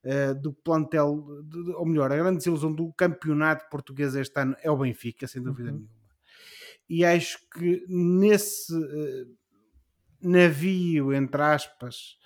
uh, 0.04 0.42
do 0.42 0.52
plantel, 0.52 1.44
de, 1.44 1.72
ou 1.76 1.86
melhor, 1.86 2.12
a 2.12 2.18
grande 2.18 2.38
desilusão 2.38 2.74
do 2.74 2.92
campeonato 2.94 3.70
português 3.70 4.16
este 4.16 4.40
ano 4.40 4.56
é 4.64 4.72
o 4.72 4.76
Benfica, 4.76 5.28
sem 5.28 5.44
dúvida 5.44 5.70
uhum. 5.70 5.76
nenhuma. 5.76 5.96
E 6.90 7.06
acho 7.06 7.38
que 7.52 7.86
nesse 7.88 8.76
uh, 8.76 9.38
navio, 10.20 11.14
entre 11.14 11.40
aspas, 11.40 12.18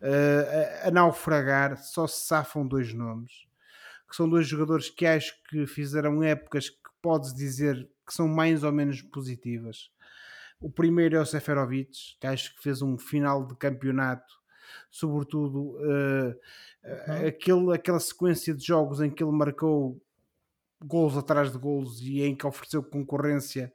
uh, 0.00 0.84
a, 0.84 0.88
a 0.88 0.90
naufragar, 0.90 1.76
só 1.76 2.06
se 2.06 2.26
safam 2.26 2.66
dois 2.66 2.94
nomes, 2.94 3.46
que 4.08 4.16
são 4.16 4.26
dois 4.26 4.46
jogadores 4.46 4.88
que 4.88 5.04
acho 5.04 5.34
que 5.50 5.66
fizeram 5.66 6.22
épocas 6.22 6.70
podes 7.02 7.34
dizer 7.34 7.88
que 8.06 8.14
são 8.14 8.28
mais 8.28 8.62
ou 8.62 8.72
menos 8.72 9.02
positivas 9.02 9.90
o 10.62 10.70
primeiro 10.70 11.16
é 11.16 11.20
o 11.20 11.26
Seferovic, 11.26 12.16
que 12.20 12.26
acho 12.26 12.54
que 12.54 12.62
fez 12.62 12.80
um 12.80 12.96
final 12.96 13.44
de 13.44 13.56
campeonato, 13.56 14.32
sobretudo 14.90 15.72
uh, 15.72 16.28
uhum. 16.84 17.26
aquele, 17.26 17.74
aquela 17.74 17.98
sequência 17.98 18.54
de 18.54 18.64
jogos 18.64 19.00
em 19.00 19.10
que 19.10 19.22
ele 19.24 19.32
marcou 19.32 20.00
golos 20.80 21.18
atrás 21.18 21.50
de 21.50 21.58
golos 21.58 22.00
e 22.00 22.22
em 22.22 22.34
que 22.34 22.46
ofereceu 22.46 22.82
concorrência 22.82 23.72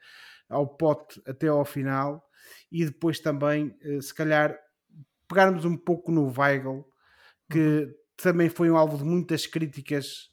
ao 0.49 0.65
pote 0.65 1.21
até 1.27 1.47
ao 1.49 1.65
final. 1.65 2.25
E 2.71 2.85
depois 2.85 3.19
também, 3.19 3.77
uh, 3.83 4.01
se 4.01 4.13
calhar, 4.13 4.57
pegarmos 5.27 5.65
um 5.65 5.75
pouco 5.75 6.09
no 6.09 6.33
Weigl, 6.39 6.87
que 7.51 7.59
uhum. 7.59 7.93
também 8.15 8.49
foi 8.49 8.71
um 8.71 8.77
alvo 8.77 8.97
de 8.97 9.03
muitas 9.03 9.45
críticas 9.45 10.31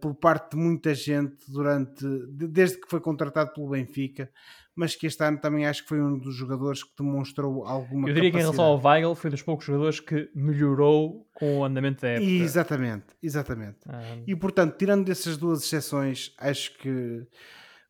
por 0.00 0.14
parte 0.14 0.56
de 0.56 0.62
muita 0.62 0.94
gente 0.94 1.36
durante 1.48 2.04
desde 2.30 2.80
que 2.80 2.88
foi 2.88 3.00
contratado 3.00 3.52
pelo 3.52 3.68
Benfica 3.68 4.30
mas 4.76 4.94
que 4.94 5.06
este 5.06 5.24
ano 5.24 5.38
também 5.38 5.66
acho 5.66 5.82
que 5.82 5.88
foi 5.88 6.02
um 6.02 6.18
dos 6.18 6.34
jogadores 6.34 6.84
que 6.84 6.90
demonstrou 6.98 7.64
alguma 7.64 8.10
Eu 8.10 8.14
diria 8.14 8.30
capacidade. 8.30 8.32
que 8.32 8.36
em 8.36 8.40
relação 8.42 8.64
ao 8.64 8.78
Weigl 8.78 9.14
foi 9.14 9.30
dos 9.30 9.40
poucos 9.40 9.64
jogadores 9.64 10.00
que 10.00 10.30
melhorou 10.34 11.26
com 11.32 11.60
o 11.60 11.64
andamento 11.64 12.02
da 12.02 12.08
época. 12.08 12.30
Exatamente, 12.30 13.06
exatamente. 13.22 13.78
Ah. 13.88 14.18
E 14.26 14.36
portanto, 14.36 14.76
tirando 14.76 15.06
dessas 15.06 15.38
duas 15.38 15.64
exceções, 15.64 16.34
acho 16.38 16.76
que 16.76 17.26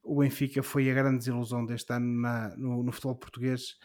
o 0.00 0.20
Benfica 0.20 0.62
foi 0.62 0.88
a 0.88 0.94
grande 0.94 1.18
desilusão 1.18 1.66
deste 1.66 1.92
ano 1.92 2.20
na, 2.20 2.56
no, 2.56 2.84
no, 2.84 2.92
futebol 2.92 3.16
português 3.16 3.76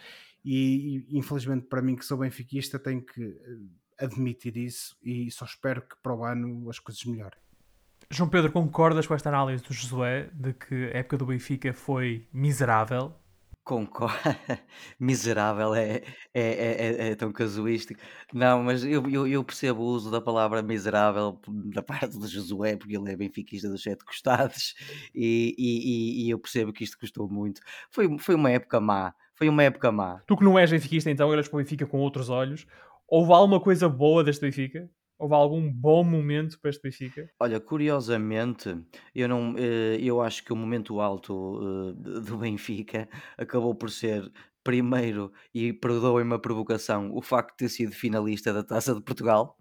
e, 0.45 1.03
e, 1.09 1.17
infelizmente 1.17 1.65
para 1.65 1.81
mim 1.81 1.95
que 1.95 2.05
sou 2.05 2.19
benfiquista 2.19 2.77
tenho 2.77 3.01
que 3.01 3.23
eh, 3.23 4.05
admitir 4.05 4.55
isso 4.57 4.95
e 5.03 5.31
só 5.31 5.45
espero 5.45 5.81
que 5.81 5.95
para 6.03 6.15
o 6.15 6.23
ano 6.23 6.69
as 6.69 6.77
coisas 6.77 7.03
melhorem. 7.05 7.39
João 8.13 8.27
Pedro, 8.27 8.51
concordas 8.51 9.07
com 9.07 9.13
esta 9.13 9.29
análise 9.29 9.63
do 9.63 9.73
Josué 9.73 10.29
de 10.33 10.51
que 10.51 10.91
a 10.93 10.97
época 10.97 11.17
do 11.17 11.25
Benfica 11.25 11.71
foi 11.73 12.27
miserável? 12.33 13.13
Concordo. 13.63 14.17
miserável 14.99 15.73
é, 15.73 16.01
é, 16.33 16.41
é, 16.41 17.11
é, 17.11 17.15
tão 17.15 17.31
casuístico. 17.31 18.01
Não, 18.33 18.63
mas 18.63 18.83
eu, 18.83 19.09
eu, 19.09 19.25
eu, 19.25 19.41
percebo 19.45 19.81
o 19.81 19.85
uso 19.85 20.11
da 20.11 20.19
palavra 20.19 20.61
miserável 20.61 21.39
da 21.47 21.81
parte 21.81 22.19
do 22.19 22.27
Josué, 22.27 22.75
porque 22.75 22.97
ele 22.97 23.13
é 23.13 23.15
benfiquista 23.15 23.69
dos 23.69 23.81
sete 23.81 24.03
costados, 24.03 24.75
e, 25.15 25.55
e, 25.57 26.25
e, 26.25 26.29
eu 26.29 26.37
percebo 26.37 26.73
que 26.73 26.83
isto 26.83 26.99
custou 26.99 27.29
muito. 27.29 27.61
Foi, 27.89 28.17
foi 28.19 28.35
uma 28.35 28.51
época 28.51 28.81
má. 28.81 29.13
Foi 29.35 29.47
uma 29.47 29.63
época 29.63 29.89
má. 29.89 30.21
Tu 30.27 30.35
que 30.35 30.43
não 30.43 30.59
és 30.59 30.69
benfiquista, 30.69 31.09
então 31.09 31.29
olhas 31.29 31.47
para 31.47 31.55
o 31.57 31.59
Benfica 31.59 31.85
com 31.85 31.99
outros 31.99 32.29
olhos. 32.29 32.67
Houve 33.07 33.31
alguma 33.31 33.61
coisa 33.61 33.87
boa 33.87 34.21
deste 34.21 34.41
Benfica? 34.41 34.89
Houve 35.21 35.35
algum 35.35 35.71
bom 35.71 36.03
momento 36.03 36.59
para 36.59 36.71
este 36.71 36.81
Benfica? 36.81 37.29
Olha, 37.39 37.59
curiosamente, 37.59 38.75
eu, 39.13 39.27
não, 39.29 39.55
eh, 39.55 39.97
eu 40.01 40.19
acho 40.19 40.43
que 40.43 40.51
o 40.51 40.55
momento 40.55 40.99
alto 40.99 41.93
eh, 41.95 42.21
do 42.21 42.37
Benfica 42.37 43.07
acabou 43.37 43.75
por 43.75 43.91
ser, 43.91 44.31
primeiro, 44.63 45.31
e 45.53 45.73
perdoem-me 45.73 46.33
a 46.33 46.39
provocação, 46.39 47.11
o 47.15 47.21
facto 47.21 47.51
de 47.51 47.57
ter 47.57 47.69
sido 47.69 47.91
finalista 47.93 48.51
da 48.51 48.63
Taça 48.63 48.95
de 48.95 49.01
Portugal. 49.01 49.60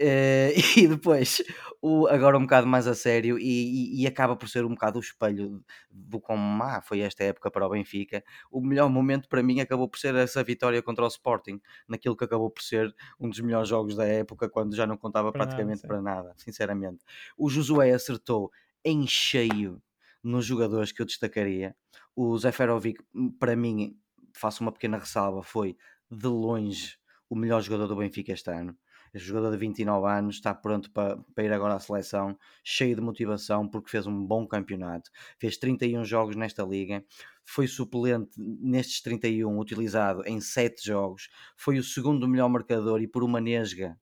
Uh, 0.00 0.52
e 0.78 0.88
depois, 0.88 1.42
o, 1.82 2.06
agora 2.06 2.38
um 2.38 2.42
bocado 2.42 2.66
mais 2.66 2.86
a 2.86 2.94
sério, 2.94 3.38
e, 3.38 3.44
e, 3.44 4.02
e, 4.02 4.06
acaba 4.06 4.34
por 4.34 4.48
ser 4.48 4.64
um 4.64 4.70
bocado 4.70 4.98
o 4.98 5.02
espelho 5.02 5.62
do 5.90 6.18
quão 6.18 6.38
má 6.38 6.80
foi 6.80 7.00
esta 7.00 7.24
época 7.24 7.50
para 7.50 7.66
o 7.66 7.70
Benfica. 7.70 8.24
O 8.50 8.60
melhor 8.60 8.88
momento 8.88 9.28
para 9.28 9.42
mim 9.42 9.60
acabou 9.60 9.88
por 9.88 9.98
ser 9.98 10.14
essa 10.14 10.42
vitória 10.42 10.82
contra 10.82 11.04
o 11.04 11.08
Sporting, 11.08 11.60
naquilo 11.86 12.16
que 12.16 12.24
acabou 12.24 12.50
por 12.50 12.62
ser 12.62 12.94
um 13.18 13.28
dos 13.28 13.40
melhores 13.40 13.68
jogos 13.68 13.94
da 13.94 14.06
época, 14.06 14.48
quando 14.48 14.74
já 14.74 14.86
não 14.86 14.96
contava 14.96 15.30
para 15.30 15.44
praticamente 15.44 15.82
nada, 15.82 15.88
para 15.88 16.02
nada, 16.02 16.34
sinceramente. 16.36 17.04
O 17.36 17.50
Josué 17.50 17.92
acertou 17.92 18.50
em 18.84 19.06
cheio 19.06 19.82
nos 20.22 20.46
jogadores 20.46 20.92
que 20.92 21.02
eu 21.02 21.06
destacaria. 21.06 21.76
O 22.16 22.36
Zeferovic, 22.38 23.02
para 23.38 23.54
mim, 23.54 23.96
faço 24.34 24.62
uma 24.62 24.72
pequena 24.72 24.98
ressalva, 24.98 25.42
foi 25.42 25.76
de 26.10 26.26
longe 26.26 26.98
o 27.28 27.36
melhor 27.36 27.60
jogador 27.62 27.86
do 27.86 27.96
Benfica 27.96 28.32
este 28.32 28.50
ano 28.50 28.76
jogador 29.14 29.50
de 29.50 29.56
29 29.58 30.08
anos 30.08 30.36
está 30.36 30.54
pronto 30.54 30.90
para, 30.90 31.16
para 31.34 31.44
ir 31.44 31.52
agora 31.52 31.74
à 31.74 31.78
seleção, 31.80 32.38
cheio 32.62 32.94
de 32.94 33.00
motivação, 33.00 33.68
porque 33.68 33.90
fez 33.90 34.06
um 34.06 34.24
bom 34.24 34.46
campeonato. 34.46 35.10
Fez 35.38 35.56
31 35.56 36.04
jogos 36.04 36.36
nesta 36.36 36.62
liga, 36.62 37.04
foi 37.44 37.66
suplente 37.66 38.30
nestes 38.38 39.02
31, 39.02 39.58
utilizado 39.58 40.22
em 40.26 40.40
7 40.40 40.86
jogos, 40.86 41.28
foi 41.56 41.78
o 41.78 41.82
segundo 41.82 42.28
melhor 42.28 42.48
marcador 42.48 43.02
e 43.02 43.08
por 43.08 43.24
uma 43.24 43.40
nesga 43.40 43.98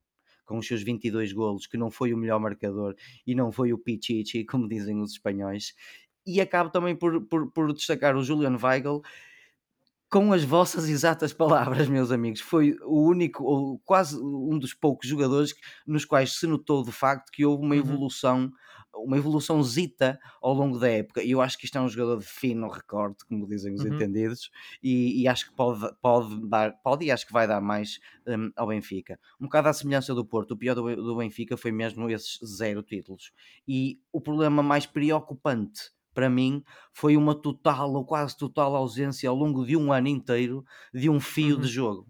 com 0.48 0.58
os 0.58 0.66
seus 0.66 0.82
22 0.82 1.32
golos, 1.32 1.66
que 1.66 1.76
não 1.76 1.90
foi 1.90 2.14
o 2.14 2.16
melhor 2.16 2.40
marcador 2.40 2.96
e 3.26 3.34
não 3.34 3.52
foi 3.52 3.72
o 3.72 3.78
Pichichi, 3.78 4.44
como 4.48 4.66
dizem 4.66 5.00
os 5.00 5.12
espanhóis. 5.12 5.74
E 6.26 6.40
acabo 6.40 6.70
também 6.70 6.96
por, 6.96 7.22
por, 7.26 7.50
por 7.52 7.72
destacar 7.72 8.16
o 8.16 8.22
Julian 8.22 8.56
Weigl, 8.62 9.02
com 10.10 10.32
as 10.32 10.42
vossas 10.42 10.88
exatas 10.88 11.32
palavras, 11.32 11.88
meus 11.88 12.10
amigos, 12.10 12.40
foi 12.40 12.76
o 12.82 13.02
único, 13.02 13.44
ou 13.44 13.78
quase 13.80 14.18
um 14.18 14.58
dos 14.58 14.72
poucos 14.72 15.08
jogadores 15.08 15.54
nos 15.86 16.04
quais 16.04 16.38
se 16.38 16.46
notou 16.46 16.82
de 16.82 16.92
facto 16.92 17.30
que 17.30 17.44
houve 17.44 17.62
uma 17.62 17.74
uhum. 17.74 17.80
evolução, 17.80 18.52
uma 18.94 19.18
evolução 19.18 19.62
zita 19.62 20.18
ao 20.40 20.54
longo 20.54 20.78
da 20.78 20.88
época. 20.88 21.22
E 21.22 21.32
eu 21.32 21.42
acho 21.42 21.58
que 21.58 21.66
isto 21.66 21.76
é 21.76 21.80
um 21.80 21.88
jogador 21.88 22.18
de 22.20 22.24
fino 22.24 22.68
recorde, 22.68 23.18
como 23.28 23.46
dizem 23.46 23.74
os 23.74 23.84
uhum. 23.84 23.94
entendidos, 23.94 24.50
e, 24.82 25.22
e, 25.22 25.28
acho 25.28 25.50
que 25.50 25.54
pode, 25.54 25.86
pode 26.00 26.48
dar, 26.48 26.72
pode 26.82 27.04
e 27.04 27.10
acho 27.10 27.26
que 27.26 27.32
vai 27.32 27.46
dar 27.46 27.60
mais 27.60 28.00
um, 28.26 28.50
ao 28.56 28.68
Benfica. 28.68 29.20
Um 29.38 29.44
bocado 29.44 29.68
à 29.68 29.72
semelhança 29.74 30.14
do 30.14 30.24
Porto, 30.24 30.52
o 30.52 30.56
pior 30.56 30.74
do, 30.74 30.96
do 30.96 31.16
Benfica 31.16 31.56
foi 31.56 31.70
mesmo 31.70 32.08
esses 32.08 32.38
zero 32.44 32.82
títulos. 32.82 33.30
E 33.66 34.00
o 34.10 34.22
problema 34.22 34.62
mais 34.62 34.86
preocupante 34.86 35.97
para 36.14 36.28
mim, 36.30 36.62
foi 36.92 37.16
uma 37.16 37.34
total 37.34 37.92
ou 37.92 38.04
quase 38.04 38.36
total 38.36 38.74
ausência 38.74 39.28
ao 39.28 39.36
longo 39.36 39.64
de 39.64 39.76
um 39.76 39.92
ano 39.92 40.08
inteiro 40.08 40.64
de 40.92 41.08
um 41.08 41.20
fio 41.20 41.56
uhum. 41.56 41.62
de 41.62 41.68
jogo. 41.68 42.06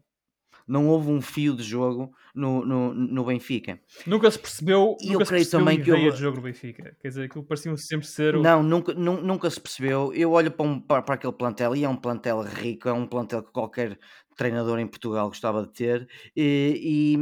Não 0.69 0.87
houve 0.87 1.11
um 1.11 1.21
fio 1.21 1.57
de 1.57 1.63
jogo 1.63 2.13
no, 2.35 2.65
no, 2.65 2.95
no 2.95 3.25
Benfica. 3.25 3.81
Nunca 4.07 4.31
se 4.31 4.39
percebeu, 4.39 4.97
e 5.01 5.07
nunca 5.07 5.23
eu 5.23 5.27
creio 5.27 5.45
se 5.45 5.51
percebeu 5.51 5.67
também 5.67 5.83
que 5.83 5.91
houve... 5.91 6.11
de 6.11 6.17
jogo 6.19 6.37
no 6.37 6.43
Benfica. 6.43 6.97
Quer 7.01 7.09
dizer, 7.09 7.25
aquilo 7.25 7.45
parecia 7.45 7.77
sempre 7.77 8.07
ser. 8.07 8.37
O... 8.37 8.43
Não, 8.43 8.63
nunca, 8.63 8.93
nunca 8.95 9.49
se 9.51 9.61
percebeu. 9.61 10.13
Eu 10.13 10.33
olho 10.33 10.51
para, 10.51 10.67
um, 10.67 10.79
para, 10.79 11.03
para 11.03 11.15
aquele 11.15 11.33
plantel 11.33 11.75
e 11.75 11.85
é 11.85 11.89
um 11.89 11.97
plantel 11.97 12.43
rico, 12.43 12.89
é 12.89 12.93
um 12.93 13.07
plantel 13.07 13.43
que 13.43 13.51
qualquer 13.51 13.99
treinador 14.37 14.79
em 14.79 14.87
Portugal 14.87 15.27
gostava 15.27 15.63
de 15.63 15.73
ter 15.73 16.09
e, 16.37 17.19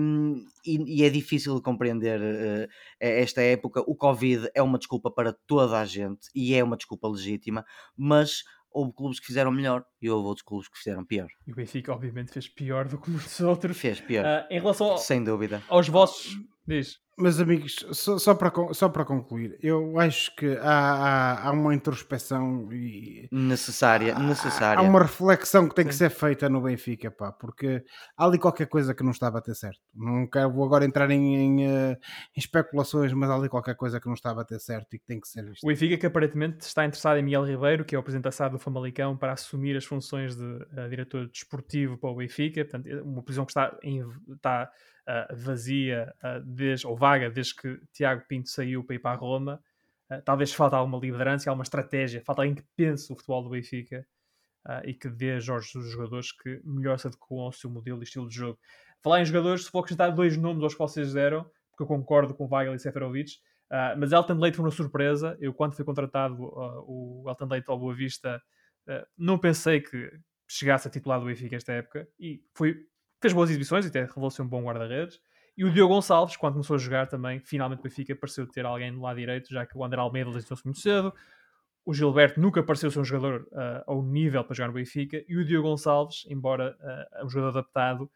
e, 0.66 0.98
e 0.98 1.02
é 1.02 1.08
difícil 1.08 1.54
de 1.54 1.62
compreender 1.62 2.20
uh, 2.20 2.68
esta 3.00 3.40
época. 3.40 3.82
O 3.86 3.96
Covid 3.96 4.50
é 4.54 4.62
uma 4.62 4.76
desculpa 4.76 5.10
para 5.10 5.32
toda 5.32 5.80
a 5.80 5.86
gente 5.86 6.28
e 6.34 6.54
é 6.54 6.62
uma 6.62 6.76
desculpa 6.76 7.08
legítima, 7.08 7.64
mas 7.96 8.44
houve 8.76 8.92
clubes 8.92 9.18
que 9.18 9.26
fizeram 9.26 9.50
melhor 9.50 9.82
e 10.02 10.10
houve 10.10 10.28
outros 10.28 10.44
clubes 10.44 10.68
que 10.68 10.76
fizeram 10.76 11.02
pior. 11.02 11.28
E 11.46 11.52
o 11.52 11.54
Benfica, 11.54 11.92
obviamente, 11.92 12.30
fez 12.30 12.46
pior 12.46 12.86
do 12.86 12.98
que 12.98 13.08
muitos 13.10 13.40
outros. 13.40 13.78
Fez 13.78 14.00
pior. 14.00 14.24
Uh, 14.24 14.52
em 14.52 14.60
relação 14.60 14.88
ao, 14.88 14.98
Sem 14.98 15.24
dúvida. 15.24 15.62
aos 15.68 15.88
vossos. 15.88 16.36
Diz. 16.66 16.98
Meus 17.18 17.40
amigos, 17.40 17.76
só, 17.92 18.18
só, 18.18 18.34
para, 18.34 18.52
só 18.74 18.90
para 18.90 19.02
concluir, 19.02 19.58
eu 19.62 19.98
acho 19.98 20.36
que 20.36 20.54
há, 20.58 20.68
há, 20.68 21.48
há 21.48 21.50
uma 21.50 21.74
introspeção 21.74 22.70
e 22.70 23.26
necessária, 23.32 24.14
há, 24.14 24.18
necessária. 24.18 24.78
Há 24.78 24.82
uma 24.82 25.00
reflexão 25.00 25.66
que 25.66 25.74
tem 25.74 25.84
Sim. 25.86 25.88
que 25.88 25.94
ser 25.94 26.10
feita 26.10 26.46
no 26.50 26.60
Benfica, 26.60 27.10
pá, 27.10 27.32
porque 27.32 27.82
há 28.18 28.26
ali 28.26 28.38
qualquer 28.38 28.66
coisa 28.66 28.94
que 28.94 29.02
não 29.02 29.12
está 29.12 29.28
a 29.28 29.30
bater 29.30 29.54
certo. 29.54 29.80
Não 29.94 30.26
quero, 30.28 30.52
vou 30.52 30.66
agora 30.66 30.84
entrar 30.84 31.10
em, 31.10 31.36
em, 31.36 31.66
eh, 31.66 31.92
em, 32.36 32.38
especulações, 32.38 33.14
mas 33.14 33.30
há 33.30 33.34
ali 33.34 33.48
qualquer 33.48 33.76
coisa 33.76 33.98
que 33.98 34.06
não 34.06 34.14
está 34.14 34.32
a 34.32 34.34
bater 34.34 34.60
certo 34.60 34.92
e 34.92 34.98
que 34.98 35.06
tem 35.06 35.18
que 35.18 35.26
ser 35.26 35.42
visto. 35.42 35.64
O 35.64 35.68
Benfica 35.68 35.96
que 35.96 36.04
aparentemente 36.04 36.66
está 36.66 36.84
interessado 36.84 37.16
em 37.16 37.22
Miguel 37.22 37.46
Ribeiro, 37.46 37.84
que 37.86 37.96
é 37.96 37.98
o 37.98 38.02
presidente 38.02 38.28
do 38.50 38.58
Famalicão, 38.58 39.16
para 39.16 39.32
assumir 39.32 39.74
as 39.74 39.86
funções 39.86 40.36
de 40.36 40.44
uh, 40.44 40.86
diretor 40.90 41.26
desportivo 41.28 41.96
para 41.96 42.10
o 42.10 42.16
Benfica, 42.16 42.62
portanto, 42.62 42.90
uma 43.02 43.22
posição 43.22 43.46
que 43.46 43.52
está, 43.52 43.74
em, 43.82 44.04
está 44.34 44.70
uh, 45.08 45.36
vazia 45.36 46.14
uh, 46.22 46.40
desde, 46.44 46.86
ou 46.86 46.96
vaga 46.96 47.30
desde 47.30 47.54
que 47.54 47.80
Tiago 47.92 48.24
Pinto 48.28 48.48
saiu 48.48 48.84
para 48.84 48.96
ir 48.96 48.98
para 48.98 49.12
a 49.12 49.18
Roma. 49.18 49.62
Uh, 50.10 50.22
talvez 50.22 50.52
falta 50.52 50.76
alguma 50.76 50.98
liderança, 50.98 51.48
alguma 51.48 51.62
estratégia, 51.62 52.22
falta 52.24 52.42
alguém 52.42 52.54
que 52.54 52.64
pense 52.76 53.12
o 53.12 53.16
futebol 53.16 53.42
do 53.42 53.50
Benfica 53.50 54.06
e 54.84 54.92
que 54.92 55.08
dê 55.08 55.38
Jorge 55.38 55.78
os 55.78 55.88
jogadores 55.92 56.32
que 56.32 56.60
melhor 56.64 56.98
se 56.98 57.06
adequam 57.06 57.42
ao 57.42 57.52
seu 57.52 57.70
modelo 57.70 58.00
e 58.00 58.02
estilo 58.02 58.28
de 58.28 58.34
jogo. 58.34 58.58
Falar 59.00 59.20
em 59.20 59.24
jogadores, 59.24 59.64
se 59.64 59.70
for 59.70 59.78
acrescentar 59.78 60.12
dois 60.12 60.36
nomes 60.36 60.60
aos 60.60 60.72
que 60.72 60.78
vocês 60.80 61.12
deram, 61.12 61.44
porque 61.70 61.84
eu 61.84 61.86
concordo 61.86 62.34
com 62.34 62.48
Weigl 62.52 62.74
e 62.74 62.78
Seferovic, 62.80 63.30
mas 63.96 64.10
Elton 64.10 64.34
Leite 64.40 64.56
foi 64.56 64.64
uma 64.64 64.72
surpresa. 64.72 65.36
Eu, 65.38 65.54
quando 65.54 65.76
fui 65.76 65.84
contratado 65.84 66.36
o 66.40 67.24
Elton 67.28 67.46
Leite 67.46 67.70
ao 67.70 67.78
Boa 67.78 67.94
Vista, 67.94 68.42
não 69.16 69.38
pensei 69.38 69.80
que 69.80 70.10
chegasse 70.48 70.88
a 70.88 70.90
titular 70.90 71.20
do 71.20 71.26
Benfica 71.26 71.54
esta 71.54 71.72
época. 71.72 72.08
E 72.18 72.42
foi, 72.52 72.76
fez 73.20 73.32
boas 73.32 73.50
exibições 73.50 73.84
e 73.84 73.88
até 73.88 74.04
revelou-se 74.04 74.40
um 74.40 74.48
bom 74.48 74.62
guarda-redes. 74.62 75.20
E 75.56 75.64
o 75.64 75.72
Diogo 75.72 75.94
Gonçalves, 75.94 76.36
quando 76.36 76.54
começou 76.54 76.76
a 76.76 76.78
jogar 76.78 77.06
também, 77.06 77.40
finalmente 77.40 77.80
o 77.80 77.82
Benfica 77.82 78.14
pareceu 78.14 78.46
ter 78.46 78.66
alguém 78.66 78.92
do 78.92 79.00
lado 79.00 79.16
direito, 79.16 79.48
já 79.50 79.64
que 79.64 79.76
o 79.76 79.82
André 79.82 80.00
Almeida 80.00 80.28
lesionou-se 80.28 80.64
muito 80.66 80.80
cedo. 80.80 81.14
O 81.84 81.94
Gilberto 81.94 82.40
nunca 82.40 82.62
pareceu 82.62 82.90
ser 82.90 82.98
um 82.98 83.04
jogador 83.04 83.48
uh, 83.52 83.82
ao 83.86 84.02
nível 84.02 84.44
para 84.44 84.54
jogar 84.54 84.68
no 84.68 84.74
Benfica. 84.74 85.24
E 85.26 85.36
o 85.36 85.44
Diogo 85.44 85.68
Gonçalves, 85.68 86.26
embora 86.28 86.76
uh, 86.80 87.24
um 87.24 87.28
jogador 87.28 87.58
adaptado, 87.58 88.10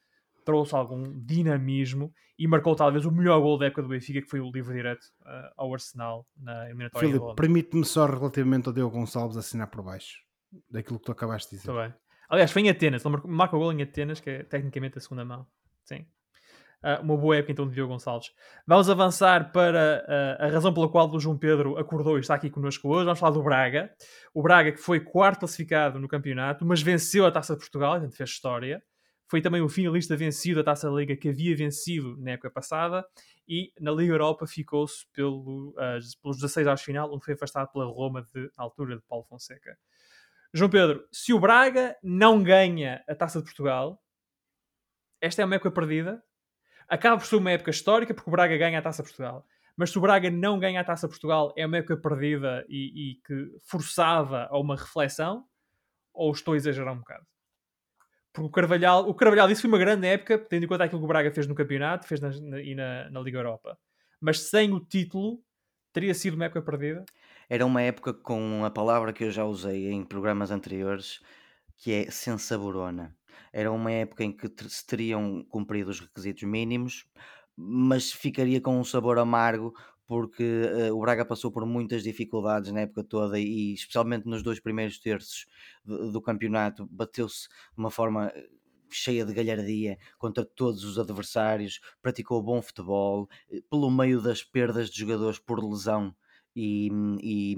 trouxe 0.44 0.74
algum 0.74 1.18
dinamismo 1.24 2.12
e 2.38 2.46
marcou 2.46 2.74
talvez 2.74 3.07
o 3.07 3.11
melhor 3.11 3.40
gol 3.40 3.57
da 3.57 3.66
época 3.66 3.82
do 3.82 3.88
Benfica, 3.88 4.20
que 4.20 4.28
foi 4.28 4.40
o 4.40 4.51
livre 4.51 4.74
direto 4.74 5.05
uh, 5.22 5.53
ao 5.57 5.72
Arsenal 5.72 6.26
na 6.36 6.66
eliminatória. 6.66 7.09
Filipe, 7.09 7.34
permite-me 7.36 7.84
só 7.84 8.07
relativamente 8.07 8.66
ao 8.66 8.74
Diogo 8.74 8.98
Gonçalves 8.98 9.36
assinar 9.36 9.68
por 9.68 9.82
baixo 9.82 10.18
daquilo 10.68 10.98
que 10.98 11.05
tu 11.07 11.12
acabaste 11.12 11.51
de 11.51 11.57
dizer. 11.57 11.70
Está 11.70 11.88
bem. 11.88 11.94
Aliás, 12.31 12.53
foi 12.53 12.62
em 12.62 12.70
Atenas, 12.70 13.05
ele 13.05 13.16
marca 13.24 13.57
o 13.57 13.59
gol 13.59 13.72
em 13.72 13.83
Atenas, 13.83 14.20
que 14.20 14.31
é 14.31 14.43
tecnicamente 14.45 14.97
a 14.97 15.01
segunda 15.01 15.24
mão. 15.24 15.45
Sim. 15.85 16.07
Uh, 16.83 17.03
uma 17.03 17.16
boa 17.16 17.37
época 17.37 17.53
então 17.53 17.68
de 17.68 17.74
Diogo 17.74 17.93
Gonçalves. 17.93 18.33
Vamos 18.66 18.89
avançar 18.89 19.53
para 19.53 20.03
uh, 20.09 20.45
a 20.45 20.49
razão 20.49 20.72
pela 20.72 20.89
qual 20.89 21.11
o 21.11 21.20
João 21.20 21.37
Pedro 21.37 21.76
acordou 21.76 22.16
e 22.16 22.20
está 22.20 22.35
aqui 22.35 22.49
connosco 22.49 22.89
hoje. 22.89 23.05
Vamos 23.05 23.18
falar 23.18 23.33
do 23.33 23.43
Braga. 23.43 23.93
O 24.33 24.41
Braga 24.41 24.72
que 24.72 24.78
foi 24.78 25.01
quarto 25.01 25.41
classificado 25.41 25.99
no 25.99 26.09
campeonato, 26.09 26.64
mas 26.64 26.81
venceu 26.81 27.26
a 27.26 27.31
Taça 27.31 27.53
de 27.53 27.59
Portugal, 27.59 27.99
então 27.99 28.11
fez 28.11 28.31
história. 28.31 28.83
Foi 29.28 29.43
também 29.43 29.61
o 29.61 29.68
finalista 29.68 30.16
vencido 30.16 30.57
da 30.57 30.72
Taça 30.72 30.89
da 30.89 30.97
Liga 30.97 31.14
que 31.16 31.28
havia 31.28 31.55
vencido 31.55 32.16
na 32.18 32.31
época 32.31 32.51
passada 32.51 33.05
e 33.47 33.72
na 33.78 33.91
Liga 33.91 34.14
Europa 34.14 34.47
ficou-se 34.47 35.07
pelo, 35.12 35.70
uh, 35.70 36.22
pelos 36.22 36.39
16 36.39 36.66
aos 36.66 36.81
final, 36.81 37.12
onde 37.12 37.24
foi 37.24 37.35
afastado 37.35 37.70
pela 37.72 37.85
Roma 37.85 38.22
de, 38.22 38.51
na 38.57 38.64
altura 38.64 38.97
de 38.97 39.03
Paulo 39.03 39.24
Fonseca. 39.24 39.76
João 40.53 40.70
Pedro, 40.70 41.07
se 41.12 41.32
o 41.32 41.38
Braga 41.38 41.96
não 42.03 42.42
ganha 42.42 43.05
a 43.09 43.14
Taça 43.14 43.38
de 43.38 43.44
Portugal, 43.44 44.03
esta 45.20 45.42
é 45.42 45.44
uma 45.44 45.55
época 45.55 45.70
perdida. 45.70 46.22
Acaba 46.88 47.16
por 47.18 47.26
ser 47.26 47.36
uma 47.36 47.53
época 47.53 47.70
histórica 47.70 48.12
porque 48.12 48.28
o 48.28 48.32
Braga 48.32 48.57
ganha 48.57 48.78
a 48.78 48.82
Taça 48.82 49.03
de 49.03 49.09
Portugal. 49.09 49.46
Mas 49.76 49.90
se 49.90 49.98
o 49.98 50.01
Braga 50.01 50.28
não 50.28 50.59
ganha 50.59 50.80
a 50.80 50.84
Taça 50.84 51.07
de 51.07 51.12
Portugal, 51.12 51.55
é 51.57 51.64
uma 51.64 51.78
época 51.78 51.96
perdida 51.96 52.64
e, 52.68 53.12
e 53.12 53.14
que 53.26 53.59
forçava 53.64 54.48
a 54.51 54.59
uma 54.59 54.76
reflexão? 54.76 55.44
Ou 56.12 56.32
estou 56.32 56.55
a 56.55 56.57
exagerar 56.57 56.92
um 56.92 56.98
bocado? 56.98 57.24
Porque 58.32 58.48
o 58.48 58.51
Carvalhal, 58.51 59.09
o 59.09 59.14
Carvalhal 59.14 59.46
disse 59.46 59.62
que 59.62 59.68
foi 59.68 59.76
uma 59.76 59.84
grande 59.84 60.07
época, 60.07 60.38
tendo 60.38 60.64
em 60.64 60.68
conta 60.68 60.84
aquilo 60.84 61.01
que 61.01 61.05
o 61.05 61.09
Braga 61.09 61.30
fez 61.30 61.46
no 61.46 61.55
campeonato 61.55 62.07
fez 62.07 62.20
na, 62.20 62.30
na, 62.30 62.61
e 62.61 62.74
na, 62.74 63.09
na 63.11 63.20
Liga 63.20 63.38
Europa. 63.38 63.78
Mas 64.20 64.40
sem 64.40 64.72
o 64.72 64.80
título, 64.80 65.42
teria 65.92 66.14
sido 66.14 66.34
uma 66.34 66.46
época 66.46 66.62
perdida? 66.62 67.05
Era 67.53 67.66
uma 67.66 67.82
época 67.82 68.14
com 68.14 68.64
a 68.64 68.70
palavra 68.70 69.12
que 69.12 69.24
eu 69.24 69.30
já 69.32 69.44
usei 69.44 69.90
em 69.90 70.05
programas 70.05 70.53
anteriores, 70.53 71.20
que 71.76 71.92
é 71.92 72.09
sensaborona. 72.09 73.16
Era 73.53 73.72
uma 73.72 73.90
época 73.90 74.22
em 74.22 74.30
que 74.30 74.48
se 74.68 74.86
teriam 74.86 75.42
cumprido 75.48 75.90
os 75.90 75.98
requisitos 75.98 76.44
mínimos, 76.44 77.07
mas 77.57 78.12
ficaria 78.12 78.61
com 78.61 78.78
um 78.78 78.84
sabor 78.84 79.18
amargo 79.18 79.74
porque 80.07 80.44
uh, 80.90 80.96
o 80.96 81.01
Braga 81.01 81.24
passou 81.24 81.51
por 81.51 81.66
muitas 81.66 82.05
dificuldades 82.05 82.70
na 82.70 82.82
época 82.82 83.03
toda 83.03 83.36
e 83.36 83.74
especialmente 83.74 84.28
nos 84.28 84.44
dois 84.44 84.61
primeiros 84.61 85.01
terços 85.01 85.46
do, 85.84 86.12
do 86.12 86.22
campeonato 86.22 86.86
bateu-se 86.86 87.48
de 87.48 87.78
uma 87.78 87.90
forma 87.90 88.28
eh, 88.28 88.48
cheia 88.90 89.24
de 89.24 89.34
galhardia 89.34 89.98
contra 90.18 90.44
todos 90.44 90.84
os 90.84 91.01
adversários, 91.01 91.80
praticou 92.01 92.40
bom 92.42 92.62
futebol, 92.62 93.28
eh, 93.51 93.61
pelo 93.68 93.90
meio 93.90 94.20
das 94.22 94.44
perdas 94.44 94.88
de 94.88 95.01
jogadores 95.01 95.40
por 95.40 95.59
lesão 95.64 96.14
e, 96.61 96.91
e, 97.23 97.57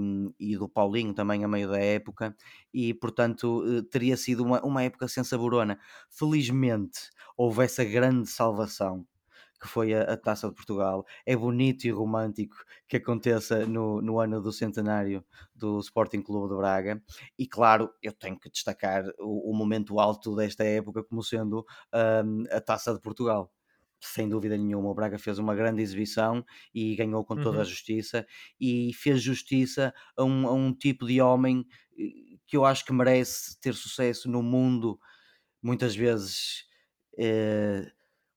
e, 0.53 0.57
do 0.57 0.69
Paulinho 0.69 1.13
também 1.13 1.45
a 1.45 1.49
meio 1.49 1.69
da 1.69 1.79
época, 1.79 2.37
e 2.73 2.95
portanto 2.95 3.65
teria 3.91 4.17
sido 4.17 4.45
uma, 4.45 4.65
uma 4.65 4.83
época 4.83 5.09
sem 5.09 5.25
saborona. 5.25 5.79
Felizmente 6.11 7.11
houve 7.37 7.65
essa 7.65 7.85
grande 7.85 8.29
salvação 8.29 9.07
que 9.61 9.69
foi 9.69 9.95
a, 9.95 10.03
a, 10.03 10.17
Taça 10.17 10.49
de 10.49 10.55
Portugal. 10.55 11.07
É 11.25 11.37
bonito 11.37 11.85
e 11.85 11.91
romântico 11.91 12.57
que 12.89 12.97
aconteça 12.97 13.65
no, 13.67 14.03
no 14.03 14.19
ano 14.19 14.41
do 14.43 14.53
centenário 14.53 15.25
do 15.55 15.79
Sporting 15.81 16.21
Clube 16.21 16.49
de 16.53 16.57
Braga. 16.57 17.03
E 17.39 17.47
claro, 17.47 17.91
eu 18.03 18.13
tenho 18.13 18.39
que 18.39 18.51
destacar 18.51 19.05
o, 19.21 19.53
o 19.53 19.57
momento 19.57 20.01
alto 20.01 20.35
desta 20.35 20.65
época 20.65 21.05
como 21.05 21.23
sendo 21.23 21.65
um, 21.95 22.45
a 22.51 22.61
Taça 22.61 22.93
de 22.93 23.01
Portugal. 23.01 23.53
Sem 24.05 24.29
dúvida 24.29 24.57
nenhuma, 24.57 24.91
o 24.91 24.95
Braga 24.95 25.19
fez 25.19 25.39
uma 25.39 25.55
grande 25.55 25.81
exibição 25.81 26.45
e 26.75 26.97
ganhou 26.97 27.25
com 27.25 27.37
toda 27.37 27.57
uhum. 27.57 27.63
a 27.63 27.65
justiça 27.65 28.27
e 28.61 28.93
fez 28.95 29.23
justiça 29.23 29.95
a 30.17 30.25
um, 30.25 30.47
a 30.49 30.53
um 30.53 30.75
tipo 30.75 31.07
de 31.07 31.21
homem 31.21 31.65
eh, 31.97 32.37
que 32.47 32.57
eu 32.57 32.65
acho 32.65 32.85
que 32.85 32.93
merece 32.93 33.59
ter 33.61 33.75
sucesso 33.75 34.29
no 34.29 34.43
mundo, 34.43 34.99
muitas 35.63 35.95
vezes 35.95 36.65
eh, 37.17 37.91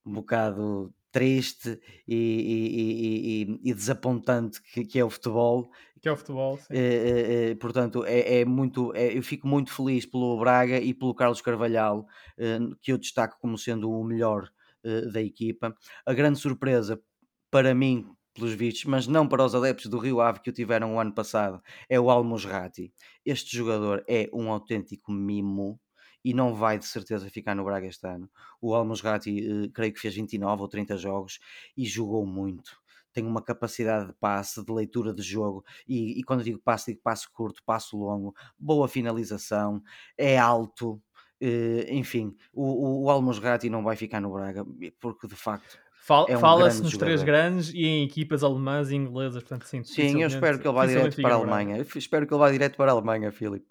um 0.05 0.13
bocado 0.13 0.93
triste 1.15 1.79
e, 2.05 2.15
e, 2.15 3.43
e, 3.43 3.69
e 3.71 3.73
desapontante 3.73 4.61
que, 4.61 4.83
que, 4.83 4.99
é 4.99 5.05
o 5.05 5.09
futebol. 5.09 5.71
Que 6.01 6.09
é 6.09 6.11
o 6.11 6.15
futebol, 6.17 6.57
sim. 6.57 6.65
É, 6.69 7.55
portanto, 7.55 8.03
é, 8.05 8.41
é 8.41 8.45
muito, 8.45 8.93
é, 8.93 9.17
eu 9.17 9.23
fico 9.23 9.47
muito 9.47 9.71
feliz 9.71 10.05
pelo 10.05 10.37
Braga 10.37 10.77
e 10.77 10.93
pelo 10.93 11.15
Carlos 11.15 11.41
Carvalhal, 11.41 12.05
eh, 12.37 12.59
que 12.81 12.91
eu 12.91 12.97
destaco 12.97 13.37
como 13.39 13.57
sendo 13.57 13.89
o 13.89 14.03
melhor 14.03 14.51
eh, 14.85 15.01
da 15.11 15.21
equipa. 15.21 15.75
A 16.05 16.13
grande 16.13 16.39
surpresa 16.39 17.01
para 17.49 17.73
mim, 17.73 18.07
pelos 18.33 18.53
vistos, 18.53 18.85
mas 18.85 19.07
não 19.07 19.27
para 19.27 19.43
os 19.43 19.55
adeptos 19.55 19.87
do 19.87 19.97
Rio 19.97 20.21
Ave 20.21 20.41
que 20.41 20.49
o 20.49 20.53
tiveram 20.53 20.95
o 20.95 20.99
ano 20.99 21.13
passado, 21.13 21.61
é 21.89 21.99
o 21.99 22.11
Almosrati. 22.11 22.93
Este 23.25 23.55
jogador 23.57 24.03
é 24.07 24.29
um 24.33 24.51
autêntico 24.51 25.11
mimo 25.11 25.79
e 26.23 26.33
não 26.33 26.53
vai 26.53 26.77
de 26.77 26.85
certeza 26.85 27.29
ficar 27.29 27.55
no 27.55 27.63
Braga 27.63 27.87
este 27.87 28.05
ano. 28.07 28.29
O 28.61 28.75
Almosrati, 28.75 29.47
uh, 29.47 29.71
creio 29.71 29.93
que 29.93 29.99
fez 29.99 30.15
29 30.15 30.61
ou 30.61 30.67
30 30.67 30.97
jogos 30.97 31.39
e 31.77 31.85
jogou 31.85 32.25
muito. 32.25 32.77
Tem 33.13 33.25
uma 33.25 33.41
capacidade 33.41 34.07
de 34.07 34.13
passe, 34.13 34.63
de 34.63 34.71
leitura 34.71 35.13
de 35.13 35.21
jogo, 35.21 35.63
e, 35.87 36.19
e 36.19 36.23
quando 36.23 36.43
digo 36.43 36.59
passe, 36.59 36.91
digo 36.91 37.01
passe 37.01 37.31
curto, 37.31 37.63
passo 37.65 37.97
longo, 37.97 38.35
boa 38.59 38.87
finalização, 38.87 39.81
é 40.17 40.37
alto, 40.37 41.01
uh, 41.47 41.93
enfim, 41.93 42.35
o, 42.53 42.63
o, 42.63 43.03
o 43.03 43.09
Almosrati 43.09 43.69
não 43.69 43.83
vai 43.83 43.95
ficar 43.95 44.21
no 44.21 44.31
Braga, 44.31 44.65
porque 44.99 45.27
de 45.27 45.35
facto 45.35 45.77
Fal 46.05 46.27
é 46.29 46.37
um 46.37 46.39
Fala-se 46.39 46.83
nos 46.83 46.91
jogador. 46.91 47.05
três 47.07 47.23
grandes 47.23 47.73
e 47.73 47.83
em 47.83 48.03
equipas 48.03 48.43
alemãs 48.43 48.91
e 48.91 48.95
inglesas, 48.95 49.41
portanto, 49.41 49.65
sim. 49.65 49.83
Sim, 49.83 50.21
eu 50.21 50.27
espero 50.27 50.59
que 50.59 50.67
ele 50.67 50.75
vá 50.75 50.85
direto 50.85 51.19
para 51.19 51.33
a 51.33 51.37
Alemanha. 51.37 51.77
Eu 51.77 51.87
espero 51.95 52.27
que 52.27 52.33
ele 52.35 52.39
vá 52.39 52.51
direto 52.51 52.77
para 52.77 52.91
a 52.91 52.93
Alemanha, 52.93 53.31
Filipe. 53.31 53.65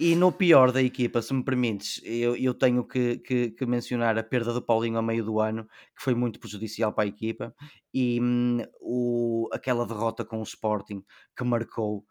E 0.00 0.14
no 0.14 0.32
pior 0.32 0.72
da 0.72 0.80
equipa, 0.80 1.20
se 1.20 1.34
me 1.34 1.44
permites, 1.44 2.00
eu, 2.02 2.34
eu 2.34 2.54
tenho 2.54 2.82
que, 2.82 3.18
que, 3.18 3.50
que, 3.50 3.66
mencionar 3.66 4.16
a 4.16 4.22
perda 4.22 4.54
do 4.54 4.62
Paulinho 4.62 4.96
a 4.96 5.02
meio 5.02 5.22
do 5.22 5.38
ano, 5.38 5.64
que 5.94 6.02
foi 6.02 6.14
muito 6.14 6.40
prejudicial 6.40 6.94
para 6.94 7.04
a 7.04 7.08
equipa, 7.08 7.54
e 7.92 8.18
hum, 8.22 8.62
o, 8.80 9.50
aquela 9.52 9.84
derrota 9.84 10.24
com 10.24 10.40
o 10.40 10.44
Sporting 10.44 11.04
que 11.36 11.44
marcou 11.44 12.06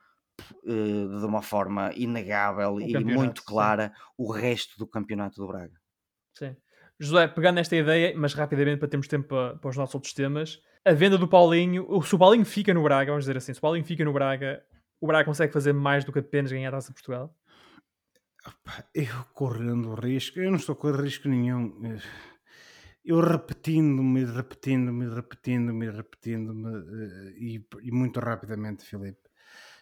de 0.64 1.26
uma 1.26 1.42
forma 1.42 1.92
inegável 1.96 2.76
o 2.76 2.82
e 2.82 2.98
muito 3.04 3.44
clara 3.44 3.88
sim. 3.88 4.02
o 4.18 4.32
resto 4.32 4.78
do 4.78 4.88
campeonato 4.88 5.36
do 5.42 5.48
Braga. 5.48 5.80
Sim. 6.38 6.56
José, 7.00 7.28
pegando 7.28 7.56
nesta 7.56 7.76
ideia, 7.76 8.14
mas 8.18 8.34
rapidamente 8.34 8.80
para 8.80 8.88
termos 8.88 9.08
tempo 9.08 9.28
para, 9.28 9.56
para 9.56 9.70
os 9.70 9.78
nossos 9.78 9.96
outros 9.96 10.14
temas, 10.14 10.60
a 10.84 10.94
venda 10.94 11.18
do 11.18 11.28
Paulinho, 11.28 11.86
se 12.02 12.16
o 12.16 12.18
Paulinho 12.18 12.46
fica 12.46 12.74
no 12.74 12.82
Braga, 12.82 13.12
vamos 13.12 13.26
dizer 13.26 13.38
assim, 13.38 13.54
se 13.54 13.60
o 13.60 13.62
Paulinho 13.62 13.86
fica 13.86 14.04
no 14.04 14.14
Braga, 14.14 14.64
o 15.00 15.08
Braga 15.08 15.26
consegue 15.26 15.54
fazer 15.54 15.74
mais 15.74 16.04
do 16.04 16.12
que 16.12 16.20
apenas 16.20 16.52
ganhar 16.52 16.70
a 16.70 16.72
Taça 16.72 16.90
de 16.90 16.94
Portugal? 16.94 17.36
Eu 18.96 19.26
correndo 19.34 19.94
risco, 19.96 20.40
eu 20.40 20.50
não 20.50 20.58
estou 20.58 20.76
correndo 20.76 21.04
risco 21.04 21.28
nenhum. 21.28 22.00
Eu 23.04 23.20
repetindo-me, 23.20 24.26
repetindo-me, 24.26 25.14
repetindo-me, 25.14 25.90
repetindo-me 25.90 26.78
eh, 26.78 27.34
e, 27.38 27.66
e 27.84 27.92
muito 27.92 28.20
rapidamente, 28.20 28.86
Filipe. 28.86 29.27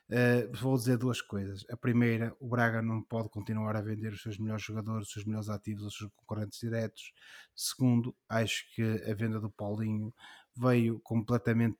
Uh, 0.08 0.56
vou 0.56 0.78
dizer 0.78 0.98
duas 0.98 1.20
coisas. 1.20 1.66
A 1.70 1.76
primeira, 1.76 2.36
o 2.40 2.48
Braga 2.48 2.80
não 2.82 3.02
pode 3.02 3.28
continuar 3.30 3.76
a 3.76 3.82
vender 3.82 4.14
os 4.14 4.22
seus 4.22 4.38
melhores 4.38 4.64
jogadores, 4.64 5.08
os 5.08 5.14
seus 5.14 5.26
melhores 5.26 5.50
ativos 5.50 5.84
aos 5.84 5.98
seus 5.98 6.12
concorrentes 6.16 6.60
diretos. 6.60 7.12
Segundo, 7.56 8.16
acho 8.30 8.66
que 8.76 8.84
a 8.84 9.14
venda 9.16 9.40
do 9.40 9.50
Paulinho 9.50 10.14
veio 10.56 11.00
completamente 11.00 11.80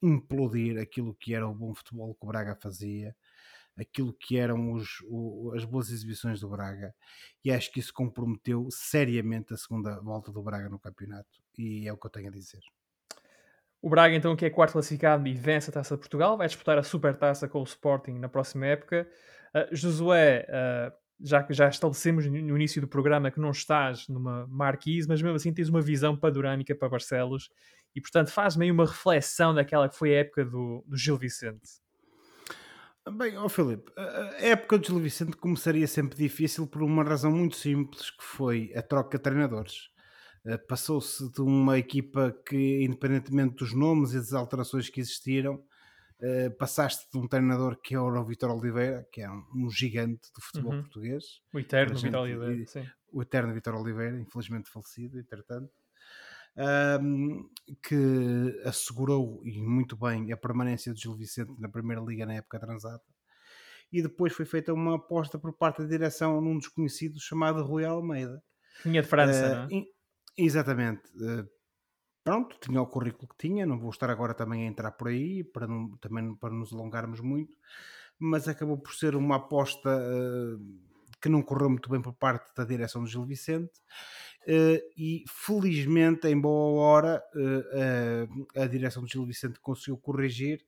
implodir 0.00 0.80
aquilo 0.80 1.14
que 1.14 1.34
era 1.34 1.48
o 1.48 1.54
bom 1.54 1.74
futebol 1.74 2.14
que 2.14 2.24
o 2.24 2.28
Braga 2.28 2.56
fazia, 2.56 3.14
aquilo 3.76 4.12
que 4.12 4.38
eram 4.38 4.72
os, 4.72 5.00
o, 5.08 5.52
as 5.54 5.64
boas 5.64 5.90
exibições 5.90 6.40
do 6.40 6.48
Braga, 6.48 6.94
e 7.44 7.50
acho 7.50 7.72
que 7.72 7.80
isso 7.80 7.92
comprometeu 7.92 8.68
seriamente 8.70 9.52
a 9.52 9.56
segunda 9.56 10.00
volta 10.00 10.32
do 10.32 10.42
Braga 10.42 10.68
no 10.68 10.78
campeonato, 10.78 11.42
e 11.58 11.86
é 11.88 11.92
o 11.92 11.98
que 11.98 12.06
eu 12.06 12.10
tenho 12.10 12.28
a 12.28 12.32
dizer. 12.32 12.62
O 13.84 13.90
Braga, 13.90 14.16
então, 14.16 14.34
que 14.34 14.46
é 14.46 14.48
quarto 14.48 14.72
classificado 14.72 15.28
e 15.28 15.34
vence 15.34 15.68
a 15.68 15.72
Taça 15.74 15.94
de 15.94 16.00
Portugal, 16.00 16.38
vai 16.38 16.46
disputar 16.46 16.78
a 16.78 16.82
Supertaça 16.82 17.46
com 17.46 17.60
o 17.60 17.64
Sporting 17.64 18.12
na 18.12 18.30
próxima 18.30 18.64
época. 18.64 19.06
Uh, 19.54 19.76
Josué 19.76 20.46
uh, 20.48 20.90
já 21.20 21.42
que 21.42 21.52
já 21.52 21.68
estabelecemos 21.68 22.24
no 22.24 22.56
início 22.56 22.80
do 22.80 22.88
programa 22.88 23.30
que 23.30 23.38
não 23.38 23.50
estás 23.50 24.08
numa 24.08 24.46
marquise, 24.46 25.06
mas 25.06 25.20
mesmo 25.20 25.36
assim 25.36 25.52
tens 25.52 25.68
uma 25.68 25.82
visão 25.82 26.16
panorâmica 26.16 26.74
para 26.74 26.88
Barcelos 26.88 27.50
e, 27.94 28.00
portanto, 28.00 28.30
faz-me 28.30 28.64
aí 28.64 28.70
uma 28.70 28.86
reflexão 28.86 29.54
daquela 29.54 29.86
que 29.86 29.96
foi 29.98 30.16
a 30.16 30.20
época 30.20 30.46
do, 30.46 30.82
do 30.88 30.96
Gil 30.96 31.18
Vicente. 31.18 31.68
Bem, 33.18 33.36
ó 33.36 33.44
oh 33.44 33.48
Filipe, 33.50 33.92
a 33.98 34.46
época 34.46 34.78
do 34.78 34.86
Gil 34.86 34.98
Vicente 34.98 35.36
começaria 35.36 35.86
sempre 35.86 36.16
difícil 36.16 36.66
por 36.66 36.82
uma 36.82 37.04
razão 37.04 37.30
muito 37.30 37.56
simples, 37.56 38.10
que 38.10 38.24
foi 38.24 38.72
a 38.74 38.80
troca 38.80 39.18
de 39.18 39.24
treinadores. 39.24 39.92
Uh, 40.46 40.58
Passou-se 40.66 41.30
de 41.32 41.40
uma 41.40 41.78
equipa 41.78 42.32
que, 42.46 42.82
independentemente 42.84 43.54
dos 43.56 43.72
nomes 43.74 44.12
e 44.12 44.16
das 44.16 44.32
alterações 44.34 44.90
que 44.90 45.00
existiram, 45.00 45.54
uh, 45.54 46.50
passaste 46.58 47.10
de 47.10 47.18
um 47.18 47.26
treinador 47.26 47.80
que 47.80 47.94
era 47.94 48.02
o 48.20 48.24
Vitor 48.24 48.50
Oliveira, 48.50 49.06
que 49.10 49.22
é 49.22 49.30
um, 49.30 49.42
um 49.54 49.70
gigante 49.70 50.28
do 50.34 50.42
futebol 50.42 50.72
Uhum. 50.74 50.80
português, 50.82 51.24
O 51.52 51.58
eterno 51.58 51.94
gente- 51.94 52.04
Vitor 52.06 52.20
Oliveira. 52.20 52.66
Sim. 52.66 52.86
o 53.12 53.22
eterno 53.22 53.54
Vitor 53.54 53.74
Oliveira, 53.76 54.20
infelizmente 54.20 54.68
falecido, 54.70 55.18
entretanto, 55.18 55.70
ahm, 56.56 57.44
que 57.82 58.60
assegurou, 58.64 59.40
e 59.44 59.60
muito 59.62 59.96
bem, 59.96 60.30
a 60.32 60.36
permanência 60.36 60.92
do 60.92 60.98
Gil 61.00 61.16
Vicente 61.16 61.52
na 61.58 61.68
Primeira 61.68 62.02
Liga 62.02 62.26
na 62.26 62.34
época 62.34 62.58
transata. 62.58 63.04
E 63.92 64.02
depois 64.02 64.32
foi 64.32 64.44
feita 64.44 64.72
uma 64.74 64.96
aposta 64.96 65.38
por 65.38 65.52
parte 65.56 65.82
da 65.82 65.88
direção 65.88 66.40
num 66.40 66.58
desconhecido 66.58 67.20
chamado 67.20 67.62
Rui 67.64 67.84
Almeida. 67.84 68.42
Vinha 68.84 69.00
de 69.02 69.08
França, 69.08 69.46
Eh, 69.46 69.54
não 69.54 69.78
é? 69.78 69.84
Exatamente. 70.36 71.02
Eh, 71.20 71.44
pronto, 72.24 72.58
tinha 72.60 72.82
o 72.82 72.86
currículo 72.86 73.28
que 73.28 73.36
tinha, 73.48 73.66
não 73.66 73.78
vou 73.78 73.90
estar 73.90 74.10
agora 74.10 74.34
também 74.34 74.64
a 74.64 74.70
entrar 74.70 74.92
por 74.92 75.08
aí, 75.08 75.44
para 75.44 75.66
não, 75.66 75.96
também 75.98 76.34
para 76.36 76.54
nos 76.54 76.72
alongarmos 76.72 77.20
muito, 77.20 77.58
mas 78.18 78.48
acabou 78.48 78.78
por 78.78 78.94
ser 78.94 79.16
uma 79.16 79.36
aposta 79.36 79.90
eh, 79.90 80.58
que 81.22 81.28
não 81.30 81.42
correu 81.42 81.70
muito 81.70 81.90
bem 81.90 82.02
por 82.02 82.14
parte 82.14 82.54
da 82.56 82.64
direção 82.64 83.02
do 83.02 83.08
Gil 83.08 83.24
Vicente. 83.26 83.72
eh, 84.48 84.82
e 84.96 85.24
felizmente, 85.28 86.28
em 86.28 86.40
boa 86.40 86.80
hora, 86.82 87.24
a, 88.56 88.62
a 88.64 88.66
direção 88.66 89.02
do 89.02 89.08
Gil 89.10 89.26
Vicente 89.26 89.60
conseguiu 89.60 89.98
corrigir. 89.98 90.64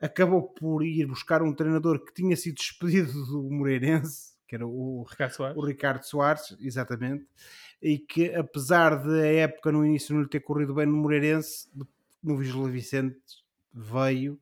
Acabou 0.00 0.42
por 0.54 0.84
ir 0.84 1.06
buscar 1.06 1.42
um 1.42 1.54
treinador 1.54 2.04
que 2.04 2.12
tinha 2.14 2.36
sido 2.36 2.56
despedido 2.56 3.12
do 3.26 3.50
Moreirense, 3.50 4.35
que 4.46 4.54
era 4.54 4.66
o 4.66 5.02
Ricardo 5.02 5.32
Soares. 5.32 5.56
o 5.56 5.66
Ricardo 5.66 6.02
Soares, 6.04 6.56
exatamente, 6.60 7.26
e 7.80 7.98
que 7.98 8.34
apesar 8.34 8.96
de 9.02 9.20
a 9.20 9.32
época 9.32 9.72
no 9.72 9.84
início 9.84 10.14
não 10.14 10.22
lhe 10.22 10.28
ter 10.28 10.40
corrido 10.40 10.74
bem 10.74 10.86
no 10.86 10.96
Moreirense, 10.96 11.68
no 12.22 12.42
Gil 12.42 12.64
Vicente 12.64 13.20
veio, 13.72 14.40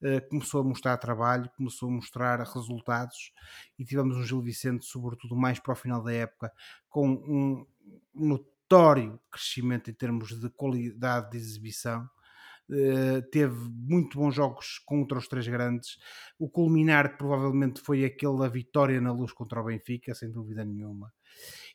eh, 0.00 0.20
começou 0.20 0.60
a 0.60 0.64
mostrar 0.64 0.96
trabalho, 0.96 1.50
começou 1.56 1.88
a 1.88 1.92
mostrar 1.92 2.38
resultados 2.40 3.32
e 3.78 3.84
tivemos 3.84 4.16
um 4.16 4.22
Gil 4.24 4.40
Vicente, 4.40 4.84
sobretudo 4.84 5.34
mais 5.34 5.58
para 5.58 5.72
o 5.72 5.76
final 5.76 6.02
da 6.02 6.12
época, 6.12 6.52
com 6.88 7.08
um 7.08 7.66
notório 8.14 9.18
crescimento 9.30 9.90
em 9.90 9.94
termos 9.94 10.38
de 10.38 10.48
qualidade 10.50 11.30
de 11.32 11.38
exibição. 11.38 12.08
Uh, 12.70 13.22
teve 13.30 13.56
muito 13.70 14.18
bons 14.18 14.34
jogos 14.34 14.78
contra 14.84 15.16
os 15.16 15.26
três 15.26 15.48
grandes. 15.48 15.96
O 16.38 16.50
culminar 16.50 17.16
provavelmente 17.16 17.80
foi 17.80 18.04
aquele 18.04 18.38
da 18.38 18.48
vitória 18.48 19.00
na 19.00 19.10
luz 19.10 19.32
contra 19.32 19.60
o 19.60 19.64
Benfica, 19.64 20.14
sem 20.14 20.30
dúvida 20.30 20.64
nenhuma. 20.66 21.10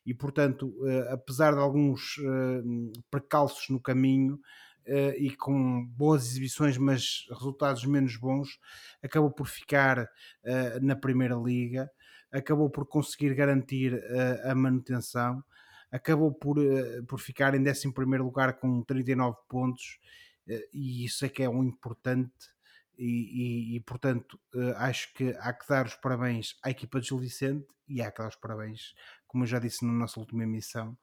E 0.06 0.14
portanto, 0.14 0.68
uh, 0.68 1.12
apesar 1.12 1.54
de 1.54 1.60
alguns 1.60 2.18
uh, 2.20 2.91
percalços 3.10 3.70
no 3.70 3.82
caminho 3.82 4.39
e 5.18 5.34
com 5.38 5.86
boas 5.86 6.26
exibições, 6.26 6.78
mas 6.78 7.26
resultados 7.30 7.86
menos 7.86 8.18
bons, 8.18 8.60
acabou 9.02 9.32
por 9.32 9.48
ficar 9.48 10.10
na 10.82 10.94
Primeira 10.94 11.36
Liga, 11.36 11.89
acabou 12.30 12.70
por 12.70 12.86
conseguir 12.86 13.34
garantir 13.34 13.98
a 14.44 14.54
manutenção, 14.54 15.41
acabou 15.89 16.34
por, 16.34 16.58
por 17.08 17.22
ficar 17.22 17.56
em 17.56 17.62
11 17.62 17.94
lugar 18.20 18.60
com 18.60 18.84
39 18.84 19.38
pontos 19.48 20.00
e 20.74 21.06
isso 21.06 21.26
é 21.26 21.30
que 21.30 21.44
é 21.44 21.50
um 21.50 21.64
importante 21.64 22.32
e, 22.98 23.74
e, 23.74 23.76
e, 23.76 23.80
portanto 23.80 24.39
acho 24.78 25.14
que 25.14 25.36
há 25.39 25.52
que 25.52 25.68
dar 25.68 25.86
os 25.86 25.96
parabéns 25.96 26.56
à 26.64 26.70
equipa 26.70 27.00
de 27.00 27.08
Gil 27.08 27.18
Vicente 27.18 27.68
e 27.88 28.02
há 28.02 28.12
que 28.12 28.22
dar 28.22 28.30
os 28.30 28.36
parabéns, 28.36 28.94
como 29.28 29.44
eu 29.44 29.48
já 29.48 29.60
disse 29.60 29.86
na 29.86 29.91
nossa 29.91 30.20
última 30.20 30.44
emissão, 30.44 30.98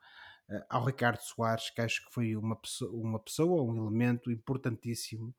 ao 0.68 0.84
Ricardo 0.84 1.20
Soares, 1.20 1.70
que 1.70 1.80
acho 1.80 2.04
que 2.04 2.12
foi 2.12 2.36
uma 2.36 2.56
pessoa, 2.56 2.92
uma 2.92 3.20
pessoa 3.20 3.62
um 3.62 3.76
elemento 3.76 4.30
importantíssimo 4.30 5.34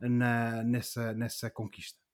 na, 0.00 0.62
nessa, 0.64 1.12
nessa 1.14 1.50
conquista. 1.50 2.05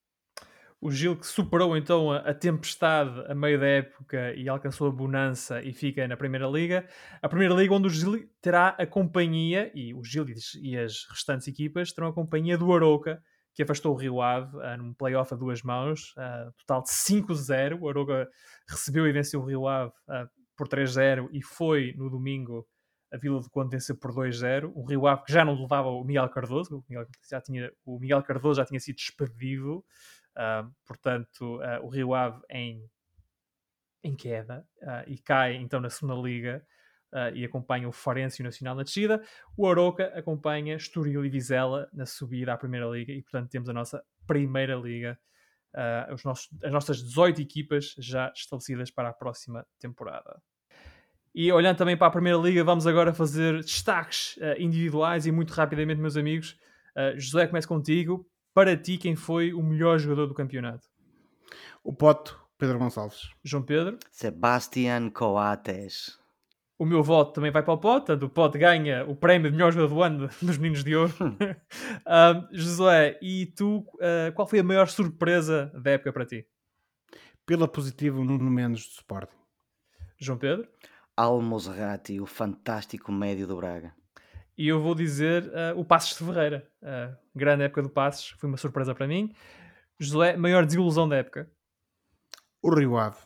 O 0.85 0.91
Gil 0.91 1.15
que 1.15 1.25
superou 1.25 1.77
então 1.77 2.11
a, 2.11 2.33
tempestade 2.33 3.23
a 3.31 3.33
meio 3.33 3.57
da 3.57 3.65
época 3.65 4.33
e 4.33 4.49
alcançou 4.49 4.89
a 4.89 4.91
bonança 4.91 5.63
e 5.63 5.71
fica 5.71 6.05
na 6.09 6.17
Primeira 6.17 6.45
Liga. 6.45 6.85
A 7.21 7.29
Primeira 7.29 7.53
Liga 7.53 7.73
onde 7.73 7.87
o 7.87 7.89
Gil 7.89 8.29
terá 8.41 8.75
a 8.77 8.85
companhia, 8.85 9.71
e 9.73 9.93
o 9.93 10.03
Gil 10.03 10.25
e 10.61 10.77
as 10.77 11.05
restantes 11.09 11.47
equipas 11.47 11.93
terão 11.93 12.09
a 12.09 12.13
companhia 12.13 12.57
do 12.57 12.73
Arouca, 12.73 13.23
que 13.53 13.63
afastou 13.63 13.93
o 13.93 13.97
Rio 13.97 14.21
Ave 14.21 14.57
uh, 14.57 14.77
num 14.77 14.93
playoff 14.93 15.33
a 15.33 15.37
duas 15.37 15.63
mãos, 15.63 16.13
uh, 16.17 16.51
total 16.57 16.83
de 16.83 16.89
5-0. 16.89 17.79
O 17.79 17.87
Arouca 17.87 18.27
recebeu 18.67 19.07
e 19.07 19.13
venceu 19.13 19.39
o 19.39 19.45
Rio 19.45 19.65
Ave 19.65 19.93
uh, 20.09 20.27
por 20.57 20.67
3-0 20.67 21.29
e 21.31 21.41
foi 21.41 21.93
no 21.95 22.09
domingo 22.09 22.67
a 23.09 23.17
Vila 23.17 23.39
do 23.39 23.49
Conde 23.49 23.77
por 24.01 24.11
2-0. 24.11 24.69
O 24.75 24.83
Rio 24.83 25.07
Ave 25.07 25.23
que 25.23 25.31
já 25.31 25.45
não 25.45 25.53
levava 25.53 25.87
o 25.87 26.03
Miguel 26.03 26.27
Cardoso, 26.27 26.79
o 26.79 26.83
Miguel, 26.89 27.07
já 27.29 27.39
tinha, 27.39 27.71
o 27.85 27.97
Miguel 27.99 28.21
Cardoso 28.21 28.59
já 28.59 28.65
tinha 28.65 28.81
sido 28.81 28.97
despedido. 28.97 29.85
Portanto, 30.85 31.57
uh, 31.57 31.85
o 31.85 31.89
Rio 31.89 32.13
Ave 32.13 32.41
em, 32.49 32.89
em 34.03 34.15
queda 34.15 34.65
uh, 34.81 35.03
e 35.07 35.17
cai 35.17 35.55
então 35.55 35.79
na 35.79 35.89
segunda 35.89 36.15
liga 36.15 36.65
e 37.35 37.45
acompanha 37.45 37.87
o 37.87 37.91
Farense 37.91 38.41
e 38.41 38.43
o 38.43 38.45
Nacional 38.45 38.73
na 38.73 38.81
descida. 38.81 39.21
O 39.55 39.67
Aroca 39.69 40.11
acompanha 40.17 40.75
Estoril 40.75 41.23
e 41.23 41.29
Vizela 41.29 41.87
na 41.93 42.07
subida 42.07 42.51
à 42.51 42.57
primeira 42.57 42.87
liga 42.87 43.13
e 43.13 43.21
portanto 43.21 43.51
temos 43.51 43.69
a 43.69 43.73
nossa 43.73 44.03
primeira 44.25 44.75
liga, 44.75 45.15
os 46.11 46.23
nossos, 46.23 46.49
as 46.63 46.71
nossas 46.71 47.03
18 47.03 47.39
equipas 47.39 47.93
já 47.99 48.33
estabelecidas 48.35 48.89
para 48.89 49.09
a 49.09 49.13
próxima 49.13 49.63
temporada. 49.79 50.41
E 51.35 51.51
olhando 51.51 51.77
também 51.77 51.95
para 51.95 52.07
a 52.07 52.09
primeira 52.09 52.39
liga, 52.39 52.63
vamos 52.63 52.87
agora 52.87 53.13
fazer 53.13 53.57
destaques 53.57 54.35
individuais 54.57 55.27
e 55.27 55.31
muito 55.31 55.51
rapidamente, 55.51 56.01
meus 56.01 56.17
amigos. 56.17 56.57
José, 57.15 57.45
começo 57.45 57.67
contigo 57.67 58.27
para 58.53 58.77
ti, 58.77 58.97
quem 58.97 59.15
foi 59.15 59.53
o 59.53 59.63
melhor 59.63 59.97
jogador 59.97 60.27
do 60.27 60.33
campeonato? 60.33 60.87
O 61.83 61.93
Poto, 61.93 62.39
Pedro 62.57 62.79
Gonçalves. 62.79 63.31
João 63.43 63.63
Pedro? 63.63 63.97
Sebastián 64.11 65.09
Coates. 65.09 66.19
O 66.77 66.85
meu 66.85 67.03
voto 67.03 67.33
também 67.33 67.51
vai 67.51 67.63
para 67.63 67.73
o 67.73 67.77
Pote, 67.77 68.11
o 68.11 68.29
Pote 68.29 68.57
ganha 68.57 69.05
o 69.05 69.15
prémio 69.15 69.49
de 69.49 69.55
melhor 69.55 69.71
jogador 69.71 69.93
do 69.93 70.03
ano 70.03 70.29
dos 70.41 70.57
Meninos 70.57 70.83
de 70.83 70.95
Ouro. 70.95 71.13
uh, 71.21 72.47
Josué, 72.51 73.17
e 73.21 73.45
tu, 73.47 73.79
uh, 73.95 74.33
qual 74.33 74.47
foi 74.47 74.59
a 74.59 74.63
maior 74.63 74.87
surpresa 74.87 75.71
da 75.81 75.91
época 75.91 76.11
para 76.11 76.25
ti? 76.25 76.47
Pela 77.45 77.67
positiva, 77.67 78.19
o 78.19 78.23
Nuno 78.23 78.49
Mendes 78.49 78.85
do 78.85 78.91
Sporting. 78.91 79.35
João 80.19 80.37
Pedro? 80.37 80.67
Almozerati, 81.15 82.19
o 82.19 82.25
fantástico 82.25 83.11
médio 83.11 83.45
do 83.45 83.55
Braga. 83.55 83.93
E 84.57 84.67
eu 84.67 84.81
vou 84.81 84.93
dizer 84.93 85.43
uh, 85.45 85.79
o 85.79 85.83
Passos 85.83 86.17
de 86.17 86.25
Ferreira. 86.25 86.67
Uh, 86.81 87.15
grande 87.35 87.63
época 87.63 87.81
do 87.81 87.89
Passos, 87.89 88.29
foi 88.37 88.47
uma 88.47 88.57
surpresa 88.57 88.93
para 88.93 89.07
mim. 89.07 89.33
Josué, 89.99 90.37
maior 90.37 90.65
desilusão 90.65 91.07
da 91.07 91.17
época? 91.17 91.49
O 92.61 92.73
Rio 92.73 92.97
Ave. 92.97 93.17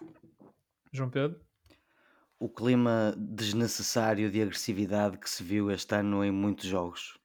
João 0.92 1.10
Pedro? 1.10 1.40
O 2.40 2.50
clima 2.50 3.14
desnecessário 3.18 4.32
de 4.32 4.42
agressividade 4.42 5.18
que 5.18 5.30
se 5.30 5.44
viu 5.44 5.72
este 5.72 5.96
ano 5.96 6.24
em 6.24 6.32
muitos 6.32 6.66
jogos. 6.66 7.18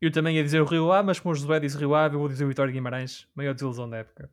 Eu 0.00 0.10
também 0.10 0.36
ia 0.36 0.42
dizer 0.42 0.60
o 0.62 0.64
Rio 0.64 0.90
Ave, 0.90 1.06
mas 1.06 1.20
como 1.20 1.32
o 1.32 1.36
Josué 1.36 1.60
disse 1.60 1.76
Rio 1.76 1.94
Ave, 1.94 2.14
eu 2.14 2.20
vou 2.20 2.28
dizer 2.28 2.44
o 2.44 2.48
Vitória 2.48 2.72
Guimarães, 2.72 3.28
maior 3.34 3.52
desilusão 3.52 3.88
da 3.88 3.98
época. 3.98 4.30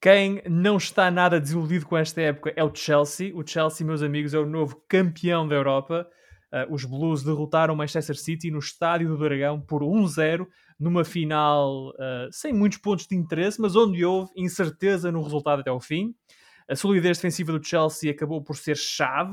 Quem 0.00 0.42
não 0.48 0.76
está 0.76 1.10
nada 1.10 1.40
desiludido 1.40 1.86
com 1.86 1.96
esta 1.96 2.20
época 2.20 2.52
é 2.54 2.62
o 2.62 2.74
Chelsea. 2.74 3.34
O 3.34 3.44
Chelsea, 3.44 3.86
meus 3.86 4.02
amigos, 4.02 4.34
é 4.34 4.38
o 4.38 4.44
novo 4.44 4.76
campeão 4.86 5.48
da 5.48 5.54
Europa. 5.54 6.06
Uh, 6.54 6.72
os 6.72 6.84
Blues 6.84 7.24
derrotaram 7.24 7.74
o 7.74 7.76
Manchester 7.76 8.16
City 8.16 8.48
no 8.48 8.60
estádio 8.60 9.08
do 9.08 9.18
Dragão 9.18 9.60
por 9.60 9.82
1-0, 9.82 10.46
numa 10.78 11.04
final 11.04 11.88
uh, 11.88 12.30
sem 12.30 12.52
muitos 12.52 12.78
pontos 12.78 13.08
de 13.08 13.16
interesse, 13.16 13.60
mas 13.60 13.74
onde 13.74 14.04
houve 14.04 14.30
incerteza 14.36 15.10
no 15.10 15.20
resultado 15.20 15.62
até 15.62 15.70
ao 15.70 15.80
fim. 15.80 16.14
A 16.68 16.76
solidez 16.76 17.18
defensiva 17.18 17.50
do 17.50 17.64
Chelsea 17.66 18.08
acabou 18.08 18.40
por 18.40 18.56
ser 18.56 18.76
chave. 18.76 19.32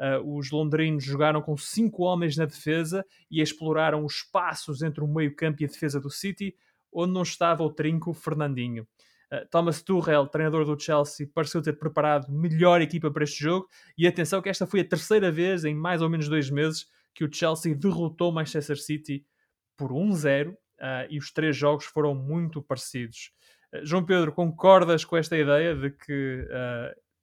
Uh, 0.00 0.38
os 0.38 0.50
londrinos 0.50 1.04
jogaram 1.04 1.42
com 1.42 1.54
cinco 1.58 2.04
homens 2.04 2.38
na 2.38 2.46
defesa 2.46 3.04
e 3.30 3.42
exploraram 3.42 4.02
os 4.02 4.14
espaços 4.14 4.80
entre 4.80 5.04
o 5.04 5.06
meio-campo 5.06 5.62
e 5.62 5.66
a 5.66 5.68
defesa 5.68 6.00
do 6.00 6.08
City, 6.08 6.56
onde 6.90 7.12
não 7.12 7.22
estava 7.22 7.62
o 7.62 7.70
trinco 7.70 8.14
Fernandinho. 8.14 8.88
Uh, 9.32 9.48
Thomas 9.50 9.82
Tuchel, 9.82 10.26
treinador 10.26 10.66
do 10.66 10.78
Chelsea, 10.78 11.26
pareceu 11.32 11.62
ter 11.62 11.72
preparado 11.78 12.30
melhor 12.30 12.82
equipa 12.82 13.10
para 13.10 13.24
este 13.24 13.42
jogo. 13.42 13.66
E 13.96 14.06
atenção 14.06 14.42
que 14.42 14.50
esta 14.50 14.66
foi 14.66 14.80
a 14.80 14.84
terceira 14.84 15.32
vez 15.32 15.64
em 15.64 15.74
mais 15.74 16.02
ou 16.02 16.10
menos 16.10 16.28
dois 16.28 16.50
meses 16.50 16.86
que 17.14 17.24
o 17.24 17.32
Chelsea 17.32 17.74
derrotou 17.74 18.30
o 18.30 18.34
Manchester 18.34 18.78
City 18.78 19.24
por 19.76 19.90
1-0 19.90 20.50
uh, 20.50 20.56
e 21.08 21.18
os 21.18 21.32
três 21.32 21.56
jogos 21.56 21.86
foram 21.86 22.14
muito 22.14 22.60
parecidos. 22.60 23.32
Uh, 23.72 23.86
João 23.86 24.04
Pedro, 24.04 24.32
concordas 24.32 25.02
com 25.02 25.16
esta 25.16 25.36
ideia 25.38 25.74
de 25.74 25.90
que 25.90 26.46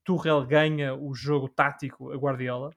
Tuchel 0.04 0.44
ganha 0.48 0.96
o 0.96 1.14
jogo 1.14 1.48
tático 1.48 2.12
a 2.12 2.16
Guardiola? 2.16 2.72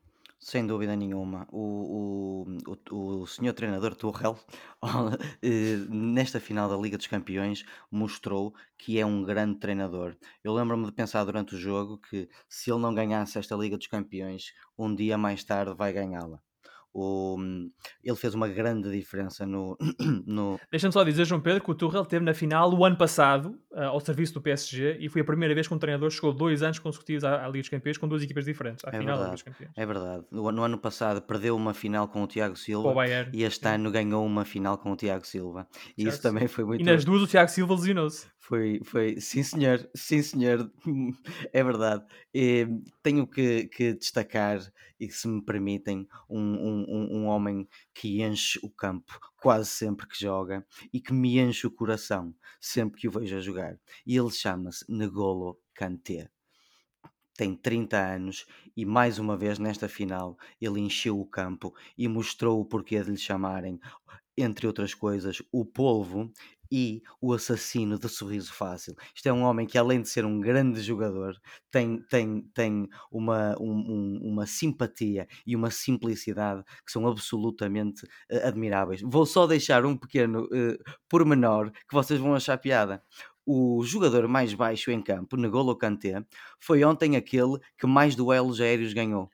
Sem 0.51 0.67
dúvida 0.67 0.95
nenhuma. 0.97 1.47
O, 1.53 2.45
o, 2.51 2.75
o, 2.91 3.23
o 3.23 3.27
senhor 3.27 3.53
treinador 3.55 3.95
Tuchel, 3.95 4.37
eh, 5.43 5.77
nesta 5.89 6.41
final 6.41 6.69
da 6.69 6.77
Liga 6.77 6.99
dos 6.99 7.07
Campeões, 7.07 7.65
mostrou 7.91 8.53
que 8.77 8.99
é 8.99 9.07
um 9.07 9.23
grande 9.23 9.59
treinador. 9.61 10.17
Eu 10.43 10.53
lembro-me 10.53 10.85
de 10.87 10.93
pensar 10.93 11.25
durante 11.25 11.55
o 11.55 11.59
jogo 11.59 11.97
que 11.99 12.29
se 12.49 12.71
ele 12.71 12.81
não 12.81 12.93
ganhasse 12.95 13.39
esta 13.39 13.55
Liga 13.57 13.79
dos 13.79 13.87
Campeões, 13.87 14.53
um 14.77 14.93
dia 14.95 15.17
mais 15.17 15.45
tarde 15.45 15.75
vai 15.75 15.93
ganhá-la. 15.93 16.43
O, 16.95 17.39
ele 18.05 18.17
fez 18.17 18.35
uma 18.35 18.49
grande 18.49 18.91
diferença 18.91 19.47
no. 19.47 19.79
no... 20.27 20.61
Deixa-me 20.71 20.93
só 20.93 21.03
dizer, 21.03 21.25
João 21.25 21.41
Pedro, 21.41 21.63
que 21.63 21.71
o 21.71 21.75
Tuchel 21.75 22.05
teve 22.05 22.25
na 22.25 22.35
final 22.35 22.73
o 22.73 22.85
ano 22.85 22.97
passado, 22.97 23.59
uh, 23.71 23.85
ao 23.85 24.01
serviço 24.01 24.35
do 24.35 24.43
PSG, 24.43 24.99
e 25.01 25.09
foi 25.09 25.23
a 25.23 25.25
primeira 25.25 25.55
vez 25.55 25.67
que 25.67 25.75
um 25.75 25.79
treinador 25.79 26.11
chegou 26.11 26.33
dois 26.33 26.63
anos 26.63 26.79
consecutivos 26.79 27.25
à, 27.25 27.45
à 27.45 27.47
Liga 27.47 27.61
dos 27.61 27.69
Campeões 27.69 27.97
com 27.97 28.07
duas 28.07 28.23
equipas 28.23 28.45
diferentes, 28.45 28.85
à 28.85 28.89
é 28.89 28.99
final 28.99 29.17
verdade, 29.17 29.19
da 29.19 29.25
Liga 29.25 29.33
dos 29.33 29.43
Campeões. 29.43 29.73
É 29.77 29.87
verdade. 29.87 30.25
No, 30.31 30.53
no, 30.53 30.63
ano 30.63 30.79
passado 30.79 31.23
perdeu 31.23 31.57
uma 31.57 31.73
final 31.73 32.09
com 32.09 32.23
o 32.23 32.27
Tiago 32.27 32.57
Silva 32.57 32.93
e 33.33 33.43
este 33.43 33.67
ano 33.69 33.91
ganhou 33.91 34.25
uma 34.25 34.45
final 34.45 34.77
com 34.77 34.93
o 34.93 34.97
Tiago 34.97 35.27
Silva. 35.27 35.67
E 35.97 36.03
Tiago 36.03 36.11
isso 36.11 36.23
também 36.23 36.49
foi 36.49 36.65
muito. 36.65 36.81
E 36.81 36.85
nas 36.85 37.05
duas 37.05 37.23
o 37.23 37.27
Tiago 37.27 37.51
Silva 37.51 37.75
lesionou-se. 37.75 38.27
Foi, 38.45 38.81
foi, 38.85 39.21
sim 39.21 39.43
senhor, 39.45 39.89
sim 39.95 40.21
senhor, 40.21 40.69
é 41.53 41.63
verdade. 41.63 42.05
E 42.35 42.67
tenho 43.01 43.25
que, 43.25 43.69
que, 43.69 43.95
destacar, 43.95 44.59
e 44.99 45.09
se 45.09 45.29
me 45.29 45.41
permitem, 45.41 46.09
um, 46.29 46.41
um, 46.41 46.82
um 46.89 47.27
homem 47.27 47.69
que 47.95 48.23
enche 48.23 48.59
o 48.63 48.71
campo 48.71 49.19
quase 49.41 49.69
sempre 49.69 50.07
que 50.07 50.19
joga 50.19 50.67
e 50.93 51.01
que 51.01 51.13
me 51.13 51.39
enche 51.39 51.67
o 51.67 51.71
coração 51.71 52.35
sempre 52.61 53.01
que 53.01 53.09
o 53.09 53.11
vejo 53.11 53.37
a 53.37 53.41
jogar. 53.41 53.79
E 54.07 54.17
ele 54.17 54.31
chama-se 54.31 54.85
Negolo 54.89 55.59
Kanté. 55.75 56.31
Tem 57.35 57.57
30 57.57 57.97
anos 57.97 58.47
e 58.77 58.85
mais 58.85 59.19
uma 59.19 59.37
vez 59.37 59.59
nesta 59.59 59.89
final 59.89 60.37
ele 60.61 60.81
encheu 60.81 61.19
o 61.19 61.27
campo 61.27 61.75
e 61.97 62.07
mostrou 62.07 62.61
o 62.61 62.65
porquê 62.65 63.03
de 63.03 63.11
lhe 63.11 63.17
chamarem 63.17 63.81
entre 64.37 64.67
outras 64.67 64.95
coisas, 64.95 65.43
o 65.53 65.65
polvo 65.65 66.31
e 66.73 67.03
o 67.21 67.35
assassino 67.35 67.99
do 67.99 68.09
sorriso 68.09 68.51
fácil. 68.51 68.97
Isto 69.15 69.29
é 69.29 69.33
um 69.33 69.43
homem 69.43 69.67
que, 69.67 69.77
além 69.77 70.01
de 70.01 70.09
ser 70.09 70.25
um 70.25 70.41
grande 70.41 70.81
jogador, 70.81 71.39
tem, 71.71 72.01
tem, 72.09 72.41
tem 72.55 72.89
uma, 73.11 73.55
um, 73.61 74.19
uma 74.23 74.47
simpatia 74.47 75.29
e 75.47 75.55
uma 75.55 75.71
simplicidade 75.71 76.65
que 76.85 76.91
são 76.91 77.07
absolutamente 77.07 78.07
uh, 78.07 78.47
admiráveis. 78.47 79.03
Vou 79.03 79.27
só 79.27 79.47
deixar 79.47 79.85
um 79.85 79.95
pequeno 79.95 80.45
uh, 80.45 80.79
pormenor 81.11 81.71
que 81.71 81.93
vocês 81.95 82.19
vão 82.19 82.35
achar 82.35 82.57
piada. 82.57 83.03
O 83.45 83.83
jogador 83.85 84.27
mais 84.27 84.55
baixo 84.55 84.91
em 84.91 85.03
campo, 85.03 85.37
Negolo 85.37 85.77
Kanté, 85.77 86.25
foi 86.59 86.83
ontem 86.85 87.17
aquele 87.17 87.59
que 87.77 87.87
mais 87.87 88.15
duelos 88.15 88.63
aéreos 88.63 88.95
ganhou 88.95 89.29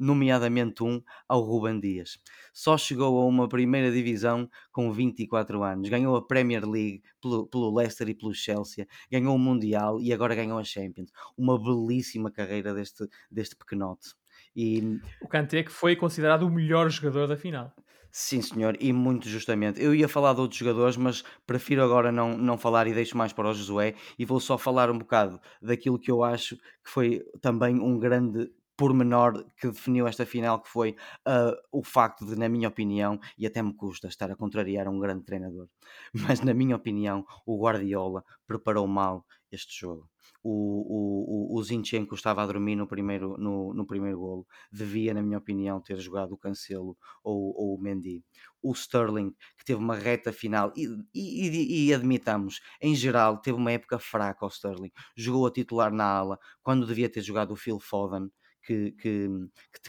nomeadamente 0.00 0.82
um 0.82 1.02
ao 1.28 1.42
Ruben 1.42 1.78
Dias. 1.78 2.18
Só 2.52 2.76
chegou 2.78 3.20
a 3.20 3.26
uma 3.26 3.48
primeira 3.48 3.92
divisão 3.92 4.48
com 4.72 4.90
24 4.90 5.62
anos, 5.62 5.88
ganhou 5.88 6.16
a 6.16 6.26
Premier 6.26 6.66
League 6.66 7.02
pelo, 7.20 7.46
pelo 7.46 7.74
Leicester 7.76 8.08
e 8.08 8.14
pelo 8.14 8.34
Chelsea, 8.34 8.88
ganhou 9.10 9.36
o 9.36 9.38
Mundial 9.38 10.00
e 10.00 10.12
agora 10.12 10.34
ganhou 10.34 10.58
a 10.58 10.64
Champions. 10.64 11.10
Uma 11.36 11.58
belíssima 11.62 12.30
carreira 12.30 12.74
deste, 12.74 13.06
deste 13.30 13.54
pequenote. 13.54 14.14
E... 14.56 14.98
O 15.20 15.28
Kanté 15.28 15.62
que 15.62 15.70
foi 15.70 15.94
considerado 15.94 16.42
o 16.42 16.50
melhor 16.50 16.90
jogador 16.90 17.28
da 17.28 17.36
final. 17.36 17.72
Sim, 18.12 18.42
senhor, 18.42 18.76
e 18.80 18.92
muito 18.92 19.28
justamente. 19.28 19.80
Eu 19.80 19.94
ia 19.94 20.08
falar 20.08 20.32
de 20.34 20.40
outros 20.40 20.58
jogadores, 20.58 20.96
mas 20.96 21.22
prefiro 21.46 21.82
agora 21.82 22.10
não, 22.10 22.36
não 22.36 22.58
falar 22.58 22.88
e 22.88 22.92
deixo 22.92 23.16
mais 23.16 23.32
para 23.32 23.48
o 23.48 23.54
Josué 23.54 23.94
e 24.18 24.24
vou 24.24 24.40
só 24.40 24.58
falar 24.58 24.90
um 24.90 24.98
bocado 24.98 25.40
daquilo 25.62 25.98
que 25.98 26.10
eu 26.10 26.24
acho 26.24 26.56
que 26.56 26.90
foi 26.90 27.24
também 27.40 27.78
um 27.78 27.98
grande 27.98 28.50
pormenor 28.80 29.44
que 29.58 29.68
definiu 29.68 30.06
esta 30.06 30.24
final, 30.24 30.58
que 30.58 30.70
foi 30.70 30.96
uh, 31.28 31.54
o 31.70 31.84
facto 31.84 32.24
de, 32.24 32.34
na 32.34 32.48
minha 32.48 32.66
opinião, 32.66 33.20
e 33.36 33.46
até 33.46 33.62
me 33.62 33.74
custa 33.74 34.08
estar 34.08 34.30
a 34.30 34.34
contrariar 34.34 34.88
um 34.88 34.98
grande 34.98 35.22
treinador, 35.22 35.68
mas 36.14 36.40
na 36.40 36.54
minha 36.54 36.76
opinião, 36.76 37.26
o 37.44 37.62
Guardiola 37.62 38.24
preparou 38.46 38.86
mal 38.86 39.26
este 39.52 39.78
jogo. 39.78 40.08
O, 40.42 41.52
o, 41.52 41.58
o 41.58 41.62
Zinchenko 41.62 42.14
estava 42.14 42.42
a 42.42 42.46
dormir 42.46 42.74
no 42.74 42.86
primeiro, 42.86 43.36
no, 43.36 43.74
no 43.74 43.86
primeiro 43.86 44.18
golo, 44.18 44.46
devia, 44.72 45.12
na 45.12 45.22
minha 45.22 45.36
opinião, 45.36 45.78
ter 45.82 45.98
jogado 45.98 46.32
o 46.32 46.38
Cancelo 46.38 46.96
ou, 47.22 47.54
ou 47.54 47.74
o 47.74 47.78
Mendy. 47.78 48.24
O 48.62 48.72
Sterling, 48.72 49.34
que 49.58 49.64
teve 49.66 49.78
uma 49.78 49.94
reta 49.94 50.32
final, 50.32 50.72
e, 50.74 50.86
e, 51.14 51.88
e, 51.88 51.92
admitamos, 51.92 52.62
em 52.80 52.94
geral, 52.94 53.36
teve 53.42 53.58
uma 53.58 53.72
época 53.72 53.98
fraca 53.98 54.46
o 54.46 54.48
Sterling. 54.48 54.92
Jogou 55.14 55.46
a 55.46 55.50
titular 55.50 55.92
na 55.92 56.06
ala, 56.06 56.38
quando 56.62 56.86
devia 56.86 57.10
ter 57.10 57.20
jogado 57.20 57.50
o 57.50 57.56
Phil 57.56 57.78
Foden 57.78 58.30
que, 58.62 58.92
que, 58.92 59.28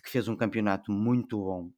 que 0.03 0.09
fez 0.09 0.27
um 0.27 0.35
campeonato 0.35 0.91
muito 0.91 1.37
bom. 1.37 1.71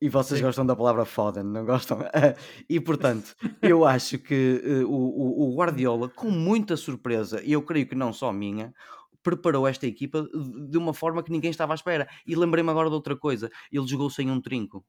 E 0.00 0.08
vocês 0.08 0.40
Sim. 0.40 0.46
gostam 0.46 0.66
da 0.66 0.74
palavra 0.74 1.04
foda, 1.04 1.44
não 1.44 1.64
gostam? 1.64 2.00
e 2.68 2.80
portanto, 2.80 3.36
eu 3.62 3.84
acho 3.86 4.18
que 4.18 4.60
uh, 4.64 4.88
o, 4.88 5.52
o 5.52 5.56
Guardiola, 5.56 6.08
com 6.08 6.28
muita 6.28 6.76
surpresa, 6.76 7.40
e 7.44 7.52
eu 7.52 7.62
creio 7.62 7.86
que 7.86 7.94
não 7.94 8.12
só 8.12 8.32
minha, 8.32 8.74
preparou 9.22 9.66
esta 9.66 9.86
equipa 9.86 10.28
de 10.68 10.76
uma 10.76 10.92
forma 10.92 11.22
que 11.22 11.30
ninguém 11.30 11.50
estava 11.50 11.72
à 11.72 11.76
espera. 11.76 12.08
E 12.26 12.34
lembrei-me 12.34 12.70
agora 12.70 12.88
de 12.88 12.94
outra 12.94 13.16
coisa: 13.16 13.48
ele 13.70 13.86
jogou 13.86 14.10
sem 14.10 14.28
um 14.28 14.40
trinco. 14.40 14.84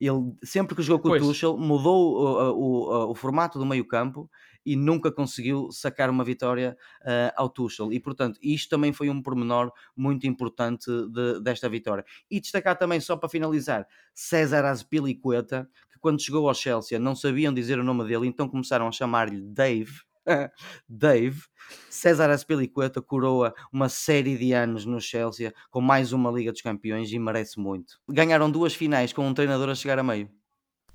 Ele, 0.00 0.34
sempre 0.42 0.76
que 0.76 0.82
jogou 0.82 1.00
com 1.00 1.08
pois. 1.08 1.22
o 1.22 1.26
Tuchel, 1.26 1.56
mudou 1.56 2.16
o, 2.56 3.10
o, 3.10 3.14
formato 3.14 3.58
do 3.58 3.64
meio-campo 3.64 4.30
e 4.64 4.76
nunca 4.76 5.10
conseguiu 5.10 5.70
sacar 5.70 6.10
uma 6.10 6.24
vitória 6.24 6.76
uh, 7.02 7.32
ao 7.36 7.48
Tuchel. 7.48 7.92
E, 7.92 8.00
portanto, 8.00 8.38
isto 8.42 8.68
também 8.68 8.92
foi 8.92 9.08
um 9.08 9.22
pormenor 9.22 9.72
muito 9.96 10.26
importante 10.26 10.90
de, 11.10 11.40
desta 11.40 11.68
vitória. 11.68 12.04
E 12.30 12.40
destacar 12.40 12.76
também, 12.76 13.00
só 13.00 13.16
para 13.16 13.28
finalizar, 13.28 13.86
César 14.12 14.64
Azpilicueta, 14.64 15.68
que 15.90 15.98
quando 15.98 16.20
chegou 16.20 16.48
ao 16.48 16.54
Chelsea 16.54 16.98
não 16.98 17.14
sabiam 17.14 17.54
dizer 17.54 17.78
o 17.78 17.84
nome 17.84 18.04
dele, 18.06 18.26
então 18.26 18.48
começaram 18.48 18.88
a 18.88 18.92
chamar-lhe 18.92 19.40
Dave. 19.40 20.02
Dave, 20.88 21.42
César 21.90 22.30
Azpilicueta 22.30 23.00
coroa 23.00 23.54
uma 23.72 23.88
série 23.88 24.36
de 24.36 24.52
anos 24.52 24.84
no 24.84 25.00
Chelsea 25.00 25.52
com 25.70 25.80
mais 25.80 26.12
uma 26.12 26.30
Liga 26.30 26.52
dos 26.52 26.62
Campeões 26.62 27.12
e 27.12 27.18
merece 27.18 27.58
muito. 27.58 27.98
Ganharam 28.08 28.50
duas 28.50 28.74
finais 28.74 29.12
com 29.12 29.26
um 29.26 29.34
treinador 29.34 29.68
a 29.68 29.74
chegar 29.74 29.98
a 29.98 30.02
meio. 30.02 30.28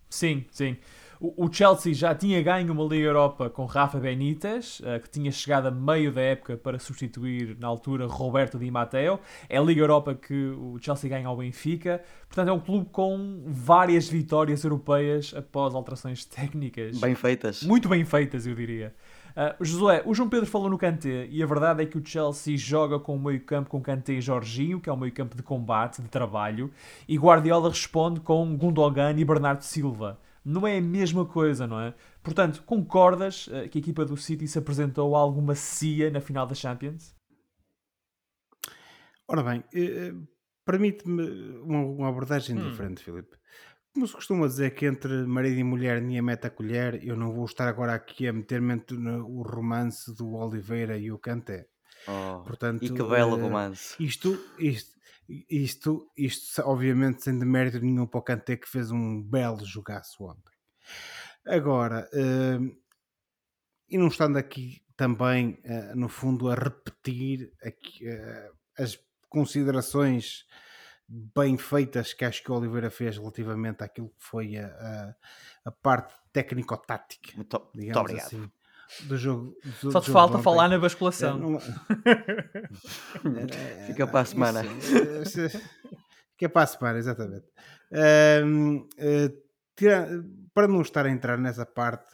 Sim, 0.09 0.45
sim. 0.51 0.77
O, 1.23 1.47
Chelsea 1.53 1.93
já 1.93 2.15
tinha 2.15 2.41
ganho 2.41 2.73
uma 2.73 2.83
Liga 2.83 3.05
Europa 3.05 3.47
com 3.47 3.65
Rafa 3.65 3.99
Benítez, 3.99 4.81
eh, 4.83 4.97
que 4.97 5.07
tinha 5.07 5.31
chegado 5.31 5.67
a 5.67 5.71
meio 5.71 6.11
da 6.11 6.19
época 6.19 6.57
para 6.57 6.79
substituir, 6.79 7.55
na 7.59 7.67
altura, 7.67 8.07
Roberto 8.07 8.57
Di 8.57 8.71
Matteo. 8.71 9.19
É 9.47 9.59
a 9.59 9.61
Liga 9.61 9.81
Europa 9.81 10.15
que 10.15 10.33
o 10.33 10.79
Chelsea 10.81 11.07
ganha 11.07 11.27
ao 11.27 11.37
Benfica. 11.37 12.01
Portanto, 12.27 12.47
é 12.47 12.51
um 12.51 12.59
clube 12.59 12.89
com 12.91 13.43
várias 13.45 14.09
vitórias 14.09 14.63
europeias 14.63 15.31
após 15.35 15.75
alterações 15.75 16.25
técnicas. 16.25 16.99
Bem 16.99 17.13
feitas. 17.13 17.61
Muito 17.61 17.87
bem 17.87 18.03
feitas, 18.03 18.47
eu 18.47 18.55
diria. 18.55 18.91
Uh, 19.31 19.63
Josué, 19.63 20.03
o 20.05 20.13
João 20.13 20.29
Pedro 20.29 20.45
falou 20.45 20.69
no 20.69 20.77
Kanté 20.77 21.27
e 21.27 21.41
a 21.41 21.45
verdade 21.45 21.83
é 21.83 21.85
que 21.85 21.97
o 21.97 22.05
Chelsea 22.05 22.57
joga 22.57 22.99
com 22.99 23.15
o 23.15 23.19
meio 23.19 23.41
campo 23.41 23.69
com 23.69 23.81
Kanté 23.81 24.13
e 24.13 24.21
Jorginho, 24.21 24.79
que 24.79 24.89
é 24.89 24.93
um 24.93 24.97
meio 24.97 25.13
campo 25.13 25.35
de 25.35 25.43
combate, 25.43 26.01
de 26.01 26.09
trabalho, 26.09 26.71
e 27.07 27.17
Guardiola 27.17 27.69
responde 27.69 28.19
com 28.19 28.55
Gundogan 28.57 29.17
e 29.17 29.25
Bernardo 29.25 29.61
Silva 29.61 30.19
não 30.43 30.65
é 30.65 30.77
a 30.77 30.81
mesma 30.81 31.25
coisa, 31.25 31.67
não 31.67 31.79
é? 31.79 31.93
Portanto, 32.23 32.63
concordas 32.63 33.47
uh, 33.47 33.69
que 33.69 33.77
a 33.77 33.81
equipa 33.81 34.03
do 34.03 34.17
City 34.17 34.47
se 34.47 34.57
apresentou 34.57 35.15
algo 35.15 35.41
macia 35.41 36.09
na 36.09 36.19
final 36.19 36.47
da 36.47 36.55
Champions? 36.55 37.15
Ora 39.27 39.43
bem, 39.43 39.59
uh, 39.59 40.27
permite-me 40.65 41.23
uma, 41.61 41.79
uma, 41.79 42.09
abordagem 42.09 42.57
hum. 42.57 42.69
diferente, 42.69 43.03
Filipe. 43.03 43.37
Como 43.93 44.07
se 44.07 44.13
costuma 44.13 44.47
dizer 44.47 44.73
que 44.73 44.85
entre 44.85 45.25
marido 45.25 45.59
e 45.59 45.63
mulher 45.63 46.01
ninguém 46.01 46.21
mete 46.21 46.47
a 46.47 46.49
colher, 46.49 47.05
eu 47.05 47.17
não 47.17 47.33
vou 47.33 47.43
estar 47.43 47.67
agora 47.67 47.93
aqui 47.93 48.25
a 48.25 48.31
meter-me 48.31 48.81
no 48.91 49.41
romance 49.41 50.15
do 50.15 50.33
Oliveira 50.33 50.97
e 50.97 51.11
o 51.11 51.19
Canté. 51.19 51.67
Oh, 52.07 52.41
Portanto, 52.43 52.83
e 52.83 52.89
que 52.89 53.03
belo 53.03 53.35
uh, 53.35 53.41
romance. 53.41 54.01
Isto, 54.01 54.39
isto, 54.57 54.97
isto, 55.27 56.09
isto, 56.17 56.61
obviamente, 56.61 57.23
sem 57.23 57.37
demérito 57.37 57.79
nenhum 57.79 58.07
para 58.07 58.19
o 58.19 58.23
Kanté, 58.23 58.55
que 58.55 58.69
fez 58.69 58.91
um 58.91 59.21
belo 59.21 59.65
jogaço 59.65 60.23
ontem. 60.23 60.53
Agora, 61.45 62.09
uh, 62.13 62.75
e 63.89 63.97
não 63.97 64.07
estando 64.07 64.37
aqui 64.37 64.81
também, 64.95 65.59
uh, 65.65 65.95
no 65.97 66.07
fundo, 66.07 66.49
a 66.49 66.55
repetir 66.55 67.51
aqui, 67.61 68.05
as 68.77 68.97
considerações 69.27 70.45
bem 71.35 71.57
feitas 71.57 72.13
que 72.13 72.23
acho 72.23 72.43
que 72.43 72.51
o 72.51 72.55
Oliveira 72.55 72.89
fez 72.89 73.17
relativamente 73.17 73.83
àquilo 73.83 74.09
que 74.09 74.23
foi 74.23 74.57
a, 74.57 74.67
a, 74.67 75.15
a 75.65 75.71
parte 75.71 76.13
técnico-tática. 76.31 77.31
Muito, 77.35 77.69
muito 77.75 77.99
obrigado. 77.99 78.25
Assim 78.25 78.49
do 79.03 79.17
jogo. 79.17 79.55
Do, 79.81 79.91
Só 79.91 79.99
te 80.01 80.11
falta 80.11 80.37
falar 80.39 80.67
na 80.67 80.77
basculação. 80.77 81.37
É, 81.37 81.39
não... 81.39 81.57
Fica 83.87 84.05
para 84.05 84.19
a 84.19 84.25
semana. 84.25 84.61
Fica 86.33 86.49
para 86.49 86.63
a 86.63 86.67
semana, 86.67 86.99
exatamente. 86.99 87.45
Uh, 87.91 88.79
uh, 88.79 89.31
tira, 89.75 90.09
para 90.53 90.67
não 90.67 90.81
estar 90.81 91.05
a 91.05 91.09
entrar 91.09 91.37
nessa 91.37 91.65
parte 91.65 92.13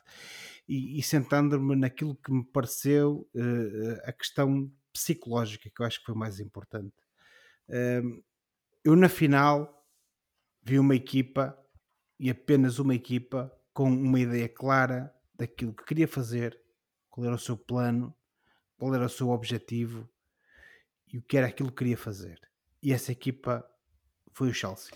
e, 0.67 0.99
e 0.99 1.03
sentando-me 1.03 1.75
naquilo 1.75 2.15
que 2.15 2.31
me 2.31 2.45
pareceu 2.45 3.27
uh, 3.33 4.01
a 4.03 4.11
questão 4.11 4.71
psicológica 4.93 5.71
que 5.73 5.81
eu 5.81 5.85
acho 5.85 5.99
que 5.99 6.05
foi 6.05 6.15
mais 6.15 6.39
importante. 6.39 6.93
Um, 7.69 8.21
eu 8.87 8.95
na 8.95 9.09
final 9.09 9.85
vi 10.63 10.79
uma 10.79 10.95
equipa 10.95 11.61
e 12.17 12.29
apenas 12.29 12.79
uma 12.79 12.95
equipa 12.95 13.53
com 13.73 13.91
uma 13.91 14.17
ideia 14.17 14.47
clara 14.47 15.13
daquilo 15.35 15.73
que 15.73 15.83
queria 15.83 16.07
fazer, 16.07 16.57
qual 17.09 17.25
era 17.25 17.35
o 17.35 17.39
seu 17.39 17.57
plano, 17.57 18.15
qual 18.77 18.95
era 18.95 19.05
o 19.05 19.09
seu 19.09 19.27
objetivo 19.31 20.09
e 21.05 21.17
o 21.17 21.21
que 21.21 21.35
era 21.35 21.47
aquilo 21.47 21.69
que 21.69 21.79
queria 21.79 21.97
fazer. 21.97 22.39
E 22.81 22.93
essa 22.93 23.11
equipa 23.11 23.69
foi 24.31 24.51
o 24.51 24.53
Chelsea. 24.53 24.93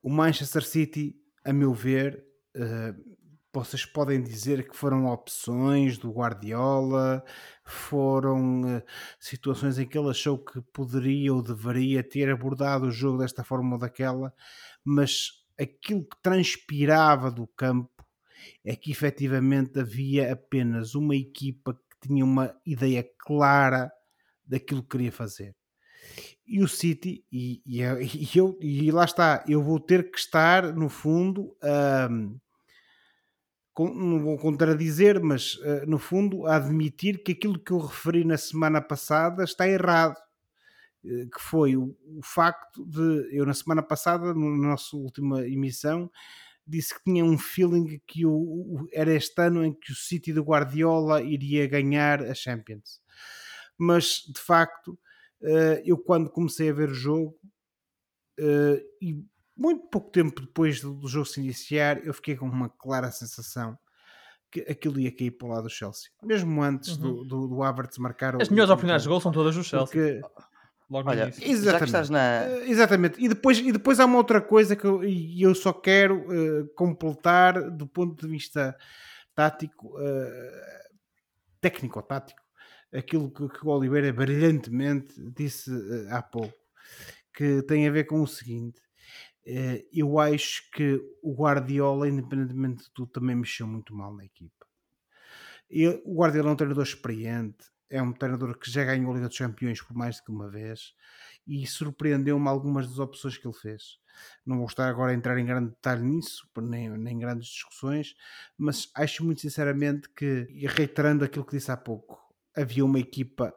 O 0.00 0.08
Manchester 0.08 0.62
City, 0.64 1.20
a 1.44 1.52
meu 1.52 1.74
ver, 1.74 2.24
uh, 2.54 3.16
vocês 3.52 3.84
podem 3.84 4.22
dizer 4.22 4.66
que 4.66 4.74
foram 4.74 5.06
opções 5.06 5.98
do 5.98 6.10
Guardiola, 6.10 7.22
foram 7.64 8.62
uh, 8.62 8.82
situações 9.20 9.78
em 9.78 9.86
que 9.86 9.98
ele 9.98 10.08
achou 10.08 10.38
que 10.38 10.60
poderia 10.72 11.34
ou 11.34 11.42
deveria 11.42 12.02
ter 12.02 12.30
abordado 12.30 12.86
o 12.86 12.90
jogo 12.90 13.18
desta 13.18 13.44
forma 13.44 13.74
ou 13.74 13.78
daquela, 13.78 14.32
mas 14.82 15.44
aquilo 15.60 16.02
que 16.02 16.16
transpirava 16.22 17.30
do 17.30 17.46
campo 17.46 17.90
é 18.64 18.74
que 18.74 18.90
efetivamente 18.90 19.78
havia 19.78 20.32
apenas 20.32 20.94
uma 20.94 21.14
equipa 21.14 21.74
que 21.74 22.08
tinha 22.08 22.24
uma 22.24 22.54
ideia 22.64 23.06
clara 23.18 23.92
daquilo 24.46 24.82
que 24.82 24.88
queria 24.88 25.12
fazer. 25.12 25.54
E 26.46 26.62
o 26.62 26.68
City, 26.68 27.24
e, 27.30 27.62
e, 27.64 27.80
e 28.34 28.38
eu, 28.38 28.58
e 28.60 28.90
lá 28.90 29.04
está, 29.04 29.44
eu 29.46 29.62
vou 29.62 29.78
ter 29.78 30.10
que 30.10 30.18
estar 30.18 30.74
no 30.74 30.88
fundo. 30.88 31.56
Um, 32.10 32.38
não 33.80 34.20
vou 34.20 34.36
contradizer, 34.38 35.22
mas 35.22 35.54
uh, 35.54 35.86
no 35.86 35.98
fundo 35.98 36.46
a 36.46 36.56
admitir 36.56 37.22
que 37.22 37.32
aquilo 37.32 37.58
que 37.58 37.72
eu 37.72 37.78
referi 37.78 38.24
na 38.24 38.36
semana 38.36 38.80
passada 38.80 39.44
está 39.44 39.66
errado. 39.66 40.16
Uh, 41.04 41.28
que 41.30 41.40
foi 41.40 41.76
o, 41.76 41.96
facto 42.22 42.84
de 42.84 43.36
eu 43.36 43.46
na 43.46 43.54
semana 43.54 43.82
passada, 43.82 44.26
na 44.26 44.34
no 44.34 44.56
nossa 44.56 44.96
última 44.96 45.46
emissão, 45.46 46.10
disse 46.66 46.94
que 46.94 47.02
tinha 47.04 47.24
um 47.24 47.38
feeling 47.38 48.00
que 48.06 48.26
o, 48.26 48.86
era 48.92 49.12
este 49.12 49.40
ano 49.40 49.64
em 49.64 49.72
que 49.72 49.90
o 49.90 49.96
City 49.96 50.32
do 50.32 50.44
Guardiola 50.44 51.22
iria 51.22 51.66
ganhar 51.66 52.22
a 52.22 52.34
Champions. 52.34 53.00
Mas 53.78 54.22
de 54.28 54.40
facto, 54.40 54.92
uh, 55.40 55.82
eu 55.84 55.96
quando 55.96 56.30
comecei 56.30 56.68
a 56.68 56.74
ver 56.74 56.90
o 56.90 56.94
jogo 56.94 57.38
e 59.00 59.22
muito 59.62 59.86
pouco 59.86 60.10
tempo 60.10 60.40
depois 60.40 60.80
do 60.80 61.06
jogo 61.06 61.24
se 61.24 61.40
iniciar, 61.40 62.04
eu 62.04 62.12
fiquei 62.12 62.34
com 62.34 62.46
uma 62.46 62.68
clara 62.68 63.12
sensação 63.12 63.78
que 64.50 64.60
aquilo 64.62 64.98
ia 64.98 65.14
cair 65.14 65.30
para 65.30 65.46
o 65.46 65.50
lado 65.50 65.62
do 65.62 65.70
Chelsea. 65.70 66.10
Mesmo 66.22 66.60
antes 66.62 66.96
uhum. 66.96 67.00
do, 67.00 67.24
do, 67.24 67.48
do 67.48 67.62
Havertz 67.62 67.96
marcar 67.96 68.40
As 68.42 68.48
melhores 68.48 68.70
oportunidades 68.70 69.04
de 69.04 69.08
gol 69.08 69.20
são 69.20 69.30
todas 69.30 69.54
do 69.54 69.62
Chelsea. 69.62 69.86
Porque... 69.86 70.20
Logo 70.90 71.08
Olha, 71.08 71.32
exatamente. 71.40 72.10
Na... 72.10 72.44
Uh, 72.46 72.70
exatamente. 72.70 73.24
E 73.24 73.26
depois, 73.26 73.58
e 73.58 73.72
depois 73.72 73.98
há 73.98 74.04
uma 74.04 74.18
outra 74.18 74.42
coisa 74.42 74.76
que 74.76 74.84
eu, 74.84 75.00
eu 75.02 75.54
só 75.54 75.72
quero 75.72 76.18
uh, 76.18 76.68
completar 76.74 77.70
do 77.70 77.86
ponto 77.86 78.20
de 78.20 78.30
vista 78.30 78.76
tático, 79.34 79.98
uh, 79.98 80.92
técnico-tático, 81.62 82.42
aquilo 82.92 83.30
que, 83.30 83.48
que, 83.48 83.66
o 83.66 83.70
Oliveira 83.70 84.12
brilhantemente 84.12 85.14
disse 85.34 85.70
há 86.10 86.20
pouco, 86.20 86.52
que 87.34 87.62
tem 87.62 87.88
a 87.88 87.90
ver 87.90 88.04
com 88.04 88.20
o 88.20 88.26
seguinte: 88.26 88.78
eh, 88.78 88.91
eu 89.92 90.18
acho 90.18 90.70
que 90.70 91.00
o 91.22 91.34
Guardiola, 91.34 92.08
independentemente 92.08 92.84
de 92.84 92.90
tudo, 92.92 93.10
também 93.10 93.36
mexeu 93.36 93.66
muito 93.66 93.94
mal 93.94 94.14
na 94.14 94.24
equipa. 94.24 94.66
o 96.04 96.14
Guardiola 96.14 96.50
é 96.50 96.52
um 96.52 96.56
treinador 96.56 96.84
experiente, 96.84 97.72
é 97.90 98.02
um 98.02 98.12
treinador 98.12 98.58
que 98.58 98.70
já 98.70 98.84
ganhou 98.84 99.10
a 99.10 99.14
Liga 99.14 99.28
dos 99.28 99.36
Campeões 99.36 99.82
por 99.82 99.94
mais 99.94 100.20
que 100.20 100.30
uma 100.30 100.48
vez 100.48 100.94
e 101.46 101.66
surpreendeu-me 101.66 102.48
algumas 102.48 102.88
das 102.88 102.98
opções 102.98 103.36
que 103.36 103.46
ele 103.46 103.56
fez. 103.56 103.98
Não 104.46 104.56
vou 104.56 104.66
estar 104.66 104.88
agora 104.88 105.12
a 105.12 105.14
entrar 105.14 105.38
em 105.38 105.44
grande 105.44 105.70
detalhe 105.70 106.02
nisso, 106.02 106.48
nem, 106.56 106.88
nem 106.90 107.18
grandes 107.18 107.48
discussões, 107.48 108.14
mas 108.56 108.90
acho 108.94 109.24
muito 109.24 109.40
sinceramente 109.40 110.08
que, 110.08 110.46
e 110.50 110.66
reiterando 110.66 111.24
aquilo 111.24 111.44
que 111.44 111.56
disse 111.56 111.70
há 111.70 111.76
pouco, 111.76 112.18
havia 112.56 112.84
uma 112.84 112.98
equipa 112.98 113.54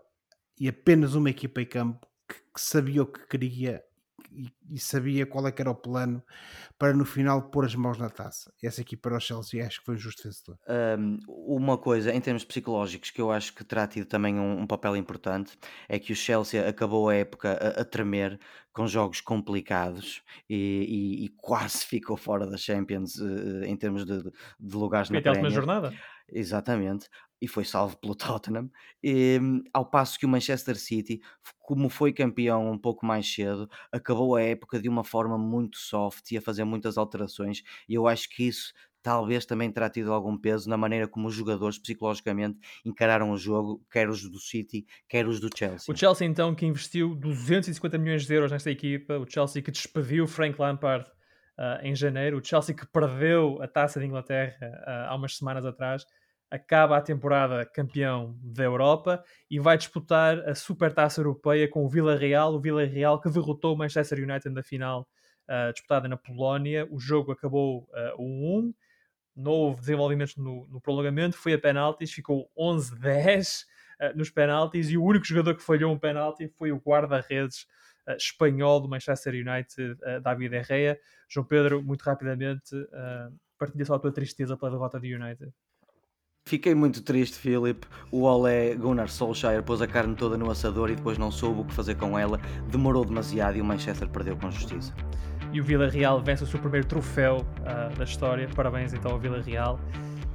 e 0.60 0.68
apenas 0.68 1.16
uma 1.16 1.30
equipa 1.30 1.62
em 1.62 1.66
campo 1.66 2.08
que, 2.28 2.36
que 2.36 2.62
sabia 2.62 3.04
o 3.04 3.06
que 3.06 3.26
queria 3.28 3.84
e, 4.36 4.76
e, 4.76 4.80
sabia 4.80 5.26
qual 5.26 5.48
é 5.48 5.52
que 5.52 5.62
era 5.62 5.72
o 5.72 5.76
plano 5.76 6.24
para 6.78 6.94
no 6.94 7.06
final 7.06 7.50
pôr 7.50 7.66
as 7.66 7.76
mãos 7.76 7.98
na 7.98 8.10
taça. 8.10 8.52
Essa 8.62 8.82
aqui 8.82 8.98
para 8.98 9.16
o 9.16 9.20
Chelsea 9.20 9.66
acho 9.66 9.80
que 9.80 9.86
foi 9.86 9.96
um 9.96 9.98
justo 9.98 10.24
vencedor. 10.24 10.58
Um, 10.68 11.18
uma 11.28 11.78
coisa 11.78 12.14
em 12.14 12.20
termos 12.20 12.44
psicológicos 12.44 13.12
que 13.12 13.22
eu 13.22 13.32
acho 13.32 13.54
que 13.54 13.64
terá 13.64 13.88
tido 13.88 14.06
também 14.06 14.40
um, 14.40 14.62
um 14.62 14.68
papel 14.68 14.96
importante 14.96 15.58
é 15.88 15.98
que 15.98 16.12
o 16.12 16.16
Chelsea 16.16 16.68
acabou 16.68 17.10
a 17.10 17.16
época 17.16 17.52
a, 17.52 17.82
a 17.82 17.86
tremer 17.86 18.40
com 18.74 18.86
jogos 18.86 19.22
complicados 19.22 20.22
e, 20.50 20.56
e, 20.56 21.26
e, 21.26 21.30
quase 21.38 21.86
ficou 21.88 22.18
fora 22.18 22.46
da 22.46 22.58
Champions 22.58 23.16
uh, 23.16 23.64
em 23.64 23.76
termos 23.76 24.06
de, 24.06 24.22
de 24.60 24.76
lugares 24.76 25.10
na 25.10 25.22
Premier. 25.22 25.52
jornada. 25.52 25.94
Exatamente 26.28 27.08
e 27.42 27.48
foi 27.48 27.66
salvo 27.66 27.98
pelo 27.98 28.16
Tottenham, 28.16 28.70
e, 29.04 29.40
hum, 29.42 29.64
ao 29.74 29.86
passo 29.86 30.18
que 30.20 30.26
o 30.26 30.30
Manchester 30.30 30.76
City, 30.76 31.22
como 31.60 31.90
foi 31.90 32.14
campeão 32.14 32.72
um 32.72 32.78
pouco 32.78 33.06
mais 33.06 33.32
cedo, 33.32 33.70
acabou 33.92 34.36
a 34.36 34.42
época 34.42 34.80
de 34.80 34.90
uma 34.90 35.04
forma 35.04 35.38
muito 35.38 35.78
soft 35.78 36.32
e 36.32 36.38
a 36.38 36.42
fazer 36.42 36.64
muitas 36.64 36.98
alterações, 36.98 37.62
e 37.88 37.94
eu 37.94 38.08
acho 38.08 38.30
que 38.30 38.48
isso 38.48 38.74
talvez 39.06 39.46
também 39.46 39.72
terá 39.72 39.88
tido 39.88 40.12
algum 40.12 40.36
peso 40.36 40.68
na 40.68 40.76
maneira 40.76 41.08
como 41.08 41.28
os 41.28 41.36
jogadores 41.36 41.78
psicologicamente 41.78 42.58
encararam 42.84 43.30
o 43.30 43.38
jogo, 43.38 43.86
quer 43.92 44.10
os 44.10 44.28
do 44.28 44.40
City, 44.40 44.84
quer 45.08 45.28
os 45.28 45.40
do 45.40 45.48
Chelsea. 45.56 45.94
O 45.94 45.96
Chelsea 45.96 46.26
então 46.28 46.56
que 46.56 46.66
investiu 46.66 47.14
250 47.14 48.00
milhões 48.00 48.26
de 48.26 48.34
euros 48.34 48.52
nesta 48.52 48.72
equipa, 48.72 49.20
o 49.20 49.30
Chelsea 49.30 49.62
que 49.62 49.70
despediu 49.70 50.26
Frank 50.26 50.60
Lampard 50.60 51.08
uh, 51.08 51.86
em 51.86 51.96
janeiro, 51.96 52.40
o 52.40 52.44
Chelsea 52.44 52.74
que 52.74 52.88
perdeu 52.88 53.62
a 53.62 53.68
Taça 53.68 54.00
de 54.00 54.08
Inglaterra 54.08 54.58
uh, 54.62 55.12
há 55.12 55.16
umas 55.16 55.38
semanas 55.38 55.68
atrás, 55.68 56.04
acaba 56.56 56.98
a 56.98 57.02
temporada 57.02 57.66
campeão 57.66 58.38
da 58.42 58.64
Europa 58.64 59.24
e 59.50 59.60
vai 59.60 59.78
disputar 59.78 60.40
a 60.48 60.56
Supertaça 60.56 61.20
Europeia 61.20 61.68
com 61.70 61.86
o 61.86 61.90
Villarreal, 61.90 62.54
o 62.54 62.60
Villarreal 62.60 63.20
que 63.20 63.30
derrotou 63.30 63.74
o 63.74 63.78
Manchester 63.78 64.20
United 64.20 64.50
na 64.50 64.64
final 64.64 65.08
uh, 65.50 65.74
disputada 65.74 66.08
na 66.08 66.16
Polónia. 66.16 66.88
O 66.90 67.00
jogo 67.00 67.32
acabou 67.32 67.88
uh, 68.18 68.22
1-1, 68.22 68.74
não 69.36 69.52
houve 69.52 69.82
desenvolvimentos 69.82 70.38
no, 70.38 70.66
no, 70.68 70.80
prolongamento, 70.80 71.38
foi 71.38 71.54
a 71.54 71.60
penaltis, 71.60 72.12
ficou 72.12 72.50
11-10 72.58 73.64
uh, 73.64 73.66
ah, 74.00 74.14
nos 74.14 74.30
penaltis 74.30 74.90
e 74.90 74.98
o 74.98 75.04
único 75.04 75.26
jogador 75.26 75.56
que 75.56 75.64
falhou 75.64 75.94
um 75.94 76.00
penalti 76.00 76.48
foi 76.58 76.72
o 76.72 76.78
guarda-redes 76.78 77.68
uh, 78.08 78.16
espanhol 78.16 78.80
do 78.80 78.88
Manchester 78.88 79.34
United, 79.34 79.92
uh, 79.92 80.22
David 80.22 80.56
Herrera. 80.56 80.98
João 81.28 81.46
Pedro, 81.46 81.84
muito 81.84 82.04
rapidamente, 82.04 82.76
uh, 82.76 83.36
partilha 83.58 83.84
só 83.84 83.96
a 83.96 84.00
tua 84.00 84.12
tristeza 84.12 84.56
pela 84.56 84.72
derrota 84.72 85.00
do 85.00 85.06
United. 85.06 85.52
Fiquei 86.48 86.76
muito 86.76 87.02
triste, 87.02 87.40
Philip. 87.40 87.88
O 88.12 88.22
Ole 88.22 88.76
Gunnar 88.76 89.10
Solskjaer 89.10 89.64
pôs 89.64 89.82
a 89.82 89.88
carne 89.88 90.14
toda 90.14 90.38
no 90.38 90.52
assador 90.52 90.92
e 90.92 90.96
depois 90.96 91.18
não 91.18 91.32
soube 91.32 91.62
o 91.62 91.66
que 91.66 91.74
fazer 91.74 91.96
com 91.96 92.20
ela. 92.20 92.40
Demorou 92.70 93.04
demasiado 93.04 93.58
e 93.58 93.62
o 93.62 93.66
Manchester 93.66 94.08
perdeu 94.08 94.38
com 94.38 94.52
justiça. 94.52 94.94
E 95.52 95.60
o 95.60 95.64
Villarreal 95.64 96.22
vence 96.22 96.44
o 96.44 96.48
seu 96.48 96.60
primeiro 96.60 96.86
troféu 96.86 97.38
uh, 97.38 97.98
da 97.98 98.04
história. 98.04 98.48
Parabéns 98.56 98.94
então 98.94 99.14
ao 99.14 99.18
Villarreal. 99.18 99.80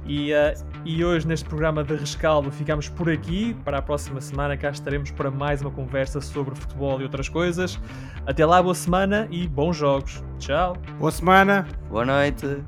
E, 0.05 0.33
uh, 0.33 0.65
e 0.83 1.05
hoje, 1.05 1.25
neste 1.25 1.47
programa 1.47 1.81
de 1.81 1.95
rescaldo, 1.95 2.51
ficamos 2.51 2.89
por 2.89 3.09
aqui. 3.09 3.55
Para 3.63 3.77
a 3.77 3.81
próxima 3.81 4.19
semana, 4.19 4.57
cá 4.57 4.69
estaremos 4.69 5.11
para 5.11 5.31
mais 5.31 5.61
uma 5.61 5.71
conversa 5.71 6.19
sobre 6.19 6.53
futebol 6.55 6.99
e 6.99 7.03
outras 7.03 7.29
coisas. 7.29 7.79
Até 8.25 8.45
lá, 8.45 8.61
boa 8.61 8.75
semana 8.75 9.29
e 9.31 9.47
bons 9.47 9.77
jogos. 9.77 10.21
Tchau. 10.39 10.75
Boa 10.99 11.11
semana. 11.11 11.65
Boa 11.89 12.05
noite. 12.05 12.61